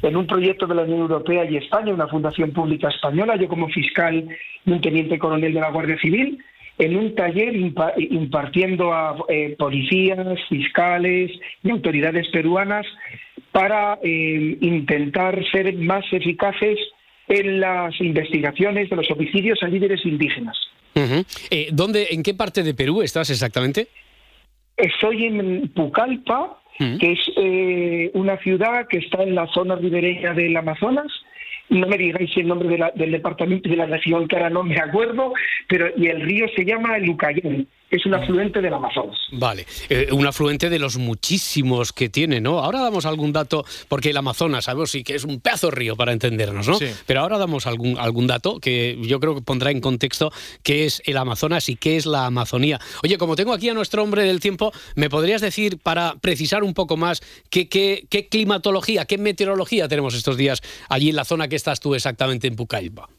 en 0.02 0.18
un 0.18 0.26
proyecto 0.26 0.66
de 0.66 0.74
la 0.74 0.82
Unión 0.82 1.02
Europea 1.02 1.46
y 1.46 1.58
España, 1.58 1.94
una 1.94 2.08
fundación 2.08 2.54
pública 2.54 2.90
española, 2.90 3.36
yo 3.36 3.48
como 3.48 3.68
fiscal 3.70 4.28
y 4.66 4.72
un 4.72 4.82
teniente 4.82 5.20
coronel 5.20 5.54
de 5.54 5.60
la 5.60 5.70
Guardia 5.70 6.00
Civil, 6.00 6.44
en 6.78 6.96
un 6.96 7.16
taller 7.16 7.54
impa- 7.54 7.94
impartiendo 7.98 8.94
a 8.94 9.16
eh, 9.30 9.56
policías, 9.58 10.40
fiscales 10.50 11.32
y 11.64 11.70
autoridades 11.70 12.28
peruanas 12.30 12.86
para 13.52 14.00
eh, 14.04 14.58
intentar 14.62 15.44
ser 15.52 15.74
más 15.76 16.04
eficaces 16.12 16.80
en 17.28 17.60
las 17.60 18.00
investigaciones 18.02 18.90
de 18.90 18.96
los 18.96 19.10
homicidios 19.12 19.62
a 19.62 19.68
líderes 19.68 20.06
indígenas. 20.06 20.58
Eh, 21.50 21.70
¿dónde, 21.72 22.08
¿En 22.12 22.22
qué 22.24 22.34
parte 22.34 22.64
de 22.64 22.74
Perú 22.74 23.02
estás 23.02 23.30
exactamente? 23.30 23.88
Estoy 24.78 25.26
en 25.26 25.68
Pucallpa, 25.70 26.60
que 26.78 27.12
es 27.12 27.20
eh, 27.38 28.12
una 28.16 28.38
ciudad 28.38 28.88
que 28.88 28.98
está 28.98 29.22
en 29.24 29.36
la 29.36 29.48
zona 29.54 29.76
ribereña 29.76 30.34
del 30.34 30.58
Amazonas. 30.58 31.12
No 31.70 31.88
me 31.88 31.98
digáis 31.98 32.36
el 32.38 32.48
nombre 32.48 32.70
de 32.70 32.78
la- 32.78 32.92
del 32.92 33.12
departamento 33.12 33.68
y 33.68 33.72
de 33.72 33.78
la 33.78 33.86
región, 33.86 34.28
que 34.28 34.36
ahora 34.36 34.50
no 34.50 34.64
me 34.64 34.78
acuerdo, 34.80 35.34
pero 35.68 35.88
y 35.96 36.08
el 36.08 36.22
río 36.22 36.48
se 36.56 36.66
llama 36.66 36.98
el 36.98 37.06
es 37.98 38.06
un 38.06 38.14
afluente 38.14 38.62
del 38.62 38.74
Amazonas. 38.74 39.18
Vale, 39.32 39.66
Eh, 39.90 40.08
un 40.12 40.26
afluente 40.26 40.70
de 40.70 40.80
los 40.80 40.98
muchísimos 40.98 41.94
que 41.94 42.10
tiene, 42.10 42.42
¿no? 42.42 42.60
Ahora 42.60 42.82
damos 42.82 43.06
algún 43.06 43.34
dato, 43.34 43.66
porque 43.88 44.10
el 44.12 44.18
Amazonas, 44.18 44.66
sabemos 44.66 44.92
sí 44.92 45.04
que 45.04 45.16
es 45.16 45.24
un 45.24 45.40
pedazo 45.40 45.68
de 45.68 45.76
río 45.76 45.96
para 45.96 46.12
entendernos, 46.14 46.68
¿no? 46.68 46.76
Sí. 46.76 46.88
Pero 47.06 47.22
ahora 47.22 47.38
damos 47.38 47.68
algún, 47.68 47.98
algún 47.98 48.28
dato 48.28 48.60
que 48.60 48.98
yo 49.02 49.20
creo 49.20 49.36
que 49.36 49.42
pondrá 49.42 49.72
en 49.72 49.82
contexto 49.82 50.32
qué 50.64 50.86
es 50.86 51.02
el 51.06 51.18
Amazonas 51.18 51.70
y 51.70 51.76
qué 51.76 51.98
es 51.98 52.06
la 52.06 52.26
Amazonía. 52.26 52.80
Oye, 53.04 53.18
como 53.18 53.36
tengo 53.36 53.54
aquí 53.54 53.70
a 53.70 53.74
nuestro 53.74 54.04
hombre 54.04 54.24
del 54.24 54.40
tiempo, 54.40 54.72
¿me 54.96 55.10
podrías 55.10 55.42
decir, 55.42 55.78
para 55.78 56.16
precisar 56.16 56.64
un 56.64 56.74
poco 56.74 56.98
más, 56.98 57.22
qué, 57.50 57.68
qué, 57.68 58.06
qué 58.10 58.28
climatología, 58.28 59.06
qué 59.06 59.18
meteorología 59.18 59.88
tenemos 59.88 60.16
estos 60.16 60.38
días 60.38 60.62
allí 60.90 61.10
en 61.10 61.16
la 61.16 61.26
zona 61.26 61.48
que 61.48 61.56
estás 61.56 61.80
tú 61.80 61.96
exactamente 61.96 62.48
en 62.48 62.56
Pucallpa? 62.56 63.10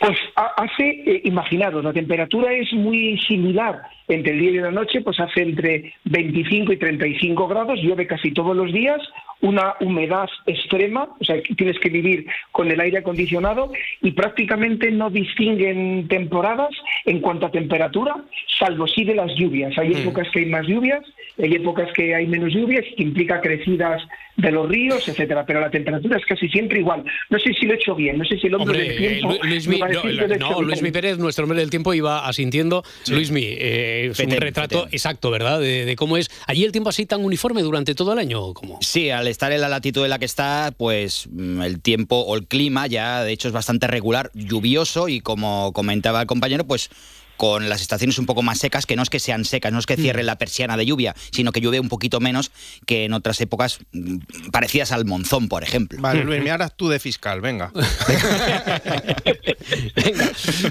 Pues 0.00 0.18
ha- 0.36 0.54
hace, 0.56 0.88
eh, 1.06 1.20
imaginaros, 1.24 1.82
la 1.84 1.92
temperatura 1.92 2.52
es 2.52 2.72
muy 2.72 3.18
similar 3.26 3.82
entre 4.08 4.32
el 4.32 4.40
día 4.40 4.50
y 4.50 4.54
la 4.58 4.70
noche, 4.70 5.00
pues 5.02 5.18
hace 5.20 5.42
entre 5.42 5.94
25 6.04 6.72
y 6.72 6.76
35 6.78 7.48
grados, 7.48 7.78
llueve 7.82 8.06
casi 8.06 8.32
todos 8.32 8.56
los 8.56 8.72
días, 8.72 9.00
una 9.40 9.74
humedad 9.80 10.28
extrema, 10.46 11.08
o 11.20 11.24
sea, 11.24 11.40
que 11.42 11.54
tienes 11.54 11.78
que 11.78 11.88
vivir 11.90 12.26
con 12.50 12.70
el 12.70 12.80
aire 12.80 12.98
acondicionado 12.98 13.70
y 14.02 14.10
prácticamente 14.12 14.90
no 14.90 15.10
distinguen 15.10 16.08
temporadas 16.08 16.70
en 17.04 17.20
cuanto 17.20 17.46
a 17.46 17.50
temperatura, 17.50 18.16
salvo 18.58 18.86
sí 18.88 19.04
de 19.04 19.14
las 19.14 19.32
lluvias. 19.36 19.76
Hay 19.78 19.92
épocas 19.92 20.26
que 20.32 20.40
hay 20.40 20.46
más 20.46 20.66
lluvias, 20.66 21.04
hay 21.40 21.54
épocas 21.54 21.88
que 21.94 22.14
hay 22.14 22.26
menos 22.26 22.52
lluvias, 22.52 22.84
que 22.96 23.02
implica 23.04 23.40
crecidas 23.40 24.02
de 24.36 24.52
los 24.52 24.68
ríos, 24.68 25.06
etcétera, 25.08 25.44
pero 25.44 25.60
la 25.60 25.70
temperatura 25.70 26.16
es 26.16 26.24
casi 26.24 26.48
siempre 26.48 26.78
igual. 26.78 27.04
No 27.28 27.38
sé 27.40 27.52
si 27.54 27.66
lo 27.66 27.72
he 27.74 27.76
hecho 27.76 27.94
bien, 27.94 28.18
no 28.18 28.24
sé 28.24 28.38
si 28.38 28.46
el 28.46 28.54
hombre 28.54 28.78
Hombre, 28.78 28.88
del 28.88 28.96
tiempo 28.98 29.32
eh, 29.32 29.38
Lu- 29.42 29.48
Luismi, 29.48 29.74
me 29.74 29.80
va 29.80 29.86
a 29.86 29.90
no, 29.92 30.02
bien. 30.02 30.66
Luismi 30.66 30.90
Pérez, 30.92 31.18
nuestro 31.18 31.44
hombre 31.44 31.58
del 31.60 31.70
tiempo, 31.70 31.92
iba 31.94 32.26
asintiendo. 32.26 32.82
Luismi, 33.10 33.42
eh, 33.44 33.97
es 34.06 34.18
un 34.18 34.30
retrato 34.30 34.84
petén. 34.84 34.94
exacto, 34.94 35.30
¿verdad? 35.30 35.60
De, 35.60 35.84
de 35.84 35.96
cómo 35.96 36.16
es. 36.16 36.30
¿Allí 36.46 36.64
el 36.64 36.72
tiempo 36.72 36.90
así 36.90 37.06
tan 37.06 37.24
uniforme 37.24 37.62
durante 37.62 37.94
todo 37.94 38.12
el 38.12 38.18
año? 38.18 38.42
¿o 38.42 38.54
cómo? 38.54 38.78
Sí, 38.80 39.10
al 39.10 39.26
estar 39.28 39.52
en 39.52 39.60
la 39.60 39.68
latitud 39.68 40.04
en 40.04 40.10
la 40.10 40.18
que 40.18 40.24
está, 40.24 40.72
pues 40.76 41.28
mm, 41.30 41.62
el 41.62 41.80
tiempo 41.80 42.16
o 42.16 42.36
el 42.36 42.46
clima 42.46 42.86
ya 42.86 43.22
de 43.22 43.32
hecho 43.32 43.48
es 43.48 43.54
bastante 43.54 43.86
regular, 43.86 44.30
lluvioso 44.34 45.08
y 45.08 45.20
como 45.20 45.72
comentaba 45.72 46.20
el 46.20 46.26
compañero, 46.26 46.64
pues 46.66 46.90
con 47.38 47.70
las 47.70 47.80
estaciones 47.80 48.18
un 48.18 48.26
poco 48.26 48.42
más 48.42 48.58
secas, 48.58 48.84
que 48.84 48.96
no 48.96 49.02
es 49.02 49.08
que 49.08 49.20
sean 49.20 49.46
secas, 49.46 49.72
no 49.72 49.78
es 49.78 49.86
que 49.86 49.96
cierre 49.96 50.22
la 50.24 50.36
persiana 50.36 50.76
de 50.76 50.84
lluvia, 50.84 51.14
sino 51.32 51.52
que 51.52 51.60
llueve 51.60 51.80
un 51.80 51.88
poquito 51.88 52.20
menos 52.20 52.50
que 52.84 53.04
en 53.04 53.14
otras 53.14 53.40
épocas 53.40 53.78
mm, 53.92 54.50
parecidas 54.52 54.92
al 54.92 55.06
monzón, 55.06 55.48
por 55.48 55.62
ejemplo. 55.62 56.00
Vale, 56.02 56.24
Luis, 56.24 56.42
me 56.44 56.50
harás 56.50 56.76
tú 56.76 56.88
de 56.88 56.98
fiscal, 56.98 57.40
venga. 57.40 57.72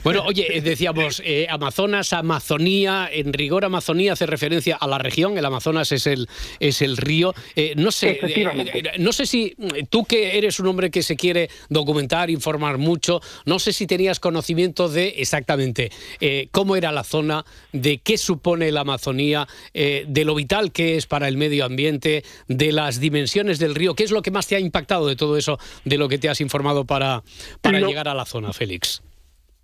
Bueno, 0.04 0.24
oye, 0.26 0.58
eh, 0.58 0.62
decíamos 0.62 1.22
eh, 1.26 1.48
Amazonas, 1.50 2.14
Amazonía, 2.14 3.10
en 3.12 3.34
rigor 3.34 3.66
Amazonía 3.66 4.14
hace 4.14 4.26
referencia 4.26 4.76
a 4.76 4.88
la 4.88 4.98
región, 4.98 5.38
el 5.38 5.46
Amazonas 5.46 5.92
es 5.94 6.06
el, 6.06 6.28
es 6.60 6.82
el 6.82 6.98
río. 6.98 7.34
Eh, 7.56 7.74
no 7.78 7.92
sé, 7.92 8.20
eh, 8.22 8.94
no 9.00 9.14
sé 9.14 9.26
si 9.26 9.56
mm, 9.58 9.86
tú 9.90 10.04
que 10.04 10.38
eres 10.38 10.60
un 10.60 10.68
hombre 10.68 10.92
que 10.92 11.02
se 11.04 11.16
quiere 11.16 11.50
documentar, 11.70 12.30
informar 12.30 12.78
mucho, 12.78 13.22
no 13.46 13.60
sé 13.60 13.74
si 13.74 13.88
tenías 13.88 14.20
conocimiento 14.20 14.90
de 14.90 15.16
exactamente 15.18 15.92
eh, 16.20 16.50
cómo 16.58 16.76
era 16.76 16.92
la 16.92 17.04
zona, 17.04 17.44
de 17.72 18.00
qué 18.00 18.18
supone 18.18 18.72
la 18.72 18.82
Amazonía, 18.82 19.46
eh, 19.76 20.06
de 20.08 20.26
lo 20.26 20.34
vital 20.34 20.72
que 20.72 20.96
es 20.96 21.06
para 21.06 21.28
el 21.28 21.38
medio 21.38 21.66
ambiente, 21.66 22.24
de 22.48 22.72
las 22.72 23.00
dimensiones 23.00 23.60
del 23.60 23.76
río. 23.76 23.94
¿Qué 23.94 24.04
es 24.04 24.12
lo 24.12 24.24
que 24.24 24.32
más 24.32 24.48
te 24.48 24.56
ha 24.56 24.60
impactado 24.60 25.06
de 25.06 25.16
todo 25.16 25.38
eso, 25.38 25.60
de 25.86 26.00
lo 26.00 26.10
que 26.10 26.18
te 26.18 26.30
has 26.30 26.42
informado 26.42 26.84
para, 26.86 27.22
para 27.62 27.80
Lo- 27.80 27.88
llegar 27.88 28.08
a 28.08 28.16
la 28.16 28.26
zona, 28.26 28.54
Félix? 28.54 29.04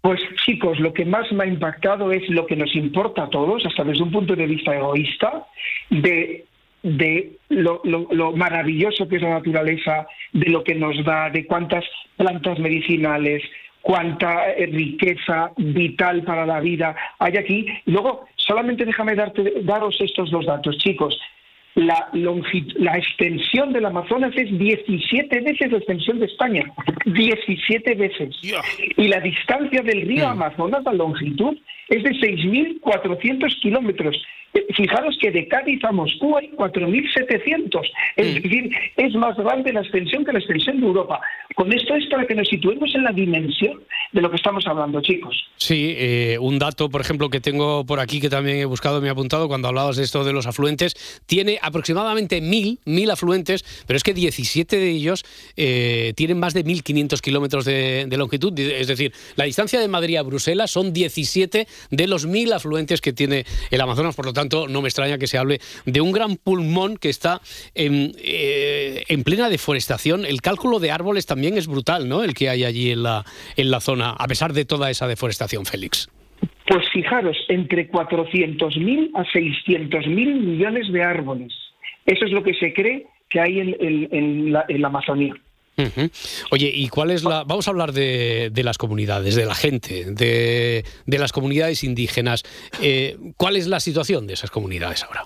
Pues 0.01 0.19
chicos, 0.45 0.79
lo 0.79 0.93
que 0.93 1.03
más 1.05 1.31
me 1.31 1.45
ha 1.45 1.47
impactado 1.47 2.11
es 2.11 2.29
lo 2.29 2.45
que 2.45 2.55
nos 2.57 2.75
importa 2.75 3.23
a 3.23 3.29
todos, 3.31 3.65
hasta 3.65 3.83
desde 3.83 4.03
un 4.03 4.11
punto 4.11 4.35
de 4.35 4.45
vista 4.45 4.75
egoísta, 4.75 5.47
de, 5.89 6.45
de 6.83 7.37
lo, 7.49 7.81
lo- 7.85 8.07
lo 8.11 8.33
maravilloso 8.33 9.07
que 9.07 9.15
es 9.15 9.21
la 9.23 9.29
naturaleza, 9.39 10.05
de 10.31 10.49
lo 10.51 10.63
que 10.63 10.75
nos 10.75 11.03
da, 11.03 11.31
de 11.31 11.47
cuántas 11.47 11.85
plantas 12.17 12.59
medicinales, 12.59 13.41
cuánta 13.83 14.49
eh, 14.51 14.65
riqueza 14.65 15.51
vital 15.57 16.23
para 16.23 16.45
la 16.45 16.59
vida 16.61 16.95
hay 17.19 17.37
aquí. 17.37 17.67
Y 17.85 17.91
luego, 17.91 18.25
solamente 18.37 18.85
déjame 18.85 19.13
darte, 19.13 19.61
daros 19.61 19.99
estos 19.99 20.31
dos 20.31 20.45
datos, 20.45 20.77
chicos. 20.77 21.19
La, 21.75 22.09
longi- 22.13 22.71
la 22.75 22.97
extensión 22.97 23.73
del 23.73 23.85
Amazonas 23.85 24.31
es 24.35 24.55
17 24.57 25.39
veces 25.41 25.71
la 25.71 25.77
extensión 25.79 26.19
de 26.19 26.27
España. 26.27 26.63
17 27.05 27.95
veces. 27.95 28.35
Y 28.97 29.07
la 29.07 29.19
distancia 29.19 29.81
del 29.81 30.01
río 30.07 30.27
Amazonas, 30.27 30.83
la 30.85 30.93
longitud, 30.93 31.57
es 31.89 32.03
de 32.03 32.11
6.400 32.11 33.59
kilómetros. 33.61 34.15
Eh, 34.53 34.65
Fijaros 34.75 35.17
que 35.19 35.31
de 35.31 35.47
Cádiz 35.47 35.83
a 35.83 35.91
Moscú 35.91 36.37
hay 36.37 36.49
4.700. 36.51 37.81
Es 38.17 38.35
decir, 38.35 38.69
es 38.97 39.15
más 39.15 39.35
grande 39.35 39.73
la 39.73 39.81
extensión 39.81 40.23
que 40.23 40.31
la 40.31 40.39
extensión 40.39 40.79
de 40.79 40.85
Europa. 40.85 41.19
Con 41.55 41.73
esto 41.73 41.95
es 41.95 42.05
para 42.07 42.25
que 42.27 42.35
nos 42.35 42.47
situemos 42.47 42.93
en 42.95 43.03
la 43.03 43.11
dimensión 43.11 43.81
de 44.11 44.21
lo 44.21 44.29
que 44.29 44.35
estamos 44.35 44.65
hablando, 44.67 45.01
chicos. 45.01 45.43
Sí, 45.57 45.95
eh, 45.97 46.37
un 46.39 46.59
dato, 46.59 46.89
por 46.89 47.01
ejemplo, 47.01 47.29
que 47.29 47.39
tengo 47.39 47.83
por 47.85 47.99
aquí 47.99 48.19
que 48.21 48.29
también 48.29 48.57
he 48.57 48.65
buscado, 48.65 49.01
me 49.01 49.07
he 49.07 49.11
apuntado 49.11 49.47
cuando 49.47 49.67
hablabas 49.69 49.97
de 49.97 50.03
esto 50.03 50.23
de 50.23 50.33
los 50.33 50.45
afluentes, 50.45 51.23
tiene 51.25 51.57
aproximadamente 51.63 52.41
mil, 52.41 52.79
mil 52.85 53.09
afluentes, 53.09 53.65
pero 53.87 53.97
es 53.97 54.03
que 54.03 54.13
17 54.13 54.77
de 54.77 54.89
ellos 54.89 55.25
eh, 55.55 56.13
tienen 56.15 56.39
más 56.39 56.53
de 56.53 56.63
1.500 56.63 57.19
kilómetros 57.21 57.65
de, 57.65 58.05
de 58.07 58.17
longitud, 58.17 58.57
es 58.59 58.87
decir, 58.87 59.13
la 59.35 59.45
distancia 59.45 59.79
de 59.79 59.87
Madrid 59.87 60.17
a 60.17 60.21
Bruselas 60.21 60.71
son 60.71 60.93
17 60.93 61.67
de 61.89 62.07
los 62.07 62.25
mil 62.25 62.53
afluentes 62.53 63.01
que 63.01 63.13
tiene 63.13 63.45
el 63.71 63.81
Amazonas, 63.81 64.15
por 64.15 64.25
lo 64.25 64.33
tanto, 64.33 64.67
no 64.67 64.81
me 64.81 64.89
extraña 64.89 65.17
que 65.17 65.27
se 65.27 65.37
hable 65.37 65.59
de 65.85 66.01
un 66.01 66.11
gran 66.11 66.35
pulmón 66.37 66.97
que 66.97 67.09
está 67.09 67.41
en, 67.73 68.13
eh, 68.17 69.03
en 69.07 69.23
plena 69.23 69.49
deforestación. 69.49 70.25
El 70.25 70.41
cálculo 70.41 70.79
de 70.79 70.91
árboles 70.91 71.25
también 71.25 71.57
es 71.57 71.67
brutal, 71.67 72.07
¿no? 72.07 72.23
El 72.23 72.33
que 72.33 72.49
hay 72.49 72.63
allí 72.63 72.91
en 72.91 73.03
la, 73.03 73.25
en 73.55 73.71
la 73.71 73.81
zona, 73.81 74.11
a 74.11 74.27
pesar 74.27 74.53
de 74.53 74.65
toda 74.65 74.89
esa 74.89 75.07
deforestación, 75.07 75.65
Félix. 75.65 76.09
Pues 76.67 76.87
fijaros, 76.91 77.37
entre 77.49 77.89
400.000 77.89 79.11
a 79.15 79.23
600.000 79.25 80.07
millones 80.07 80.91
de 80.91 81.03
árboles. 81.03 81.53
Eso 82.05 82.25
es 82.25 82.31
lo 82.31 82.43
que 82.43 82.53
se 82.53 82.73
cree 82.73 83.05
que 83.29 83.39
hay 83.39 83.59
en, 83.59 83.75
en- 83.79 84.07
en 84.11 84.53
la, 84.53 84.65
en 84.67 84.81
la 84.81 84.87
Amazonía. 84.87 85.33
Oye, 86.51 86.71
¿y 86.73 86.87
cuál 86.89 87.09
es 87.11 87.23
la...? 87.23 87.43
Vamos 87.45 87.67
a 87.67 87.71
hablar 87.71 87.93
de, 87.93 88.49
de 88.51 88.63
las 88.63 88.77
comunidades, 88.77 89.35
de 89.35 89.45
la 89.45 89.55
gente, 89.55 90.05
de, 90.05 90.83
de 91.07 91.17
las 91.17 91.31
comunidades 91.31 91.83
indígenas. 91.83 92.43
Eh, 92.81 93.17
¿Cuál 93.37 93.55
es 93.55 93.67
la 93.67 93.79
situación 93.79 94.27
de 94.27 94.33
esas 94.33 94.51
comunidades 94.51 95.03
ahora? 95.03 95.23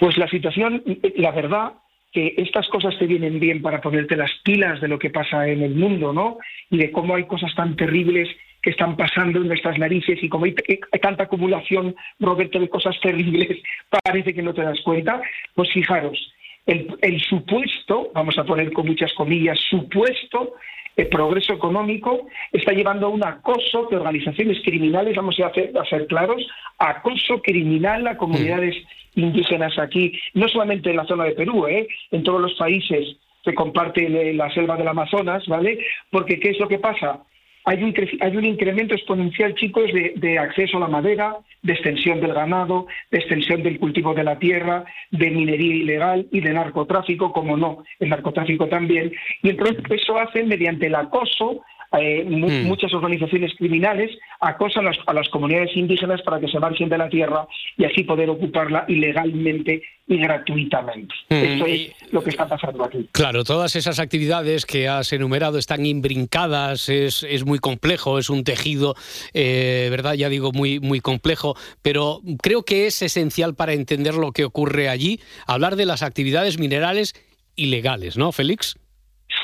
Pues 0.00 0.16
la 0.16 0.26
situación, 0.28 0.82
la 1.16 1.32
verdad, 1.32 1.72
que 2.12 2.34
estas 2.38 2.66
cosas 2.68 2.98
te 2.98 3.06
vienen 3.06 3.38
bien 3.38 3.60
para 3.60 3.80
ponerte 3.82 4.16
las 4.16 4.30
pilas 4.42 4.80
de 4.80 4.88
lo 4.88 4.98
que 4.98 5.10
pasa 5.10 5.46
en 5.48 5.62
el 5.62 5.74
mundo, 5.74 6.12
¿no? 6.14 6.38
Y 6.70 6.78
de 6.78 6.90
cómo 6.90 7.14
hay 7.14 7.24
cosas 7.24 7.54
tan 7.54 7.76
terribles 7.76 8.28
que 8.66 8.70
están 8.70 8.96
pasando 8.96 9.38
en 9.40 9.46
nuestras 9.46 9.78
narices 9.78 10.18
y 10.20 10.28
como 10.28 10.44
hay, 10.44 10.52
hay 10.68 10.98
tanta 11.00 11.22
acumulación, 11.22 11.94
Roberto, 12.18 12.58
de 12.58 12.68
cosas 12.68 12.98
terribles, 13.00 13.62
parece 14.02 14.34
que 14.34 14.42
no 14.42 14.52
te 14.52 14.62
das 14.62 14.80
cuenta. 14.80 15.22
Pues 15.54 15.70
fijaros, 15.72 16.18
el, 16.66 16.88
el 17.00 17.20
supuesto, 17.20 18.10
vamos 18.12 18.36
a 18.38 18.42
poner 18.42 18.72
con 18.72 18.86
muchas 18.86 19.12
comillas, 19.14 19.56
supuesto 19.70 20.54
el 20.96 21.06
progreso 21.06 21.52
económico 21.52 22.26
está 22.50 22.72
llevando 22.72 23.06
a 23.06 23.10
un 23.10 23.24
acoso 23.24 23.86
de 23.88 23.98
organizaciones 23.98 24.58
criminales, 24.64 25.14
vamos 25.14 25.38
a, 25.38 25.46
hacer- 25.46 25.70
a 25.78 25.84
ser 25.84 26.08
claros, 26.08 26.44
acoso 26.78 27.40
criminal 27.42 28.04
a 28.08 28.16
comunidades 28.16 28.74
indígenas 29.14 29.78
aquí, 29.78 30.18
no 30.34 30.48
solamente 30.48 30.90
en 30.90 30.96
la 30.96 31.04
zona 31.06 31.22
de 31.24 31.32
Perú, 31.32 31.68
¿eh? 31.68 31.86
en 32.10 32.24
todos 32.24 32.40
los 32.40 32.54
países 32.54 33.16
que 33.44 33.54
comparten 33.54 34.16
eh, 34.16 34.32
la 34.32 34.50
selva 34.52 34.76
del 34.76 34.88
Amazonas, 34.88 35.46
¿vale? 35.46 35.78
Porque 36.10 36.40
¿qué 36.40 36.50
es 36.50 36.58
lo 36.58 36.66
que 36.66 36.80
pasa? 36.80 37.20
Hay 37.66 37.82
un, 37.82 37.92
hay 38.20 38.36
un 38.36 38.44
incremento 38.44 38.94
exponencial, 38.94 39.54
chicos, 39.56 39.92
de, 39.92 40.14
de 40.16 40.38
acceso 40.38 40.76
a 40.76 40.80
la 40.80 40.88
madera, 40.88 41.36
de 41.62 41.72
extensión 41.72 42.20
del 42.20 42.32
ganado, 42.32 42.86
de 43.10 43.18
extensión 43.18 43.62
del 43.64 43.80
cultivo 43.80 44.14
de 44.14 44.22
la 44.22 44.38
tierra, 44.38 44.84
de 45.10 45.30
minería 45.30 45.74
ilegal 45.74 46.28
y 46.30 46.40
de 46.40 46.52
narcotráfico, 46.52 47.32
como 47.32 47.56
no, 47.56 47.82
el 47.98 48.08
narcotráfico 48.08 48.68
también. 48.68 49.12
Y 49.42 49.50
entonces 49.50 49.78
eso 49.90 50.16
hace 50.18 50.44
mediante 50.44 50.86
el 50.86 50.94
acoso 50.94 51.62
eh, 52.00 52.24
mu- 52.24 52.48
Mm. 52.48 52.64
muchas 52.66 52.92
organizaciones 52.94 53.52
criminales 53.56 54.10
acosan 54.40 54.86
a 54.86 54.90
las, 54.90 54.98
a 55.06 55.12
las 55.12 55.28
comunidades 55.28 55.76
indígenas 55.76 56.22
para 56.22 56.38
que 56.40 56.48
se 56.48 56.58
marchen 56.58 56.88
de 56.88 56.98
la 56.98 57.08
tierra 57.08 57.46
y 57.76 57.84
así 57.84 58.02
poder 58.04 58.28
ocuparla 58.30 58.84
ilegalmente 58.88 59.82
y 60.08 60.18
gratuitamente. 60.18 61.14
Mm, 61.30 61.34
Esto 61.34 61.66
es 61.66 62.12
lo 62.12 62.22
que 62.22 62.30
está 62.30 62.46
pasando 62.46 62.84
aquí. 62.84 63.08
Claro, 63.12 63.42
todas 63.44 63.74
esas 63.74 63.98
actividades 63.98 64.64
que 64.64 64.86
has 64.88 65.12
enumerado 65.12 65.58
están 65.58 65.84
imbrincadas, 65.84 66.88
es, 66.88 67.24
es 67.28 67.44
muy 67.44 67.58
complejo, 67.58 68.18
es 68.18 68.30
un 68.30 68.44
tejido, 68.44 68.94
eh, 69.34 69.88
¿verdad? 69.90 70.14
Ya 70.14 70.28
digo, 70.28 70.52
muy, 70.52 70.78
muy 70.80 71.00
complejo, 71.00 71.56
pero 71.82 72.20
creo 72.42 72.62
que 72.62 72.86
es 72.86 73.02
esencial 73.02 73.54
para 73.54 73.72
entender 73.72 74.14
lo 74.14 74.32
que 74.32 74.44
ocurre 74.44 74.88
allí, 74.88 75.18
hablar 75.46 75.76
de 75.76 75.86
las 75.86 76.02
actividades 76.02 76.58
minerales 76.58 77.14
ilegales, 77.56 78.16
¿no, 78.16 78.30
Félix? 78.32 78.76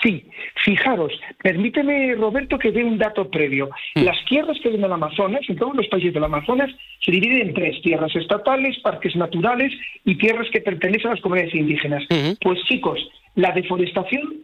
Sí, 0.02 0.24
fijaros, 0.64 1.12
permíteme, 1.42 2.14
Roberto, 2.16 2.58
que 2.58 2.72
dé 2.72 2.82
un 2.82 2.98
dato 2.98 3.30
previo. 3.30 3.70
Las 3.94 4.16
tierras 4.24 4.58
que 4.60 4.68
hay 4.68 4.74
en 4.74 4.84
el 4.84 4.92
Amazonas, 4.92 5.42
en 5.48 5.56
todos 5.56 5.76
los 5.76 5.86
países 5.86 6.12
del 6.12 6.24
Amazonas, 6.24 6.70
se 7.00 7.12
dividen 7.12 7.48
en 7.48 7.54
tres, 7.54 7.80
tierras 7.82 8.14
estatales, 8.16 8.78
parques 8.80 9.14
naturales 9.14 9.72
y 10.04 10.16
tierras 10.16 10.48
que 10.50 10.60
pertenecen 10.60 11.08
a 11.08 11.14
las 11.14 11.20
comunidades 11.20 11.54
indígenas. 11.54 12.02
Pues 12.40 12.58
chicos, 12.64 12.98
la 13.36 13.52
deforestación, 13.52 14.38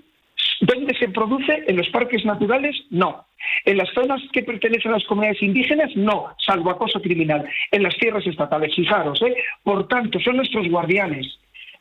¿dónde 0.61 0.95
se 0.95 1.09
produce? 1.09 1.65
¿En 1.67 1.77
los 1.77 1.89
parques 1.89 2.25
naturales? 2.25 2.77
No. 2.91 3.27
En 3.65 3.79
las 3.79 3.89
zonas 3.95 4.21
que 4.33 4.45
pertenecen 4.45 4.93
a 4.93 4.99
las 4.99 5.05
comunidades 5.07 5.43
indígenas, 5.43 5.91
no, 5.97 6.35
salvo 6.39 6.71
acoso 6.71 7.01
criminal. 7.03 7.49
En 7.73 7.83
las 7.83 7.97
tierras 7.97 8.27
estatales, 8.27 8.75
fijaros, 8.77 9.21
¿eh? 9.23 9.35
Por 9.65 9.89
tanto, 9.89 10.21
son 10.21 10.37
nuestros 10.37 10.69
guardianes. 10.69 11.27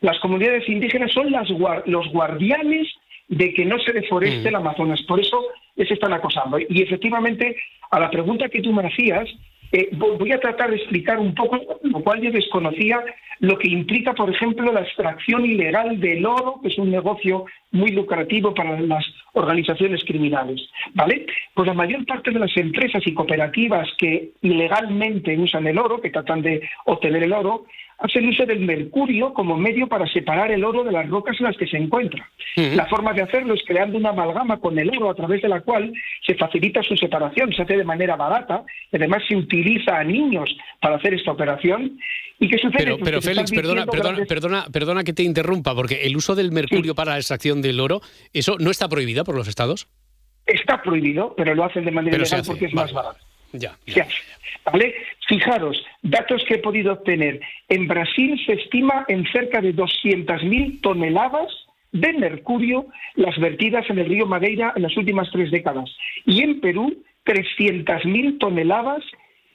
Las 0.02 0.20
comunidades 0.20 0.68
indígenas 0.68 1.12
son 1.12 1.32
las 1.32 1.48
los 1.86 2.08
guardianes 2.10 2.88
de 3.28 3.54
que 3.54 3.66
no 3.66 3.78
se 3.80 3.92
deforeste 3.94 4.50
el 4.50 4.56
Amazonas. 4.56 5.02
Por 5.04 5.20
eso 5.20 5.42
les 5.76 5.90
están 5.92 6.14
acosando. 6.14 6.58
Y 6.60 6.82
efectivamente, 6.82 7.56
a 7.92 8.00
la 8.00 8.10
pregunta 8.10 8.50
que 8.50 8.62
tú 8.62 8.72
me 8.74 8.88
hacías, 8.88 9.28
eh, 9.72 9.90
vo- 9.92 10.18
voy 10.18 10.32
a 10.32 10.40
tratar 10.40 10.70
de 10.70 10.78
explicar 10.78 11.20
un 11.20 11.36
poco, 11.36 11.60
lo 11.84 12.00
cual 12.02 12.22
yo 12.22 12.32
desconocía, 12.32 13.04
lo 13.40 13.58
que 13.60 13.68
implica, 13.68 14.14
por 14.14 14.30
ejemplo, 14.30 14.72
la 14.72 14.82
extracción 14.82 15.46
ilegal 15.46 16.00
del 16.00 16.26
oro, 16.26 16.60
que 16.62 16.70
es 16.70 16.78
un 16.80 16.90
negocio 16.90 17.46
muy 17.72 17.92
lucrativo 17.92 18.54
para 18.54 18.80
las 18.80 19.06
organizaciones 19.34 20.04
criminales. 20.06 20.62
¿Vale? 20.94 21.26
Pues 21.54 21.68
la 21.68 21.74
mayor 21.74 22.06
parte 22.06 22.32
de 22.32 22.40
las 22.40 22.56
empresas 22.58 23.04
y 23.06 23.14
cooperativas 23.14 23.88
que 23.98 24.32
ilegalmente 24.42 25.38
usan 25.38 25.68
el 25.68 25.78
oro, 25.78 26.02
que 26.02 26.10
tratan 26.10 26.42
de 26.42 26.62
obtener 26.86 27.24
el 27.24 27.34
oro, 27.34 27.66
hacen 28.00 28.28
uso 28.28 28.46
del 28.46 28.60
mercurio 28.60 29.34
como 29.34 29.58
medio 29.58 29.88
para 29.88 30.06
separar 30.08 30.52
el 30.52 30.64
oro 30.64 30.84
de 30.84 30.92
las 30.92 31.10
rocas 31.10 31.36
en 31.40 31.46
las 31.48 31.58
que 31.58 31.66
se 31.68 31.78
encuentra. 31.78 32.30
La 32.56 32.86
forma 32.86 33.14
de 33.14 33.24
hacerlo 33.24 33.54
es 33.54 33.62
creando 33.66 33.98
una 33.98 34.10
amalgama 34.10 34.60
con 34.60 34.78
el 34.78 34.90
oro 34.90 35.10
a 35.10 35.16
través 35.16 35.42
de 35.42 35.50
la 35.50 35.62
cual 35.62 35.92
se 36.26 36.36
facilita 36.36 36.82
su 36.84 36.96
separación, 36.96 37.52
se 37.54 37.62
hace 37.64 37.78
de 37.78 37.84
manera 37.84 38.16
barata, 38.16 38.64
y 38.92 38.98
además 38.98 39.24
se 39.28 39.36
utiliza 39.36 39.98
a 39.98 40.04
niños 40.04 40.56
para 40.82 40.96
hacer 40.98 41.14
esta 41.16 41.32
operación. 41.32 42.00
¿Y 42.40 42.48
qué 42.50 42.58
sucede? 42.60 42.78
Pero, 42.84 42.98
Pues 43.00 43.10
pero 43.10 43.22
Félix, 43.22 43.52
perdona, 43.52 43.86
perdona, 43.88 44.10
grandes- 44.18 44.28
perdona, 44.28 44.66
perdona 44.72 45.04
que 45.04 45.14
te 45.14 45.24
interrumpa, 45.24 45.74
porque 45.74 46.06
el 46.06 46.16
uso 46.16 46.36
del 46.36 46.52
mercurio 46.52 46.94
para 46.94 47.14
la 47.14 47.18
extracción 47.18 47.62
del 47.64 47.80
oro, 47.80 48.02
¿eso 48.32 48.58
no 48.60 48.70
está 48.70 48.88
prohibido 48.88 49.24
por 49.24 49.36
los 49.36 49.48
estados? 49.48 49.88
Está 50.46 50.82
prohibido, 50.82 51.34
pero 51.36 51.56
lo 51.56 51.64
hacen 51.66 51.84
de 51.84 51.92
manera 51.92 52.12
Pero 52.12 52.26
se 52.26 52.36
ilegal 52.36 52.42
hace, 52.42 52.52
porque 52.52 52.66
es 52.68 52.74
vale. 52.74 52.94
más 52.94 53.04
barato. 53.04 53.26
Ya. 53.54 53.78
¿vale? 54.66 54.96
Fijaros, 55.28 55.84
datos 56.02 56.44
que 56.48 56.56
he 56.56 56.60
podido 56.60 56.94
obtener. 56.94 57.40
En 57.70 57.88
Brasil 57.88 58.40
se 58.46 58.54
estima 58.54 59.06
en 59.08 59.26
cerca 59.32 59.62
de 59.62 59.76
200.000 59.76 60.82
toneladas 60.82 61.52
de 61.92 62.14
mercurio 62.14 62.88
las 63.16 63.38
vertidas 63.40 63.90
en 63.90 64.00
el 64.00 64.08
río 64.08 64.26
Madeira 64.26 64.74
en 64.76 64.84
las 64.84 64.96
últimas 64.98 65.30
tres 65.32 65.52
décadas. 65.52 65.90
Y 66.26 66.44
en 66.44 66.60
Perú, 66.60 67.04
300.000 67.26 68.40
toneladas 68.40 69.04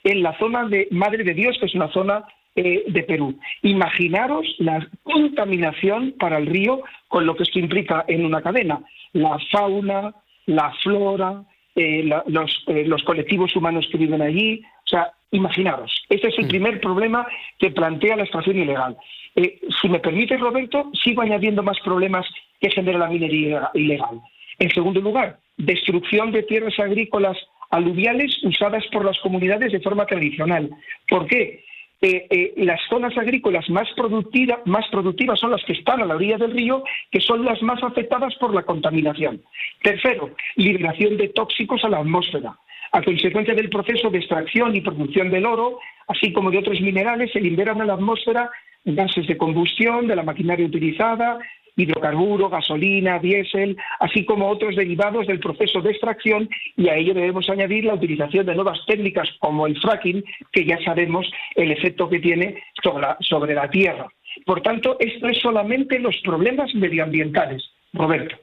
en 0.03 0.21
la 0.21 0.37
zona 0.37 0.65
de 0.65 0.87
Madre 0.91 1.23
de 1.23 1.33
Dios, 1.33 1.57
que 1.59 1.67
es 1.67 1.75
una 1.75 1.91
zona 1.91 2.25
eh, 2.55 2.83
de 2.87 3.03
Perú. 3.03 3.39
Imaginaros 3.61 4.45
la 4.59 4.87
contaminación 5.03 6.13
para 6.19 6.37
el 6.37 6.47
río 6.47 6.81
con 7.07 7.25
lo 7.25 7.35
que 7.35 7.43
esto 7.43 7.59
implica 7.59 8.05
en 8.07 8.25
una 8.25 8.41
cadena. 8.41 8.81
La 9.13 9.37
fauna, 9.51 10.13
la 10.45 10.71
flora, 10.83 11.43
eh, 11.75 12.03
la- 12.03 12.23
los, 12.27 12.63
eh, 12.67 12.83
los 12.85 13.03
colectivos 13.03 13.55
humanos 13.55 13.87
que 13.91 13.97
viven 13.97 14.21
allí. 14.21 14.61
O 14.85 14.87
sea, 14.87 15.11
imaginaros. 15.31 15.91
Ese 16.09 16.27
es 16.27 16.37
el 16.37 16.47
primer 16.47 16.79
problema 16.79 17.25
que 17.57 17.71
plantea 17.71 18.15
la 18.15 18.23
extracción 18.23 18.57
ilegal. 18.57 18.95
Eh, 19.35 19.59
si 19.81 19.89
me 19.89 19.99
permite, 19.99 20.37
Roberto, 20.37 20.91
sigo 21.03 21.21
añadiendo 21.23 21.63
más 21.63 21.79
problemas 21.79 22.25
que 22.61 22.69
genera 22.69 22.99
la 22.99 23.07
minería 23.07 23.71
ilegal. 23.73 24.21
En 24.59 24.69
segundo 24.69 25.01
lugar, 25.01 25.39
destrucción 25.57 26.31
de 26.31 26.43
tierras 26.43 26.77
agrícolas 26.79 27.37
aluviales 27.71 28.43
usadas 28.43 28.85
por 28.91 29.03
las 29.03 29.17
comunidades 29.19 29.71
de 29.71 29.79
forma 29.79 30.05
tradicional. 30.05 30.69
¿Por 31.09 31.25
qué? 31.25 31.63
Eh, 32.05 32.27
eh, 32.29 32.53
las 32.57 32.81
zonas 32.89 33.17
agrícolas 33.17 33.69
más, 33.69 33.87
productiva- 33.95 34.59
más 34.65 34.85
productivas 34.89 35.39
son 35.39 35.51
las 35.51 35.63
que 35.63 35.71
están 35.71 36.01
a 36.01 36.05
la 36.05 36.15
orilla 36.15 36.37
del 36.37 36.51
río, 36.51 36.83
que 37.09 37.21
son 37.21 37.45
las 37.45 37.61
más 37.63 37.81
afectadas 37.81 38.35
por 38.35 38.53
la 38.53 38.63
contaminación. 38.63 39.41
Tercero, 39.81 40.31
liberación 40.57 41.15
de 41.15 41.29
tóxicos 41.29 41.81
a 41.85 41.87
la 41.87 41.99
atmósfera. 41.99 42.57
A 42.91 43.01
consecuencia 43.01 43.55
del 43.55 43.69
proceso 43.69 44.09
de 44.09 44.17
extracción 44.17 44.75
y 44.75 44.81
producción 44.81 45.31
del 45.31 45.45
oro, 45.45 45.79
así 46.09 46.33
como 46.33 46.51
de 46.51 46.57
otros 46.57 46.81
minerales, 46.81 47.31
se 47.31 47.39
liberan 47.39 47.81
a 47.81 47.85
la 47.85 47.93
atmósfera 47.93 48.49
gases 48.83 49.25
de 49.25 49.37
combustión 49.37 50.05
de 50.05 50.17
la 50.17 50.23
maquinaria 50.23 50.65
utilizada, 50.65 51.39
hidrocarburo, 51.75 52.49
gasolina, 52.49 53.19
diésel, 53.19 53.77
así 53.99 54.25
como 54.25 54.49
otros 54.49 54.75
derivados 54.75 55.27
del 55.27 55.39
proceso 55.39 55.81
de 55.81 55.91
extracción 55.91 56.49
y 56.77 56.89
a 56.89 56.95
ello 56.95 57.13
debemos 57.13 57.49
añadir 57.49 57.85
la 57.85 57.95
utilización 57.95 58.45
de 58.45 58.55
nuevas 58.55 58.79
técnicas 58.85 59.29
como 59.39 59.67
el 59.67 59.79
fracking, 59.79 60.23
que 60.51 60.65
ya 60.65 60.77
sabemos 60.83 61.31
el 61.55 61.71
efecto 61.71 62.09
que 62.09 62.19
tiene 62.19 62.61
sobre 62.83 63.01
la, 63.01 63.17
sobre 63.21 63.53
la 63.55 63.69
tierra. 63.69 64.07
Por 64.45 64.61
tanto, 64.61 64.97
esto 64.99 65.27
es 65.27 65.39
solamente 65.39 65.99
los 65.99 66.15
problemas 66.23 66.73
medioambientales. 66.73 67.63
Roberto. 67.93 68.35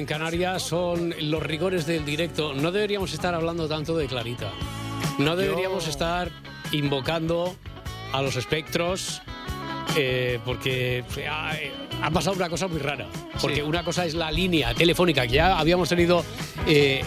En 0.00 0.06
Canarias 0.06 0.62
son 0.62 1.14
los 1.20 1.42
rigores 1.42 1.86
del 1.86 2.06
directo. 2.06 2.54
No 2.54 2.72
deberíamos 2.72 3.12
estar 3.12 3.34
hablando 3.34 3.68
tanto 3.68 3.96
de 3.96 4.06
Clarita. 4.06 4.50
No 5.18 5.36
deberíamos 5.36 5.86
estar 5.88 6.30
invocando 6.72 7.54
a 8.12 8.22
los 8.22 8.36
espectros 8.36 9.20
eh, 9.96 10.40
porque 10.44 11.04
ha, 11.30 11.52
ha 12.02 12.10
pasado 12.10 12.36
una 12.36 12.48
cosa 12.48 12.66
muy 12.66 12.78
rara. 12.78 13.06
Porque 13.42 13.62
una 13.62 13.84
cosa 13.84 14.06
es 14.06 14.14
la 14.14 14.32
línea 14.32 14.72
telefónica 14.72 15.26
que 15.26 15.34
ya 15.34 15.58
habíamos 15.58 15.90
tenido. 15.90 16.24
eh, 16.66 17.02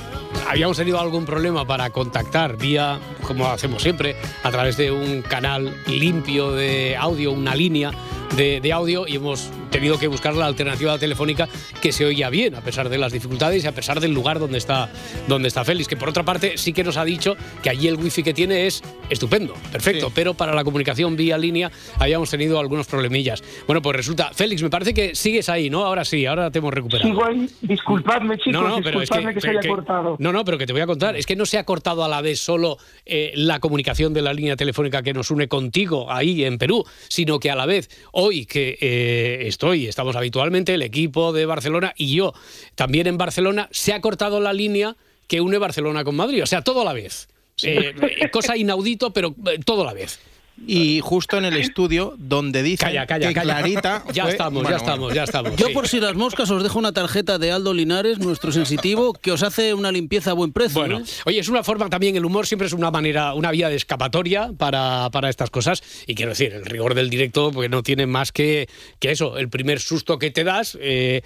habíamos 0.47 0.77
tenido 0.77 0.99
algún 0.99 1.25
problema 1.25 1.65
para 1.65 1.89
contactar 1.89 2.57
vía, 2.57 2.99
como 3.25 3.47
hacemos 3.47 3.81
siempre, 3.81 4.15
a 4.43 4.51
través 4.51 4.77
de 4.77 4.91
un 4.91 5.23
canal 5.23 5.75
limpio 5.87 6.51
de 6.51 6.95
audio, 6.95 7.31
una 7.31 7.55
línea 7.55 7.91
de, 8.35 8.61
de 8.61 8.71
audio, 8.73 9.07
y 9.07 9.15
hemos 9.15 9.49
tenido 9.73 9.97
que 9.97 10.07
buscar 10.07 10.35
la 10.35 10.45
alternativa 10.45 10.97
telefónica 10.99 11.49
que 11.81 11.91
se 11.91 12.05
oía 12.05 12.29
bien, 12.29 12.53
a 12.55 12.61
pesar 12.61 12.89
de 12.89 12.97
las 12.99 13.11
dificultades 13.11 13.63
y 13.63 13.67
a 13.67 13.71
pesar 13.71 13.99
del 13.99 14.13
lugar 14.13 14.37
donde 14.39 14.59
está, 14.59 14.89
donde 15.27 15.47
está 15.47 15.65
Félix, 15.65 15.87
que 15.87 15.97
por 15.97 16.09
otra 16.09 16.23
parte 16.23 16.57
sí 16.57 16.73
que 16.73 16.83
nos 16.83 16.95
ha 16.95 17.03
dicho 17.03 17.35
que 17.63 17.69
allí 17.71 17.87
el 17.87 17.95
wifi 17.95 18.21
que 18.21 18.33
tiene 18.35 18.67
es 18.67 18.83
estupendo, 19.09 19.55
perfecto, 19.71 20.11
pero 20.13 20.35
para 20.35 20.53
la 20.53 20.63
comunicación 20.63 21.15
vía 21.15 21.37
línea 21.39 21.71
habíamos 21.97 22.29
tenido 22.29 22.59
algunos 22.59 22.85
problemillas. 22.85 23.43
Bueno, 23.65 23.81
pues 23.81 23.97
resulta, 23.97 24.31
Félix, 24.33 24.61
me 24.61 24.69
parece 24.69 24.93
que 24.93 25.15
sigues 25.15 25.49
ahí, 25.49 25.69
¿no? 25.71 25.83
Ahora 25.83 26.05
sí, 26.05 26.25
ahora 26.27 26.51
te 26.51 26.59
hemos 26.59 26.71
recuperado. 26.73 27.09
Sigo 27.09 27.25
ahí, 27.25 27.49
disculpadme 27.61 28.37
chicos, 28.37 28.53
No, 28.53 28.67
no, 28.67 28.75
pero 28.83 29.01
es 29.01 29.09
que, 29.09 29.17
disculpadme 29.17 29.33
que, 29.33 29.41
se 29.41 29.49
haya 29.49 29.59
que- 29.59 29.67
cortado. 29.69 30.15
No, 30.19 30.31
no, 30.31 30.45
pero 30.45 30.59
que 30.59 30.67
te 30.67 30.73
voy 30.73 30.81
a 30.83 30.85
contar. 30.87 31.15
Es 31.15 31.25
que 31.25 31.35
no 31.35 31.47
se 31.47 31.57
ha 31.57 31.63
cortado 31.65 32.03
a 32.03 32.07
la 32.07 32.21
vez 32.21 32.39
solo 32.39 32.77
eh, 33.05 33.31
la 33.35 33.59
comunicación 33.59 34.13
de 34.13 34.21
la 34.21 34.33
línea 34.33 34.55
telefónica 34.55 35.01
que 35.01 35.13
nos 35.13 35.31
une 35.31 35.47
contigo 35.47 36.11
ahí 36.11 36.45
en 36.45 36.59
Perú, 36.59 36.85
sino 37.07 37.39
que 37.39 37.49
a 37.49 37.55
la 37.55 37.65
vez 37.65 37.89
hoy 38.11 38.45
que 38.45 38.77
eh, 38.79 39.47
estoy, 39.47 39.62
estamos 39.71 40.15
habitualmente, 40.15 40.73
el 40.73 40.81
equipo 40.81 41.31
de 41.31 41.45
Barcelona 41.45 41.93
y 41.97 42.15
yo 42.15 42.33
también 42.75 43.07
en 43.07 43.17
Barcelona, 43.17 43.69
se 43.71 43.93
ha 43.93 44.01
cortado 44.01 44.39
la 44.39 44.53
línea 44.53 44.95
que 45.27 45.41
une 45.41 45.57
Barcelona 45.57 46.03
con 46.03 46.15
Madrid. 46.15 46.43
O 46.43 46.45
sea, 46.45 46.61
todo 46.61 46.81
a 46.81 46.85
la 46.85 46.93
vez. 46.93 47.29
Eh, 47.63 47.93
eh, 48.19 48.29
cosa 48.29 48.57
inaudito, 48.57 49.13
pero 49.13 49.35
eh, 49.47 49.59
todo 49.63 49.83
a 49.83 49.85
la 49.85 49.93
vez. 49.93 50.19
Y 50.65 50.99
justo 51.01 51.37
en 51.37 51.45
el 51.45 51.57
estudio 51.57 52.13
donde 52.17 52.61
dice 52.63 52.85
Calla, 52.85 53.05
calla, 53.07 53.27
que 53.29 53.33
calla. 53.33 53.57
Clarita. 53.57 54.03
Ya 54.13 54.23
fue- 54.23 54.31
estamos, 54.31 54.59
ya 54.61 54.63
bueno, 54.63 54.77
estamos, 54.77 54.99
bueno. 54.99 55.15
ya 55.15 55.23
estamos. 55.23 55.55
Yo 55.55 55.67
sí. 55.67 55.73
por 55.73 55.87
si 55.87 55.99
las 55.99 56.15
moscas 56.15 56.49
os 56.51 56.61
dejo 56.63 56.77
una 56.79 56.91
tarjeta 56.93 57.37
de 57.39 57.51
Aldo 57.51 57.73
Linares, 57.73 58.19
nuestro 58.19 58.51
sensitivo, 58.51 59.13
que 59.13 59.31
os 59.31 59.41
hace 59.43 59.73
una 59.73 59.91
limpieza 59.91 60.31
a 60.31 60.33
buen 60.33 60.53
precio. 60.53 60.79
Bueno, 60.79 60.99
¿eh? 60.99 61.03
oye, 61.25 61.39
es 61.39 61.49
una 61.49 61.63
forma 61.63 61.89
también, 61.89 62.15
el 62.15 62.23
humor 62.23 62.45
siempre 62.47 62.67
es 62.67 62.73
una 62.73 62.91
manera, 62.91 63.33
una 63.33 63.51
vía 63.51 63.69
de 63.69 63.75
escapatoria 63.75 64.51
para, 64.57 65.09
para 65.11 65.29
estas 65.29 65.49
cosas. 65.49 65.81
Y 66.07 66.15
quiero 66.15 66.29
decir, 66.31 66.53
el 66.53 66.65
rigor 66.65 66.93
del 66.93 67.09
directo, 67.09 67.51
porque 67.51 67.69
no 67.69 67.81
tiene 67.83 68.05
más 68.05 68.31
que, 68.31 68.67
que 68.99 69.11
eso, 69.11 69.37
el 69.37 69.49
primer 69.49 69.79
susto 69.79 70.17
que 70.19 70.31
te 70.31 70.43
das. 70.43 70.77
eh, 70.79 71.23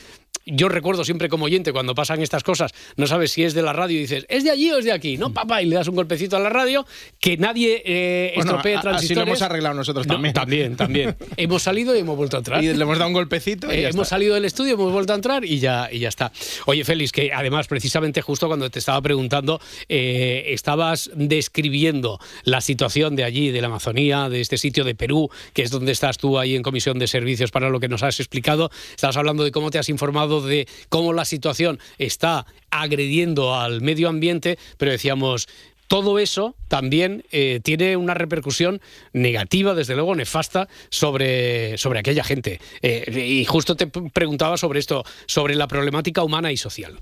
yo 0.47 0.69
recuerdo 0.69 1.03
siempre 1.05 1.29
como 1.29 1.45
oyente 1.45 1.71
cuando 1.71 1.93
pasan 1.95 2.21
estas 2.21 2.43
cosas, 2.43 2.71
no 2.95 3.05
sabes 3.07 3.31
si 3.31 3.43
es 3.43 3.53
de 3.53 3.61
la 3.61 3.73
radio 3.73 3.97
y 3.97 4.01
dices, 4.01 4.25
¿es 4.29 4.43
de 4.43 4.51
allí 4.51 4.71
o 4.71 4.79
es 4.79 4.85
de 4.85 4.91
aquí? 4.91 5.17
No, 5.17 5.33
papá, 5.33 5.61
y 5.61 5.65
le 5.65 5.75
das 5.75 5.87
un 5.87 5.95
golpecito 5.95 6.35
a 6.37 6.39
la 6.39 6.49
radio, 6.49 6.85
que 7.19 7.37
nadie 7.37 7.81
eh, 7.85 8.31
Bueno, 8.35 8.51
estropee 8.51 8.75
a- 8.75 8.77
así 8.79 8.85
lo 8.85 8.91
transistores. 8.91 9.27
hemos 9.27 9.41
arreglado 9.41 9.75
nosotros 9.75 10.07
No, 10.07 10.13
también. 10.15 10.33
también, 10.33 10.75
también. 10.75 11.15
hemos 11.37 11.63
salido 11.63 11.95
y 11.95 11.99
hemos 11.99 12.15
vuelto 12.17 12.37
a 12.37 12.39
entrar. 12.39 12.63
Y 12.63 12.73
le 12.73 12.81
hemos 12.83 12.97
dado 12.97 13.07
un 13.07 13.13
golpecito 13.13 13.67
y 13.67 13.75
Eh, 13.77 13.81
ya 13.83 13.89
hemos 13.89 14.07
está. 14.07 14.15
salido 14.15 14.35
del 14.35 14.45
estudio, 14.45 14.73
hemos 14.75 14.91
vuelto 14.91 15.13
a 15.13 15.15
entrar 15.15 15.45
y 15.45 15.59
ya, 15.59 15.89
y 15.91 15.99
ya 15.99 16.09
está. 16.09 16.31
Oye, 16.65 16.83
Félix, 16.83 17.11
que 17.11 17.31
además, 17.33 17.67
precisamente 17.67 18.21
justo 18.21 18.47
cuando 18.47 18.69
te 18.69 18.79
estaba 18.79 19.01
preguntando, 19.01 19.59
eh, 19.89 20.45
estabas 20.47 21.09
describiendo 21.51 22.19
la 22.43 22.61
situación 22.61 23.15
de 23.15 23.23
allí, 23.23 23.51
de 23.51 23.61
la 23.61 23.67
Amazonía, 23.67 24.29
de 24.29 24.41
este 24.41 24.57
sitio 24.57 24.83
de 24.83 24.95
Perú, 24.95 25.29
que 25.53 25.63
es 25.63 25.71
donde 25.71 25.91
estás 25.91 26.17
tú 26.17 26.37
ahí 26.39 26.55
en 26.55 26.63
Comisión 26.63 26.99
de 26.99 27.07
Servicios 27.07 27.51
para 27.51 27.69
lo 27.69 27.79
que 27.79 27.87
nos 27.87 28.03
has 28.03 28.19
explicado. 28.19 28.69
Estabas 28.95 29.17
hablando 29.17 29.43
de 29.43 29.51
cómo 29.51 29.71
te 29.71 29.79
has 29.79 29.89
informado 29.89 30.36
de 30.41 30.67
cómo 30.89 31.13
la 31.13 31.25
situación 31.25 31.79
está 31.97 32.45
agrediendo 32.69 33.55
al 33.55 33.81
medio 33.81 34.09
ambiente, 34.09 34.57
pero 34.77 34.91
decíamos, 34.91 35.47
todo 35.87 36.19
eso 36.19 36.55
también 36.67 37.23
eh, 37.31 37.61
tiene 37.63 37.95
una 37.95 38.13
repercusión 38.13 38.81
negativa, 39.13 39.73
desde 39.73 39.95
luego 39.95 40.15
nefasta, 40.15 40.67
sobre, 40.89 41.77
sobre 41.77 41.99
aquella 41.99 42.23
gente. 42.25 42.59
Eh, 42.81 43.25
y 43.25 43.45
justo 43.45 43.75
te 43.75 43.87
preguntaba 43.87 44.57
sobre 44.57 44.79
esto, 44.79 45.03
sobre 45.27 45.55
la 45.55 45.67
problemática 45.67 46.23
humana 46.23 46.51
y 46.51 46.57
social. 46.57 46.99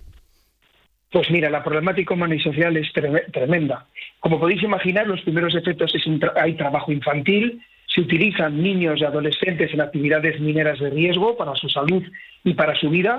Pues 1.11 1.31
mira, 1.31 1.49
la 1.49 1.63
problemática 1.63 2.13
humana 2.13 2.35
y 2.35 2.39
social 2.41 2.75
es 2.77 2.87
treme- 2.93 3.31
tremenda. 3.31 3.87
Como 4.19 4.39
podéis 4.39 4.61
imaginar, 4.63 5.07
los 5.07 5.21
primeros 5.21 5.55
efectos 5.55 5.93
es 5.95 6.03
tra- 6.05 6.33
hay 6.35 6.55
trabajo 6.55 6.91
infantil, 6.91 7.61
se 7.95 8.01
utilizan 8.01 8.61
niños 8.61 8.99
y 8.99 9.05
adolescentes 9.05 9.73
en 9.73 9.79
actividades 9.79 10.39
mineras 10.41 10.79
de 10.79 10.89
riesgo 10.89 11.37
para 11.37 11.55
su 11.55 11.69
salud 11.69 12.03
y 12.43 12.53
para 12.53 12.75
su 12.75 12.89
vida. 12.89 13.15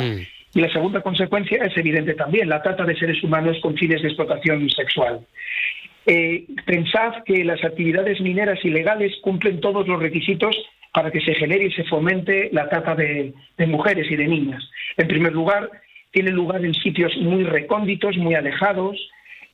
Y 0.54 0.60
la 0.60 0.70
segunda 0.70 1.00
consecuencia 1.00 1.64
es 1.64 1.76
evidente 1.78 2.14
también, 2.14 2.50
la 2.50 2.62
trata 2.62 2.84
de 2.84 2.96
seres 2.96 3.22
humanos 3.22 3.56
con 3.62 3.74
fines 3.74 4.02
de 4.02 4.08
explotación 4.08 4.68
sexual. 4.68 5.26
Eh, 6.04 6.44
pensad 6.66 7.24
que 7.24 7.42
las 7.42 7.64
actividades 7.64 8.20
mineras 8.20 8.62
ilegales 8.64 9.12
cumplen 9.22 9.60
todos 9.60 9.88
los 9.88 10.00
requisitos 10.00 10.54
para 10.92 11.10
que 11.10 11.20
se 11.20 11.34
genere 11.34 11.66
y 11.66 11.72
se 11.72 11.84
fomente 11.84 12.50
la 12.52 12.68
trata 12.68 12.94
de, 12.94 13.32
de 13.56 13.66
mujeres 13.66 14.10
y 14.10 14.16
de 14.16 14.26
niñas. 14.26 14.62
En 14.96 15.08
primer 15.08 15.32
lugar, 15.32 15.70
tienen 16.12 16.34
lugar 16.34 16.64
en 16.64 16.74
sitios 16.74 17.16
muy 17.16 17.44
recónditos, 17.44 18.16
muy 18.16 18.34
alejados. 18.34 18.96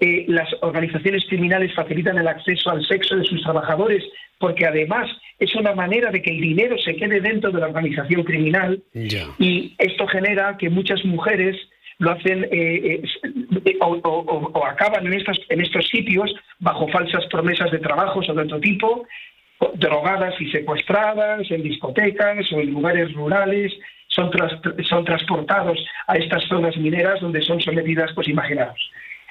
Eh, 0.04 0.24
las 0.26 0.48
organizaciones 0.62 1.24
criminales 1.28 1.72
facilitan 1.74 2.18
el 2.18 2.26
acceso 2.26 2.70
al 2.70 2.84
sexo 2.92 3.14
de 3.16 3.24
sus 3.24 3.40
trabajadores 3.42 4.02
porque 4.42 4.66
además 4.66 5.06
es 5.38 5.54
una 5.54 5.72
manera 5.82 6.10
de 6.10 6.20
que 6.22 6.32
el 6.34 6.40
dinero 6.40 6.76
se 6.86 6.96
quede 6.96 7.20
dentro 7.20 7.52
de 7.52 7.60
la 7.60 7.68
organización 7.68 8.24
criminal 8.24 8.82
y 9.38 9.52
esto 9.78 10.04
genera 10.08 10.56
que 10.60 10.68
muchas 10.70 11.04
mujeres 11.04 11.54
lo 11.98 12.10
hacen 12.10 12.38
eh, 12.50 13.00
eh, 13.64 13.76
o, 13.80 13.86
o- 14.02 14.24
o- 14.34 14.50
o 14.58 14.60
acaban 14.66 15.06
en 15.06 15.12
estos, 15.20 15.38
en 15.48 15.60
estos 15.60 15.86
sitios 15.94 16.28
bajo 16.58 16.88
falsas 16.88 17.24
promesas 17.26 17.70
de 17.70 17.78
trabajos 17.78 18.28
o 18.28 18.34
de 18.34 18.42
otro 18.42 18.58
tipo, 18.58 19.06
drogadas 19.74 20.34
y 20.40 20.50
secuestradas 20.50 21.48
en 21.50 21.62
discotecas 21.62 22.50
o 22.52 22.60
en 22.60 22.72
lugares 22.72 23.12
rurales, 23.12 23.72
son, 24.08 24.30
tras- 24.32 24.58
son 24.88 25.04
transportados 25.04 25.78
a 26.08 26.14
estas 26.16 26.42
zonas 26.48 26.76
mineras 26.76 27.20
donde 27.20 27.40
son 27.42 27.60
sometidas, 27.60 28.10
pues 28.16 28.26
imaginaos, 28.28 28.80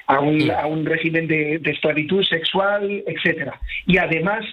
a 0.06 0.20
un, 0.20 0.50
a 0.50 0.66
un 0.66 0.84
régimen 0.84 1.26
de, 1.26 1.58
de 1.58 1.70
esclavitud 1.70 2.22
sexual, 2.24 3.02
etcétera. 3.06 3.60
Y 3.86 3.98
además 3.98 4.44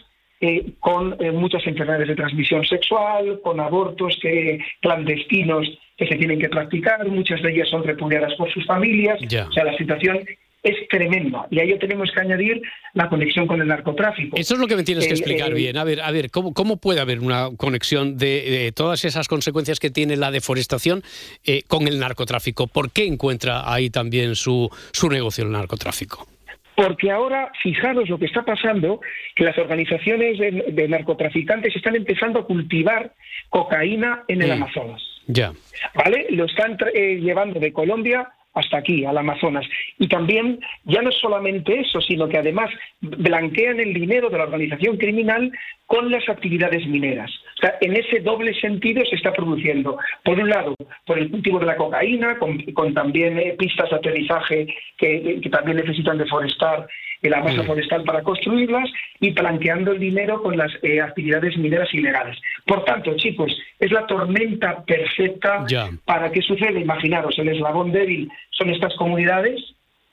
eh, 0.42 0.72
con 0.80 1.18
eh, 1.20 1.32
muchas 1.32 1.68
enfermedades 1.68 2.08
de 2.08 2.16
transmisión 2.16 2.64
sexual, 2.64 3.42
con 3.44 3.60
abortos 3.60 4.18
que, 4.22 4.60
clandestinos 4.82 5.68
que 5.98 6.08
se 6.08 6.16
tienen 6.16 6.40
que 6.40 6.48
practicar, 6.48 7.06
muchas 7.10 7.42
de 7.42 7.52
ellas 7.52 7.68
son 7.68 7.84
repudiadas 7.84 8.34
por 8.36 8.50
sus 8.50 8.66
familias. 8.66 9.20
O 9.22 9.52
sea, 9.52 9.66
la 9.66 9.76
situación 9.76 10.20
es 10.64 10.76
tremenda. 10.90 11.48
Y 11.50 11.60
a 11.60 11.64
ello 11.64 11.78
tenemos 11.80 12.12
que 12.12 12.20
añadir 12.20 12.62
la 12.94 13.08
conexión 13.10 13.48
con 13.48 13.62
el 13.62 13.68
narcotráfico. 13.68 14.36
Eso 14.38 14.56
es 14.56 14.60
lo 14.60 14.68
que 14.68 14.76
me 14.76 14.84
tienes 14.84 15.08
que 15.08 15.14
explicar 15.14 15.54
bien. 15.54 15.78
A 15.78 15.84
ver, 15.84 16.02
a 16.02 16.12
ver, 16.12 16.30
¿cómo, 16.32 16.54
cómo 16.54 16.78
puede 16.78 17.00
haber 17.00 17.20
una 17.20 17.50
conexión 17.58 18.18
de, 18.18 18.42
de 18.42 18.72
todas 18.72 19.06
esas 19.06 19.28
consecuencias 19.28 19.80
que 19.80 19.90
tiene 19.90 20.18
la 20.18 20.32
deforestación 20.32 21.04
eh, 21.46 21.64
con 21.68 21.88
el 21.88 22.00
narcotráfico? 22.00 22.68
¿Por 22.68 22.92
qué 22.92 23.06
encuentra 23.06 23.72
ahí 23.72 23.90
también 23.90 24.36
su, 24.36 24.70
su 24.92 25.10
negocio 25.10 25.44
el 25.46 25.52
narcotráfico? 25.52 26.28
Porque 26.76 27.12
ahora, 27.12 27.52
fijaros 27.62 28.08
lo 28.08 28.18
que 28.18 28.26
está 28.26 28.44
pasando, 28.44 29.02
que 29.36 29.44
las 29.44 29.58
organizaciones 29.58 30.40
de, 30.40 30.66
de 30.72 30.88
narcotraficantes 30.88 31.76
están 31.76 31.96
empezando 31.96 32.40
a 32.40 32.46
cultivar 32.46 33.14
cocaína 33.50 34.24
en 34.28 34.42
el 34.42 34.50
Mm. 34.50 34.54
Amazonas. 34.54 35.02
Ya. 35.28 35.52
¿vale? 35.94 36.28
Lo 36.32 36.46
están 36.46 36.78
eh, 36.94 37.20
llevando 37.22 37.60
de 37.60 37.72
Colombia 37.72 38.30
hasta 38.54 38.78
aquí, 38.78 39.06
al 39.06 39.18
Amazonas. 39.18 39.66
Y 39.98 40.08
también, 40.08 40.60
ya 40.86 41.02
no 41.02 41.12
solamente 41.12 41.80
eso, 41.80 42.02
sino 42.02 42.28
que 42.28 42.38
además 42.38 42.70
blanquean 43.02 43.80
el 43.80 43.94
dinero 43.94 44.30
de 44.30 44.38
la 44.38 44.46
organización 44.46 44.98
criminal 44.98 45.52
con 45.86 46.12
las 46.12 46.28
actividades 46.30 46.86
mineras. 46.88 47.32
O 47.58 47.62
sea, 47.62 47.78
en 47.82 47.96
ese 47.96 48.20
doble 48.20 48.54
sentido 48.60 49.04
se 49.06 49.16
está 49.16 49.34
produciendo, 49.34 49.98
por 50.24 50.40
un 50.40 50.50
lado, 50.50 50.76
por 51.06 51.18
el 51.18 51.30
cultivo 51.30 51.60
de 51.60 51.66
la 51.66 51.78
cocaína, 51.78 52.38
con, 52.40 52.94
también 52.94 53.40
eh, 53.40 53.56
pistas 53.58 53.90
de 53.90 53.96
aterrizaje 53.96 54.68
que 54.98 55.42
también 55.52 55.78
necesitan 55.78 56.18
deforestar 56.18 56.88
la 57.28 57.42
masa 57.42 57.64
Mm. 57.64 57.66
forestal 57.66 58.04
para 58.04 58.22
construirlas 58.24 58.90
y 59.20 59.32
blanqueando 59.32 59.92
el 59.92 60.00
dinero 60.00 60.42
con 60.42 60.56
las 60.56 60.72
eh, 60.84 61.02
actividades 61.02 61.58
mineras 61.58 61.94
ilegales. 61.94 62.38
Por 62.66 62.86
tanto, 62.86 63.14
chicos, 63.18 63.52
es 63.80 63.92
la 63.92 64.08
tormenta 64.08 64.84
perfecta 64.86 65.66
para 66.06 66.32
qué 66.32 66.42
sucede. 66.42 66.80
Imaginaros, 66.80 67.38
el 67.40 67.50
eslabón 67.50 67.92
débil 67.92 68.30
son 68.52 68.70
estas 68.70 68.96
comunidades 68.96 69.60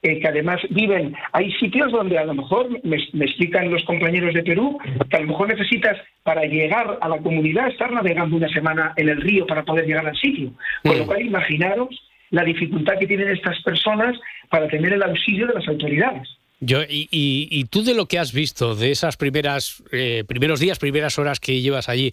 eh, 0.03 0.21
que 0.21 0.29
además 0.29 0.61
viven. 0.71 1.15
Hay 1.33 1.53
sitios 1.53 1.91
donde 1.93 2.19
a 2.19 2.25
lo 2.25 2.35
mejor, 2.35 2.69
me, 2.85 2.99
me 3.13 3.25
explican 3.25 3.71
los 3.71 3.83
compañeros 3.85 4.35
de 4.35 4.43
Perú, 4.43 4.79
que 5.09 5.17
a 5.17 5.21
lo 5.21 5.29
mejor 5.29 5.49
necesitas 5.49 5.97
para 6.23 6.45
llegar 6.45 6.99
a 7.01 7.09
la 7.09 7.19
comunidad 7.19 7.69
estar 7.69 7.91
navegando 7.91 8.37
una 8.37 8.49
semana 8.49 8.93
en 8.97 9.09
el 9.09 9.21
río 9.21 9.47
para 9.47 9.65
poder 9.65 9.87
llegar 9.87 10.07
al 10.07 10.17
sitio. 10.17 10.51
Con 10.83 10.99
lo 10.99 11.07
cual, 11.07 11.23
imaginaros 11.23 11.89
la 12.31 12.43
dificultad 12.45 12.99
que 12.99 13.07
tienen 13.07 13.31
estas 13.31 13.61
personas 13.63 14.17
para 14.51 14.69
tener 14.69 14.93
el 14.93 15.03
auxilio 15.03 15.47
de 15.47 15.55
las 15.55 15.69
autoridades. 15.69 16.29
Yo, 16.59 16.83
y, 16.83 17.07
y- 17.11 17.49
y 17.51 17.65
tú 17.65 17.83
de 17.83 17.93
lo 17.93 18.07
que 18.07 18.19
has 18.19 18.33
visto, 18.33 18.75
de 18.75 18.91
esas 18.91 19.19
primeras 19.19 19.83
eh, 19.93 20.25
primeros 20.27 20.59
días, 20.59 20.79
primeras 20.79 21.19
horas 21.19 21.39
que 21.39 21.61
llevas 21.61 21.91
allí, 21.91 22.13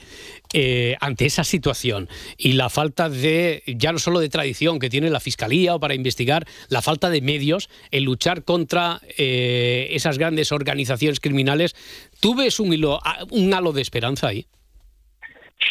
eh, 0.53 0.97
ante 0.99 1.25
esa 1.25 1.45
situación 1.45 2.09
y 2.37 2.51
la 2.53 2.69
falta 2.69 3.07
de, 3.09 3.63
ya 3.65 3.93
no 3.93 3.99
solo 3.99 4.19
de 4.19 4.27
tradición 4.27 4.79
que 4.79 4.89
tiene 4.89 5.09
la 5.09 5.21
Fiscalía 5.21 5.75
o 5.75 5.79
para 5.79 5.95
investigar, 5.95 6.45
la 6.67 6.81
falta 6.81 7.09
de 7.09 7.21
medios 7.21 7.69
en 7.91 8.03
luchar 8.03 8.43
contra 8.43 8.99
eh, 9.17 9.87
esas 9.91 10.17
grandes 10.17 10.51
organizaciones 10.51 11.21
criminales, 11.21 11.73
¿tú 12.19 12.35
ves 12.35 12.59
un, 12.59 12.73
hilo, 12.73 12.99
a- 13.01 13.23
un 13.31 13.53
halo 13.53 13.71
de 13.71 13.81
esperanza 13.81 14.27
ahí? 14.27 14.45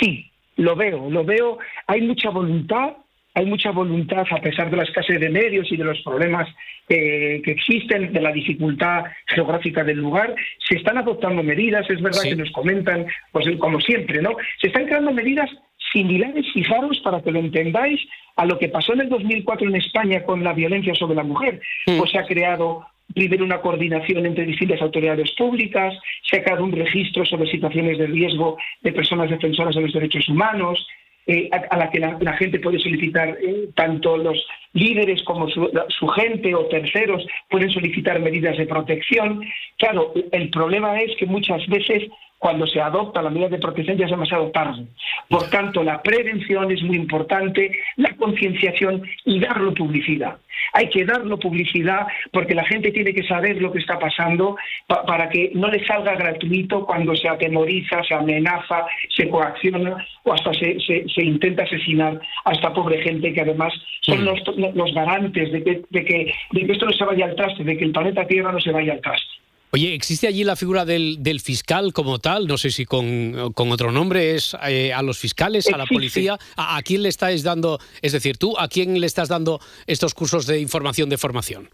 Sí, 0.01 0.31
lo 0.57 0.75
veo, 0.77 1.11
lo 1.11 1.25
veo. 1.25 1.59
Hay 1.87 2.01
mucha 2.01 2.31
voluntad, 2.31 2.95
hay 3.35 3.47
mucha 3.47 3.71
voluntad 3.71 4.27
a 4.31 4.41
pesar 4.41 4.71
de 4.71 4.77
la 4.77 4.83
escasez 4.83 5.19
de 5.19 5.31
medios 5.31 5.71
y 5.73 5.77
de 5.77 5.85
los 5.85 6.01
problemas 6.03 6.49
eh, 6.89 7.41
que 7.45 7.53
existen, 7.53 8.13
de 8.13 8.21
la 8.21 8.33
dificultad 8.33 9.05
geográfica 9.27 9.85
del 9.85 9.99
lugar. 9.99 10.35
Se 10.69 10.77
están 10.77 10.99
adoptando 10.99 11.43
medidas, 11.43 11.89
es 11.89 12.01
verdad 12.01 12.23
que 12.23 12.37
nos 12.37 12.51
comentan, 12.51 13.07
pues 13.31 13.47
como 13.59 13.81
siempre, 13.81 14.21
¿no? 14.21 14.37
Se 14.61 14.69
están 14.69 14.87
creando 14.87 15.13
medidas 15.13 15.51
similares, 15.93 16.47
fijaros, 16.53 17.01
para 17.01 17.23
que 17.23 17.31
lo 17.31 17.39
entendáis, 17.39 18.01
a 18.37 18.47
lo 18.47 18.59
que 18.59 18.69
pasó 18.69 18.95
en 18.95 19.03
el 19.03 19.09
2004 19.09 19.69
en 19.69 19.77
España 19.77 20.23
con 20.25 20.43
la 20.43 20.53
violencia 20.53 20.95
sobre 20.95 21.17
la 21.17 21.23
mujer. 21.23 21.61
Pues 21.85 22.11
se 22.11 22.19
ha 22.19 22.27
creado 22.27 22.87
primero 23.15 23.45
una 23.45 23.61
coordinación 23.61 24.25
entre 24.25 24.47
distintas 24.47 24.81
autoridades 24.81 25.31
públicas, 25.33 25.95
se 26.23 26.37
ha 26.37 26.45
creado 26.45 26.65
un 26.65 26.73
registro 26.73 27.25
sobre 27.27 27.51
situaciones 27.51 27.99
de 27.99 28.07
riesgo 28.07 28.57
de 28.81 28.93
personas 28.93 29.31
defensoras 29.31 29.75
de 29.75 29.83
los 29.83 29.93
derechos 29.93 30.29
humanos, 30.29 30.87
eh, 31.27 31.49
a, 31.53 31.77
la 31.77 31.91
que 31.91 32.01
la, 32.01 32.33
gente 32.35 32.59
puede 32.59 32.79
solicitar, 32.79 33.39
eh, 33.41 33.69
tanto 33.77 34.17
los 34.17 34.45
líderes 34.73 35.23
como 35.23 35.49
su, 35.49 35.71
su 35.89 36.09
gente 36.09 36.55
o 36.55 36.67
terceros 36.67 37.25
pueden 37.49 37.71
solicitar 37.71 38.19
medidas 38.21 38.57
de 38.57 38.67
protección. 38.67 39.45
Claro, 39.79 40.13
el 40.33 40.51
problema 40.51 41.01
es 41.01 41.15
que 41.17 41.27
muchas 41.27 41.67
veces 41.69 42.09
cuando 42.43 42.67
se 42.67 42.81
adopta 42.81 43.23
la 43.23 43.31
medida 43.31 43.49
de 43.51 43.59
protección 43.59 43.97
ya 43.97 44.07
es 44.07 44.11
demasiado 44.11 44.51
tarde. 44.51 44.85
Por 45.29 45.49
tanto, 45.49 45.85
la 45.85 46.03
prevención 46.03 46.73
es 46.73 46.83
muy 46.83 46.97
importante, 46.97 47.71
la 47.97 48.17
concienciación 48.17 49.01
y 49.25 49.39
darlo 49.39 49.73
publicidad. 49.73 50.39
Hay 50.73 50.89
que 50.91 51.05
darlo 51.05 51.39
publicidad 51.39 52.05
porque 52.33 52.57
la 52.57 52.65
gente 52.65 52.91
tiene 52.91 53.15
que 53.15 53.23
saber 53.29 53.63
lo 53.63 53.71
que 53.71 53.79
está 53.79 53.97
pasando 53.97 54.57
pa- 54.89 55.05
para 55.07 55.29
que 55.29 55.53
no 55.55 55.69
le 55.69 55.87
salga 55.87 56.17
gratuito 56.17 56.85
cuando 56.85 57.15
se 57.15 57.29
atemoriza, 57.29 58.03
se 58.03 58.13
amenaza, 58.15 58.87
se 59.17 59.29
coacciona 59.29 60.05
o 60.25 60.33
hasta 60.33 60.53
se, 60.55 60.81
se- 60.81 61.05
se 61.15 61.23
intenta 61.25 61.63
asesinar 61.63 62.21
a 62.45 62.51
esta 62.53 62.73
pobre 62.75 63.01
gente 63.03 63.33
que 63.33 63.41
además 63.43 63.73
son 64.01 64.25
los, 64.25 64.41
los 64.75 64.93
garantes 64.93 65.53
de 65.53 65.63
que, 65.63 65.83
de, 65.91 66.05
que, 66.05 66.35
de 66.51 66.67
que 66.67 66.73
esto 66.73 66.87
no 66.87 66.93
se 66.93 67.05
vaya 67.05 67.27
al 67.27 67.37
traste, 67.37 67.63
de 67.63 67.77
que 67.77 67.85
el 67.85 67.93
planeta 67.93 68.27
Tierra 68.27 68.51
no 68.51 68.61
se 68.61 68.73
vaya 68.73 68.95
al 68.95 69.01
traste. 69.01 69.31
Oye, 69.75 69.95
¿existe 69.95 70.27
allí 70.27 70.45
la 70.45 70.55
figura 70.55 70.85
del, 70.85 71.23
del 71.23 71.41
fiscal 71.41 71.95
como 71.95 72.19
tal? 72.19 72.47
No 72.47 72.59
sé 72.59 72.71
si 72.71 72.85
con, 72.85 73.53
con 73.55 73.73
otro 73.73 73.91
nombre 73.91 74.35
es 74.35 74.55
eh, 74.69 74.93
a 74.93 75.03
los 75.03 75.19
fiscales, 75.19 75.67
a 75.73 75.79
la 75.79 75.87
policía. 75.87 76.37
¿A, 76.57 76.77
a 76.77 76.83
quién 76.83 77.03
le 77.03 77.09
estáis 77.09 77.43
dando, 77.43 77.79
es 78.03 78.13
decir, 78.13 78.37
tú, 78.37 78.55
a 78.59 78.69
quién 78.69 79.01
le 79.01 79.07
estás 79.07 79.31
dando 79.31 79.61
estos 79.87 80.13
cursos 80.13 80.47
de 80.47 80.61
información 80.61 81.09
de 81.09 81.17
formación? 81.17 81.71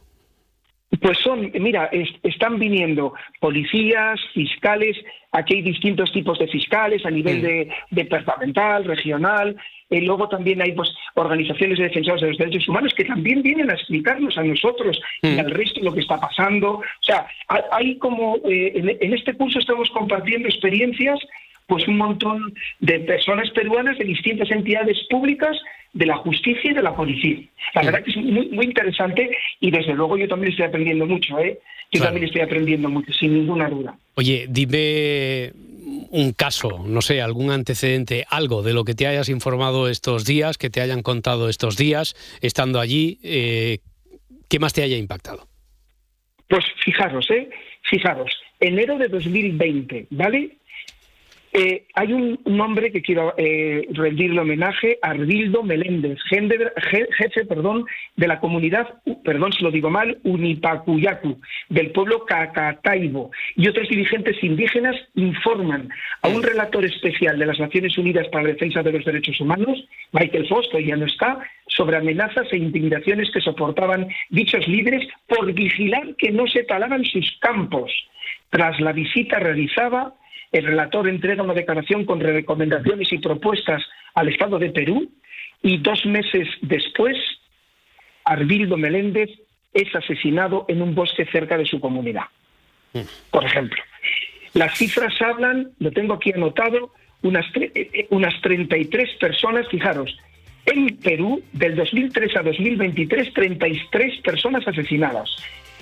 Pues 1.03 1.18
son, 1.24 1.51
mira, 1.61 1.86
es- 1.86 2.09
están 2.22 2.61
viniendo 2.61 3.14
policías, 3.40 4.20
fiscales, 4.32 4.96
aquí 5.32 5.57
hay 5.57 5.62
distintos 5.62 6.12
tipos 6.12 6.38
de 6.38 6.46
fiscales 6.46 7.05
a 7.05 7.11
nivel 7.11 7.42
de 7.42 7.68
departamental, 7.90 8.84
regional, 8.84 9.57
y 9.91 10.01
luego 10.03 10.28
también 10.28 10.61
hay 10.62 10.72
pues, 10.72 10.91
organizaciones 11.14 11.78
de 11.78 11.84
defensores 11.84 12.20
de 12.22 12.28
los 12.28 12.39
derechos 12.39 12.68
humanos 12.68 12.93
que 12.97 13.05
también 13.05 13.43
vienen 13.43 13.70
a 13.70 13.74
explicarnos 13.74 14.36
a 14.36 14.43
nosotros 14.43 15.01
y 15.22 15.39
al 15.39 15.51
resto 15.51 15.80
lo 15.82 15.93
que 15.95 16.01
está 16.01 16.20
pasando. 16.20 16.72
O 16.78 16.82
sea, 17.03 17.26
ha- 17.49 17.64
hay 17.72 17.97
como, 17.99 18.36
eh, 18.49 18.72
en, 18.74 18.89
en 19.01 19.14
este 19.14 19.34
curso 19.34 19.59
estamos 19.59 19.89
compartiendo 19.91 20.49
experiencias 20.49 21.18
pues 21.66 21.86
un 21.86 21.99
montón 21.99 22.55
de 22.80 22.99
personas 23.01 23.51
peruanas 23.51 23.99
de 23.99 24.05
distintas 24.07 24.51
entidades 24.51 24.97
públicas 25.11 25.55
de 25.93 26.07
la 26.07 26.16
justicia 26.16 26.70
y 26.70 26.74
de 26.74 26.82
la 26.82 26.95
policía. 26.97 27.41
La 27.74 27.82
verdad 27.82 28.03
que 28.03 28.11
es 28.11 28.16
muy, 28.16 28.49
muy 28.49 28.64
interesante 28.66 29.30
y 29.61 29.70
desde 29.70 29.93
luego 29.95 30.16
yo 30.16 30.28
también 30.28 30.51
estoy 30.53 30.64
aprendiendo 30.66 31.05
mucho, 31.07 31.39
¿eh? 31.39 31.59
Yo 31.93 32.03
también 32.03 32.24
estoy 32.26 32.43
aprendiendo 32.43 32.89
mucho, 32.91 33.12
sin 33.14 33.32
ninguna 33.34 33.68
duda. 33.68 33.97
Oye, 34.14 34.47
dime 34.49 35.53
un 36.11 36.32
caso, 36.32 36.84
no 36.86 37.03
sé, 37.03 37.20
algún 37.20 37.51
antecedente, 37.51 38.24
algo 38.28 38.62
de 38.62 38.72
lo 38.72 38.84
que 38.84 38.95
te 38.95 39.07
hayas 39.07 39.28
informado 39.28 39.89
estos 39.89 40.24
días, 40.24 40.59
que 40.59 40.70
te 40.70 40.80
hayan 40.80 41.03
contado 41.03 41.49
estos 41.49 41.76
días, 41.76 42.14
estando 42.41 42.80
allí, 42.80 43.18
eh, 43.22 43.78
¿qué 44.49 44.59
más 44.59 44.72
te 44.72 44.82
haya 44.82 44.97
impactado? 44.97 45.47
Pues 46.49 46.64
fijaros, 46.84 47.30
¿eh? 47.30 47.49
Fijaros, 47.82 48.30
enero 48.61 48.99
de 48.99 49.09
2020, 49.09 50.07
¿vale? 50.11 50.59
Eh, 51.53 51.86
hay 51.94 52.12
un 52.12 52.38
nombre 52.44 52.92
que 52.92 53.01
quiero 53.01 53.34
eh, 53.38 53.86
rendirle 53.92 54.40
homenaje, 54.40 54.99
Arbildo 55.01 55.62
Meléndez, 55.62 56.18
gende- 56.30 56.72
je- 56.92 57.09
jefe 57.16 57.46
perdón, 57.46 57.86
de 58.16 58.28
la 58.28 58.38
comunidad, 58.38 58.86
perdón 59.24 59.53
si 59.55 59.64
lo 59.64 59.70
digo 59.70 59.88
mal, 59.88 60.18
Unipacuyacu, 60.24 61.40
del 61.70 61.90
pueblo 61.92 62.26
Cacataibo, 62.26 63.30
y 63.57 63.66
otros 63.66 63.88
dirigentes 63.88 64.36
indígenas 64.44 64.94
informan 65.14 65.88
a 66.22 66.28
un 66.28 66.42
relator 66.42 66.84
especial 66.84 67.38
de 67.38 67.46
las 67.46 67.59
Naciones 67.59 67.96
Unidas 67.96 68.28
para 68.28 68.44
la 68.44 68.51
Defensa 68.51 68.82
de 68.82 68.92
los 68.92 69.05
Derechos 69.05 69.40
Humanos, 69.40 69.82
Michael 70.12 70.46
que 70.70 70.84
ya 70.84 70.96
no 70.96 71.07
está, 71.07 71.40
sobre 71.66 71.96
amenazas 71.96 72.46
e 72.53 72.57
intimidaciones 72.59 73.30
que 73.30 73.40
soportaban 73.40 74.09
dichos 74.30 74.66
líderes 74.68 75.07
por 75.26 75.51
vigilar 75.53 76.14
que 76.16 76.30
no 76.30 76.46
se 76.46 76.64
talaran 76.64 77.05
sus 77.05 77.38
campos. 77.40 77.90
Tras 78.51 78.78
la 78.80 78.92
visita 78.92 79.38
realizada, 79.38 80.12
el 80.53 80.64
relator 80.64 81.09
entrega 81.09 81.42
una 81.42 81.55
declaración 81.55 82.05
con 82.05 82.20
recomendaciones 82.20 83.12
y 83.12 83.18
propuestas 83.18 83.82
al 84.14 84.28
Estado 84.28 84.59
de 84.59 84.70
Perú 84.70 85.11
y 85.62 85.78
dos 85.78 86.05
meses 86.07 86.49
después, 86.62 87.16
Arbildo 88.24 88.76
Meléndez 88.76 89.30
es 89.72 89.94
asesinado 89.94 90.64
en 90.68 90.82
un 90.82 90.94
bosque 90.94 91.26
cerca 91.26 91.59
de 91.59 91.66
su 91.66 91.80
comunidad. 91.80 92.24
Por 93.30 93.44
ejemplo, 93.44 93.82
las 94.55 94.76
cifras 94.76 95.14
hablan, 95.20 95.70
lo 95.78 95.90
tengo 95.92 96.14
aquí 96.14 96.32
anotado, 96.32 96.92
unas, 97.22 97.44
eh, 97.57 97.70
eh, 97.74 98.07
unas 98.11 98.40
33 98.40 99.16
personas, 99.20 99.68
fijaros, 99.68 100.16
en 100.66 100.96
Perú, 100.99 101.42
del 101.53 101.76
2003 101.76 102.36
a 102.36 102.42
2023, 102.42 103.32
33 103.32 104.20
personas 104.20 104.66
asesinadas, 104.66 105.30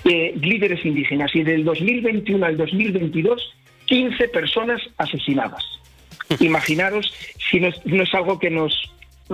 eh, 0.05 0.33
líderes 0.41 0.85
indígenas, 0.85 1.35
y 1.35 1.43
del 1.43 1.63
2021 1.63 2.45
al 2.45 2.57
2022, 2.57 3.53
15 3.87 4.27
personas 4.29 4.81
asesinadas. 4.97 5.63
Imaginaros 6.39 7.11
si 7.49 7.59
no 7.59 7.69
es, 7.69 7.85
no 7.85 8.03
es 8.03 8.13
algo 8.13 8.39
que 8.39 8.49
nos, 8.49 8.73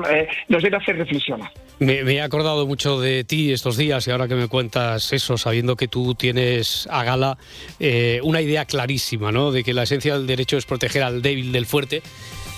eh, 0.10 0.28
nos 0.48 0.64
debe 0.64 0.78
hacer 0.78 0.98
reflexionar. 0.98 1.52
Me, 1.80 2.04
me 2.04 2.14
he 2.14 2.22
acordado 2.22 2.66
mucho 2.68 3.00
de 3.02 3.24
ti 3.24 3.52
estos 3.52 3.78
días 3.78 4.08
y 4.08 4.12
ahora 4.12 4.28
que 4.28 4.36
me 4.36 4.48
cuentas 4.48 5.12
eso, 5.12 5.38
sabiendo 5.38 5.76
que 5.76 5.88
tú 5.88 6.16
tienes 6.16 6.88
a 6.90 7.04
gala 7.04 7.38
eh, 7.80 8.20
una 8.24 8.42
idea 8.42 8.66
clarísima, 8.66 9.32
¿no? 9.32 9.52
De 9.52 9.64
que 9.64 9.74
la 9.74 9.84
esencia 9.84 10.18
del 10.18 10.28
derecho 10.28 10.58
es 10.58 10.66
proteger 10.66 11.04
al 11.04 11.22
débil 11.22 11.52
del 11.52 11.66
fuerte. 11.66 12.02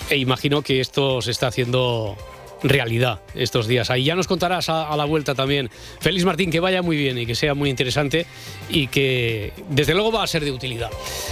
E 0.09 0.17
imagino 0.17 0.61
que 0.61 0.81
esto 0.81 1.21
se 1.21 1.31
está 1.31 1.47
haciendo 1.47 2.15
realidad 2.64 3.22
estos 3.34 3.68
días. 3.68 3.89
Ahí 3.89 4.03
ya 4.03 4.16
nos 4.16 4.28
contarás 4.28 4.70
a, 4.70 4.88
a 4.88 4.97
la 4.97 5.06
vuelta 5.06 5.36
también. 5.36 5.70
Félix 5.99 6.26
Martín, 6.26 6.51
que 6.51 6.60
vaya 6.60 6.82
muy 6.82 6.97
bien 6.97 7.18
y 7.18 7.26
que 7.26 7.36
sea 7.36 7.53
muy 7.53 7.70
interesante 7.70 8.26
y 8.70 8.88
que 8.88 9.53
desde 9.70 9.93
luego 9.93 10.12
va 10.12 10.24
a 10.24 10.28
ser 10.28 10.43
de 10.43 10.51
utilidad. 10.51 10.89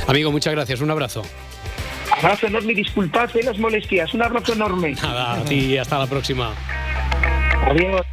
Amigo, 0.07 0.31
muchas 0.31 0.53
gracias. 0.53 0.81
Un 0.81 0.91
abrazo. 0.91 1.23
Abrazo 2.11 2.47
enorme 2.47 2.73
y 2.73 2.75
disculpad 2.75 3.29
de 3.31 3.43
las 3.43 3.57
molestias. 3.57 4.13
Un 4.13 4.21
abrazo 4.21 4.53
enorme. 4.53 4.91
Nada, 4.93 5.33
a 5.33 5.43
ti 5.45 5.77
hasta 5.77 5.99
la 5.99 6.07
próxima. 6.07 6.53
Adiós. 7.67 8.05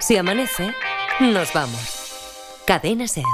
Si 0.00 0.16
amanece, 0.16 0.72
nos 1.20 1.52
vamos. 1.52 2.62
Cadena 2.66 3.08
Ser. 3.08 3.24